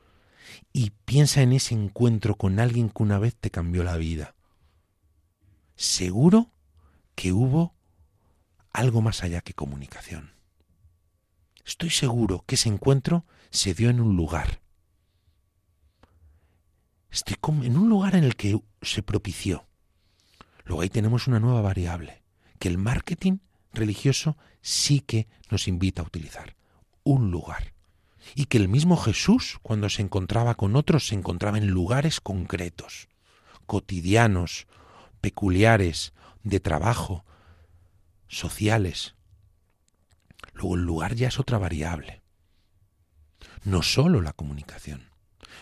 y 0.72 0.91
piensa 1.05 1.43
en 1.43 1.53
ese 1.53 1.74
encuentro 1.74 2.36
con 2.36 2.61
alguien 2.61 2.91
que 2.91 3.03
una 3.03 3.18
vez 3.18 3.36
te 3.36 3.51
cambió 3.51 3.84
la 3.84 3.97
vida. 3.97 4.34
Seguro 5.76 6.51
que 7.14 7.32
hubo 7.32 7.74
algo 8.72 9.03
más 9.03 9.22
allá 9.22 9.41
que 9.41 9.55
comunicación. 9.55 10.32
Estoy 11.64 11.91
seguro 11.91 12.45
que 12.47 12.55
ese 12.55 12.68
encuentro 12.68 13.24
se 13.51 13.74
dio 13.74 13.91
en 13.91 14.01
un 14.01 14.16
lugar. 14.16 14.61
Estoy 17.11 17.36
en 17.64 17.76
un 17.76 17.89
lugar 17.89 18.14
en 18.14 18.24
el 18.24 18.36
que 18.36 18.61
se 18.82 19.03
propició. 19.03 19.66
Luego 20.64 20.82
ahí 20.82 20.91
tenemos 20.91 21.26
una 21.26 21.41
nueva 21.41 21.61
variable 21.61 22.22
que 22.59 22.68
el 22.68 22.78
marketing 22.78 23.39
religioso 23.73 24.37
sí 24.61 25.01
que 25.01 25.29
nos 25.51 25.69
invita 25.69 26.03
a 26.03 26.07
utilizar. 26.07 26.57
Un 27.05 27.31
lugar. 27.31 27.75
Y 28.35 28.47
que 28.47 28.59
el 28.59 28.69
mismo 28.69 28.97
Jesús, 28.97 29.59
cuando 29.62 29.89
se 29.89 30.03
encontraba 30.03 30.55
con 30.55 30.77
otros, 30.77 31.09
se 31.09 31.14
encontraba 31.14 31.59
en 31.59 31.69
lugares 31.69 32.21
concretos, 32.21 33.09
cotidianos, 33.66 34.66
peculiares, 35.21 36.12
de 36.43 36.61
trabajo, 36.61 37.25
sociales. 38.29 39.14
Luego 40.53 40.75
el 40.75 40.83
lugar 40.83 41.14
ya 41.14 41.29
es 41.29 41.39
otra 41.39 41.59
variable. 41.59 42.23
No 43.64 43.83
solo 43.83 44.21
la 44.21 44.33
comunicación. 44.33 45.07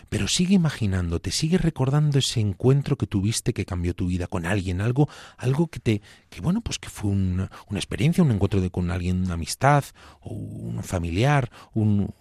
Pero 0.09 0.27
sigue 0.27 0.55
imaginándote, 0.55 1.31
sigue 1.31 1.57
recordando 1.57 2.19
ese 2.19 2.39
encuentro 2.39 2.97
que 2.97 3.07
tuviste 3.07 3.53
que 3.53 3.65
cambió 3.65 3.95
tu 3.95 4.07
vida 4.07 4.27
con 4.27 4.45
alguien, 4.45 4.81
algo, 4.81 5.09
algo 5.37 5.67
que 5.67 5.79
te, 5.79 6.01
que 6.29 6.41
bueno, 6.41 6.61
pues 6.61 6.79
que 6.79 6.89
fue 6.89 7.11
una, 7.11 7.51
una 7.69 7.79
experiencia, 7.79 8.23
un 8.23 8.31
encuentro 8.31 8.61
con 8.71 8.91
alguien, 8.91 9.23
una 9.23 9.35
amistad, 9.35 9.83
o 10.21 10.33
un 10.33 10.83
familiar, 10.83 11.51
un, 11.73 12.13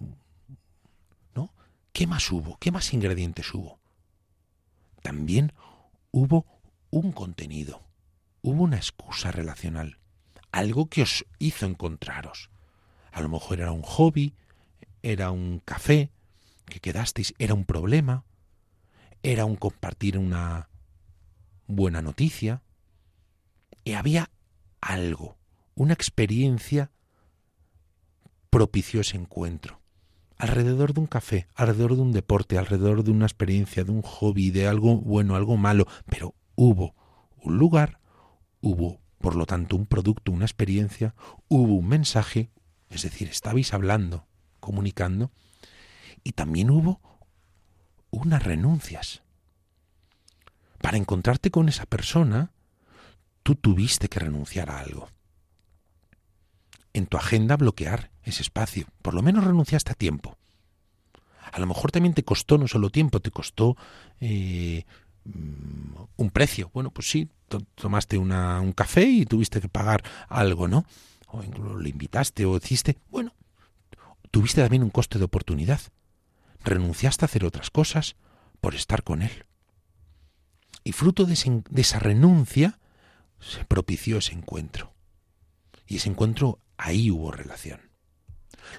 ¿no? 1.34 1.52
¿Qué 1.92 2.06
más 2.06 2.30
hubo? 2.30 2.58
¿Qué 2.58 2.70
más 2.70 2.92
ingredientes 2.92 3.52
hubo? 3.54 3.78
También 5.02 5.52
hubo 6.10 6.46
un 6.90 7.12
contenido, 7.12 7.82
hubo 8.42 8.64
una 8.64 8.76
excusa 8.76 9.30
relacional, 9.30 9.98
algo 10.50 10.86
que 10.86 11.02
os 11.02 11.24
hizo 11.38 11.66
encontraros. 11.66 12.50
A 13.12 13.20
lo 13.20 13.28
mejor 13.28 13.60
era 13.60 13.72
un 13.72 13.82
hobby, 13.82 14.34
era 15.02 15.30
un 15.30 15.60
café, 15.64 16.10
que 16.66 16.80
quedasteis 16.80 17.34
era 17.38 17.54
un 17.54 17.64
problema, 17.64 18.24
era 19.22 19.44
un 19.44 19.56
compartir 19.56 20.18
una 20.18 20.68
buena 21.66 22.02
noticia, 22.02 22.62
y 23.84 23.94
había 23.94 24.30
algo, 24.80 25.38
una 25.74 25.94
experiencia 25.94 26.90
propició 28.50 29.00
ese 29.00 29.16
encuentro. 29.16 29.80
Alrededor 30.38 30.92
de 30.92 31.00
un 31.00 31.06
café, 31.06 31.48
alrededor 31.54 31.94
de 31.94 32.02
un 32.02 32.12
deporte, 32.12 32.58
alrededor 32.58 33.04
de 33.04 33.10
una 33.10 33.26
experiencia, 33.26 33.84
de 33.84 33.90
un 33.90 34.02
hobby, 34.02 34.50
de 34.50 34.66
algo 34.66 34.96
bueno, 34.96 35.34
algo 35.34 35.56
malo, 35.56 35.86
pero 36.06 36.34
hubo 36.56 36.94
un 37.42 37.58
lugar, 37.58 38.00
hubo, 38.60 39.00
por 39.18 39.34
lo 39.34 39.46
tanto, 39.46 39.76
un 39.76 39.86
producto, 39.86 40.32
una 40.32 40.44
experiencia, 40.44 41.14
hubo 41.48 41.74
un 41.74 41.88
mensaje, 41.88 42.50
es 42.90 43.02
decir, 43.02 43.28
estabais 43.28 43.72
hablando, 43.72 44.26
comunicando, 44.60 45.32
y 46.26 46.32
también 46.32 46.70
hubo 46.70 47.00
unas 48.10 48.42
renuncias. 48.42 49.22
Para 50.82 50.96
encontrarte 50.96 51.52
con 51.52 51.68
esa 51.68 51.86
persona, 51.86 52.50
tú 53.44 53.54
tuviste 53.54 54.08
que 54.08 54.18
renunciar 54.18 54.68
a 54.70 54.80
algo. 54.80 55.08
En 56.92 57.06
tu 57.06 57.16
agenda 57.16 57.56
bloquear 57.56 58.10
ese 58.24 58.42
espacio. 58.42 58.88
Por 59.02 59.14
lo 59.14 59.22
menos 59.22 59.44
renunciaste 59.44 59.92
a 59.92 59.94
tiempo. 59.94 60.36
A 61.52 61.60
lo 61.60 61.66
mejor 61.68 61.92
también 61.92 62.12
te 62.12 62.24
costó 62.24 62.58
no 62.58 62.66
solo 62.66 62.90
tiempo, 62.90 63.20
te 63.20 63.30
costó 63.30 63.76
eh, 64.18 64.84
mm, 65.26 65.94
un 66.16 66.30
precio. 66.30 66.72
Bueno, 66.74 66.90
pues 66.90 67.08
sí, 67.08 67.28
tomaste 67.76 68.18
una, 68.18 68.60
un 68.60 68.72
café 68.72 69.04
y 69.04 69.26
tuviste 69.26 69.60
que 69.60 69.68
pagar 69.68 70.02
algo, 70.28 70.66
¿no? 70.66 70.86
O 71.28 71.44
incluso 71.44 71.78
le 71.78 71.88
invitaste 71.88 72.44
o 72.46 72.56
hiciste. 72.56 72.98
Bueno, 73.10 73.32
tuviste 74.32 74.60
también 74.60 74.82
un 74.82 74.90
coste 74.90 75.20
de 75.20 75.24
oportunidad 75.24 75.80
renunciaste 76.66 77.24
a 77.24 77.26
hacer 77.26 77.44
otras 77.44 77.70
cosas 77.70 78.16
por 78.60 78.74
estar 78.74 79.02
con 79.02 79.22
Él. 79.22 79.46
Y 80.84 80.92
fruto 80.92 81.24
de, 81.24 81.34
esa 81.74 81.98
renuncia 81.98 82.78
se 83.40 83.64
propició 83.64 84.18
ese 84.18 84.32
encuentro. 84.32 84.94
Y 85.86 85.96
ese 85.96 86.08
encuentro 86.08 86.60
ahí 86.76 87.10
hubo 87.10 87.32
relación. 87.32 87.80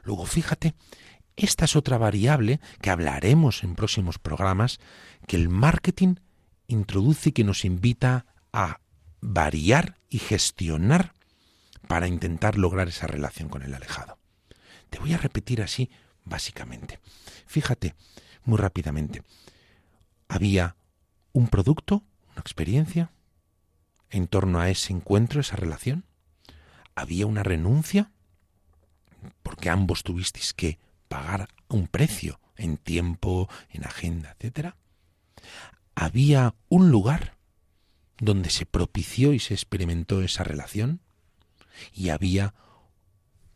Luego 0.04 0.26
fíjate, 0.26 0.76
esta 1.36 1.66
es 1.66 1.76
otra 1.76 1.98
variable 1.98 2.60
que 2.82 2.90
hablaremos 2.90 3.64
en 3.64 3.76
próximos 3.76 4.20
programas, 4.20 4.80
que 5.28 5.36
el 5.36 5.50
marketing 5.50 6.16
introduce 6.68 7.30
y 7.30 7.32
que 7.32 7.44
nos 7.44 7.66
invita 7.66 8.26
a 8.52 8.80
variar 9.22 9.98
y 10.10 10.20
gestionar 10.20 11.14
para 11.88 12.08
intentar 12.08 12.58
lograr 12.58 12.88
esa 12.88 13.08
relación 13.08 13.50
con 13.50 13.64
el 13.64 13.74
alejado. 13.74 14.18
Te 14.90 15.00
voy 15.00 15.14
a 15.14 15.18
repetir 15.18 15.62
así 15.62 15.90
básicamente. 16.24 17.00
Fíjate, 17.48 17.96
muy 18.44 18.58
rápidamente, 18.58 19.24
había 20.28 20.76
un 21.32 21.48
producto, 21.48 22.04
una 22.32 22.42
experiencia, 22.42 23.12
en 24.10 24.28
torno 24.28 24.60
a 24.60 24.70
ese 24.70 24.94
encuentro, 24.94 25.42
esa 25.42 25.56
relación. 25.56 26.06
Había 26.94 27.26
una 27.26 27.44
renuncia, 27.44 28.12
porque 29.44 29.70
ambos 29.70 30.04
tuvisteis 30.04 30.54
que 30.54 30.80
pagar 31.08 31.50
un 31.70 31.88
precio 31.88 32.40
en 32.58 32.78
tiempo, 32.78 33.50
en 33.70 33.86
agenda, 33.86 34.36
etc. 34.40 34.76
Había 35.96 36.56
un 36.70 36.92
lugar 36.92 37.38
donde 38.18 38.50
se 38.50 38.66
propició 38.66 39.34
y 39.34 39.40
se 39.40 39.54
experimentó 39.54 40.22
esa 40.22 40.44
relación 40.44 41.02
y 41.94 42.10
había 42.10 42.56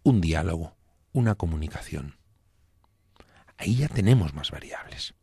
un 0.04 0.22
diálogo, 0.22 0.76
una 1.14 1.36
comunicación 1.36 2.21
ahí 3.62 3.76
ya 3.76 3.88
tenemos 3.88 4.34
más 4.34 4.52
variables. 4.52 5.14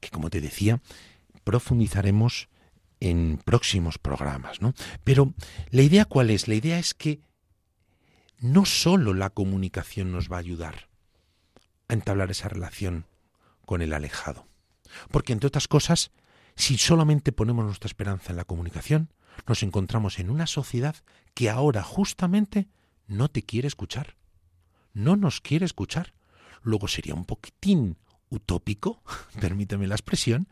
Que 0.00 0.10
como 0.10 0.30
te 0.30 0.40
decía, 0.40 0.80
profundizaremos 1.44 2.48
en 3.00 3.40
próximos 3.44 3.98
programas, 3.98 4.60
¿no? 4.60 4.74
Pero 5.04 5.34
la 5.70 5.82
idea 5.82 6.04
cuál 6.04 6.30
es? 6.30 6.48
La 6.48 6.54
idea 6.54 6.78
es 6.78 6.94
que 6.94 7.20
no 8.40 8.64
solo 8.64 9.14
la 9.14 9.30
comunicación 9.30 10.12
nos 10.12 10.30
va 10.30 10.36
a 10.36 10.40
ayudar 10.40 10.88
a 11.88 11.94
entablar 11.94 12.30
esa 12.30 12.48
relación 12.48 13.06
con 13.64 13.82
el 13.82 13.92
alejado. 13.92 14.46
Porque 15.10 15.32
entre 15.32 15.48
otras 15.48 15.68
cosas, 15.68 16.10
si 16.56 16.78
solamente 16.78 17.32
ponemos 17.32 17.64
nuestra 17.64 17.88
esperanza 17.88 18.30
en 18.32 18.36
la 18.36 18.44
comunicación, 18.44 19.12
nos 19.46 19.62
encontramos 19.62 20.18
en 20.18 20.30
una 20.30 20.46
sociedad 20.46 20.96
que 21.34 21.50
ahora 21.50 21.82
justamente 21.82 22.68
no 23.06 23.28
te 23.28 23.42
quiere 23.42 23.68
escuchar. 23.68 24.16
No 24.92 25.16
nos 25.16 25.40
quiere 25.40 25.66
escuchar. 25.66 26.14
Luego 26.62 26.88
sería 26.88 27.14
un 27.14 27.24
poquitín 27.24 27.96
utópico, 28.30 29.02
permíteme 29.40 29.86
la 29.86 29.94
expresión, 29.94 30.48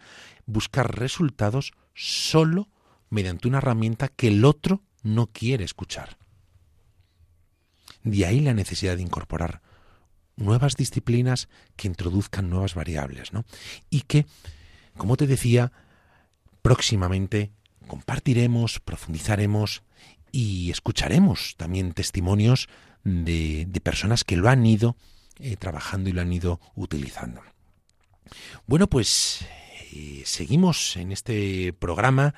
buscar 0.47 0.99
resultados 0.99 1.73
solo 1.95 2.69
mediante 3.11 3.49
una 3.49 3.59
herramienta 3.59 4.09
que 4.09 4.29
el 4.29 4.45
otro 4.45 4.83
no 5.03 5.29
quiere 5.29 5.65
escuchar. 5.65 6.19
De 8.03 8.27
ahí 8.27 8.41
la 8.41 8.55
necesidad 8.55 8.97
de 8.97 9.03
incorporar 9.03 9.63
nuevas 10.37 10.77
disciplinas 10.77 11.49
que 11.77 11.89
introduzcan 11.89 12.51
nuevas 12.51 12.75
variables, 12.75 13.33
¿no? 13.33 13.45
Y 13.91 14.03
que, 14.03 14.27
como 14.97 15.17
te 15.17 15.27
decía, 15.27 15.73
próximamente 16.63 17.53
compartiremos, 17.87 18.81
profundizaremos 18.81 19.83
y 20.33 20.71
escucharemos 20.71 21.55
también 21.57 21.93
testimonios 21.93 22.69
de, 23.05 23.67
de 23.67 23.81
personas 23.81 24.25
que 24.25 24.37
lo 24.37 24.49
han 24.49 24.67
ido 24.67 24.97
eh, 25.39 25.57
trabajando 25.57 26.11
y 26.11 26.13
lo 26.13 26.21
han 26.21 26.33
ido 26.33 26.61
utilizando. 26.75 27.43
Bueno, 28.67 28.87
pues 28.87 29.45
eh, 29.93 30.23
seguimos 30.25 30.97
en 30.97 31.13
este 31.13 31.73
programa, 31.73 32.35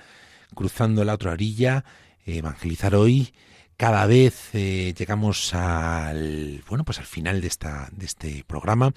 cruzando 0.55 1.05
la 1.05 1.15
otra 1.15 1.33
orilla, 1.33 1.85
evangelizar 2.27 2.95
hoy. 2.95 3.33
Cada 3.77 4.07
vez 4.07 4.51
eh, 4.55 4.95
llegamos 4.99 5.55
al 5.55 6.65
bueno, 6.69 6.85
pues 6.85 6.99
al 6.99 7.07
final 7.07 7.41
de 7.41 7.47
esta 7.47 7.89
de 7.93 8.07
este 8.07 8.45
programa. 8.45 8.93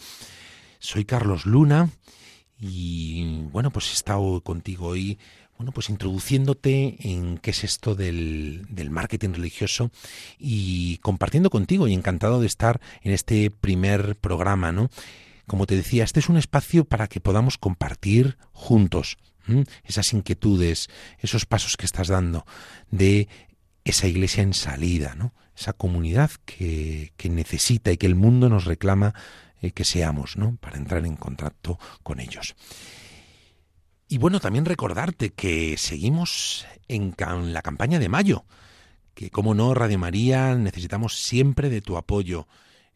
Soy 0.80 1.06
Carlos 1.06 1.46
Luna 1.46 1.90
y 2.60 3.44
bueno, 3.52 3.72
pues 3.72 3.90
he 3.90 3.94
estado 3.94 4.42
contigo 4.42 4.88
hoy 4.88 5.20
bueno, 5.62 5.74
pues 5.74 5.92
introduciéndote 5.92 6.96
en 7.08 7.38
qué 7.38 7.52
es 7.52 7.64
esto 7.64 7.94
del, 7.94 8.66
del, 8.68 8.90
marketing 8.90 9.34
religioso 9.34 9.92
y 10.40 10.98
compartiendo 11.04 11.52
contigo 11.52 11.88
y 11.88 11.94
encantado 11.94 12.42
de 12.42 12.48
estar 12.48 12.82
en 13.04 13.12
este 13.12 13.52
primer 13.52 14.16
programa, 14.16 14.72
¿no? 14.72 14.90
Como 15.46 15.68
te 15.68 15.76
decía, 15.76 16.04
este 16.04 16.20
es 16.20 16.30
un 16.30 16.38
espacio 16.38 16.84
para 16.84 17.06
que 17.06 17.20
podamos 17.20 17.60
compartir 17.60 18.40
juntos 18.54 19.20
esas 19.84 20.14
inquietudes, 20.14 20.90
esos 21.20 21.46
pasos 21.46 21.78
que 21.78 21.86
estás 21.86 22.08
dando 22.08 22.44
de 22.90 23.28
esa 23.84 24.08
iglesia 24.08 24.42
en 24.42 24.56
salida, 24.56 25.14
¿no? 25.14 25.32
Esa 25.56 25.74
comunidad 25.74 26.32
que, 26.46 27.14
que 27.18 27.30
necesita 27.30 27.92
y 27.92 27.98
que 27.98 28.08
el 28.08 28.16
mundo 28.16 28.50
nos 28.50 28.66
reclama 28.66 29.14
eh, 29.62 29.74
que 29.74 29.84
seamos, 29.84 30.38
¿no? 30.38 30.58
Para 30.60 30.78
entrar 30.78 31.06
en 31.06 31.18
contacto 31.18 31.78
con 32.02 32.20
ellos. 32.20 32.56
Y 34.12 34.18
bueno, 34.18 34.42
también 34.42 34.66
recordarte 34.66 35.30
que 35.30 35.78
seguimos 35.78 36.66
en, 36.90 37.16
la 37.54 37.62
campaña 37.62 37.98
de 37.98 38.10
mayo, 38.10 38.44
que 39.14 39.30
como 39.30 39.54
no, 39.54 39.74
Radio 39.74 39.98
María, 39.98 40.54
necesitamos 40.56 41.16
siempre 41.18 41.70
de 41.70 41.80
tu 41.80 41.96
apoyo, 41.96 42.46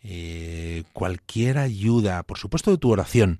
eh, 0.04 0.84
cualquier 0.92 1.58
ayuda, 1.58 2.24
por 2.24 2.38
supuesto 2.38 2.70
de 2.70 2.80
tu 2.80 2.92
oración, 2.92 3.40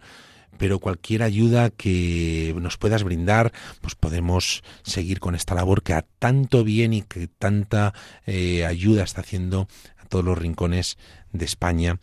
pero 0.58 0.80
cualquier 0.80 1.22
ayuda 1.22 1.70
que 1.70 2.56
nos 2.62 2.78
puedas 2.78 3.04
brindar, 3.04 3.52
pues 3.82 3.94
podemos 3.96 4.64
seguir 4.84 5.20
con 5.20 5.36
esta 5.36 5.54
labor 5.54 5.84
que 5.84 5.96
a 5.96 6.06
tanto 6.18 6.64
bien 6.64 6.94
y 6.94 7.02
que 7.02 7.28
tanta 7.28 7.94
eh, 8.26 8.66
ayuda 8.66 9.04
está 9.04 9.20
haciendo 9.20 9.68
a 9.98 10.06
todos 10.06 10.24
los 10.24 10.38
rincones 10.38 10.98
de 11.34 11.44
España. 11.44 12.00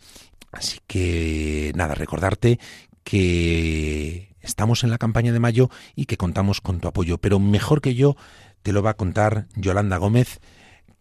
Así 0.51 0.77
que 0.85 1.71
nada, 1.73 1.95
recordarte 1.95 2.59
que 3.03 4.32
estamos 4.43 4.83
en 4.83 4.91
la 4.91 4.99
campaña 4.99 5.33
de 5.33 5.39
mayo 5.39 5.69
y 5.95 6.05
que 6.05 6.17
contamos 6.17 6.61
con 6.61 6.79
tu 6.79 6.87
apoyo, 6.87 7.17
pero 7.17 7.39
mejor 7.39 7.81
que 7.81 7.95
yo 7.95 8.15
te 8.61 8.71
lo 8.71 8.83
va 8.83 8.91
a 8.91 8.97
contar 8.97 9.47
Yolanda 9.55 9.97
Gómez, 9.97 10.39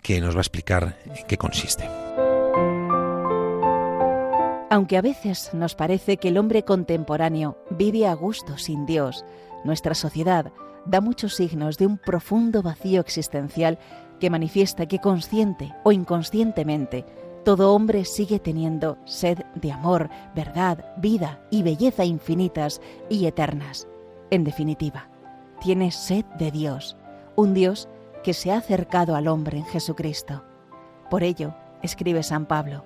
que 0.01 0.21
nos 0.21 0.35
va 0.35 0.39
a 0.39 0.43
explicar 0.43 0.99
en 1.05 1.27
qué 1.27 1.37
consiste. 1.37 1.89
Aunque 4.71 4.97
a 4.97 5.03
veces 5.03 5.51
nos 5.53 5.75
parece 5.75 6.17
que 6.17 6.29
el 6.29 6.39
hombre 6.39 6.65
contemporáneo 6.65 7.59
vive 7.69 8.07
a 8.07 8.15
gusto 8.15 8.57
sin 8.57 8.87
Dios, 8.87 9.25
nuestra 9.65 9.95
sociedad 9.95 10.51
da 10.87 11.01
muchos 11.01 11.35
signos 11.35 11.77
de 11.77 11.87
un 11.87 11.99
profundo 11.99 12.63
vacío 12.63 13.01
existencial 13.01 13.79
que 14.19 14.31
manifiesta 14.31 14.87
que 14.87 14.99
consciente 14.99 15.75
o 15.85 15.93
inconscientemente 15.93 17.05
todo 17.45 17.75
hombre 17.75 18.05
sigue 18.05 18.39
teniendo 18.39 18.99
sed 19.05 19.39
de 19.55 19.73
amor, 19.73 20.09
verdad, 20.35 20.95
vida 20.99 21.41
y 21.51 21.63
belleza 21.63 22.05
infinitas 22.05 22.81
y 23.09 23.27
eternas. 23.27 23.89
En 24.31 24.45
definitiva, 24.45 25.09
tiene 25.61 25.91
sed 25.91 26.25
de 26.39 26.51
Dios, 26.51 26.97
un 27.35 27.53
Dios 27.53 27.89
que 28.23 28.33
se 28.35 28.53
ha 28.53 28.59
acercado 28.59 29.17
al 29.17 29.27
hombre 29.27 29.59
en 29.59 29.65
Jesucristo. 29.65 30.45
Por 31.11 31.25
ello, 31.25 31.55
escribe 31.83 32.23
San 32.23 32.47
Pablo, 32.47 32.85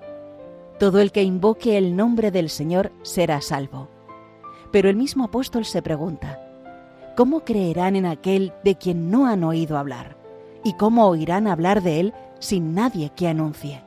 todo 0.79 0.99
el 0.99 1.11
que 1.11 1.23
invoque 1.23 1.77
el 1.77 1.95
nombre 1.95 2.31
del 2.31 2.49
Señor 2.49 2.91
será 3.03 3.41
salvo. 3.41 3.89
Pero 4.71 4.89
el 4.89 4.95
mismo 4.95 5.25
apóstol 5.25 5.65
se 5.65 5.81
pregunta, 5.81 6.39
¿cómo 7.15 7.41
creerán 7.41 7.95
en 7.95 8.05
aquel 8.05 8.53
de 8.63 8.75
quien 8.75 9.09
no 9.09 9.27
han 9.27 9.43
oído 9.43 9.77
hablar? 9.77 10.17
¿Y 10.63 10.73
cómo 10.73 11.07
oirán 11.07 11.47
hablar 11.47 11.81
de 11.81 11.99
él 11.99 12.13
sin 12.39 12.75
nadie 12.75 13.11
que 13.15 13.27
anuncie? 13.27 13.86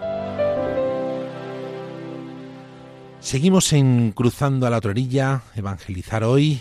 Seguimos 3.21 3.71
en 3.71 4.11
Cruzando 4.11 4.65
a 4.65 4.69
la 4.71 4.77
otra 4.77 4.91
orilla, 4.91 5.43
evangelizar 5.55 6.23
hoy, 6.23 6.59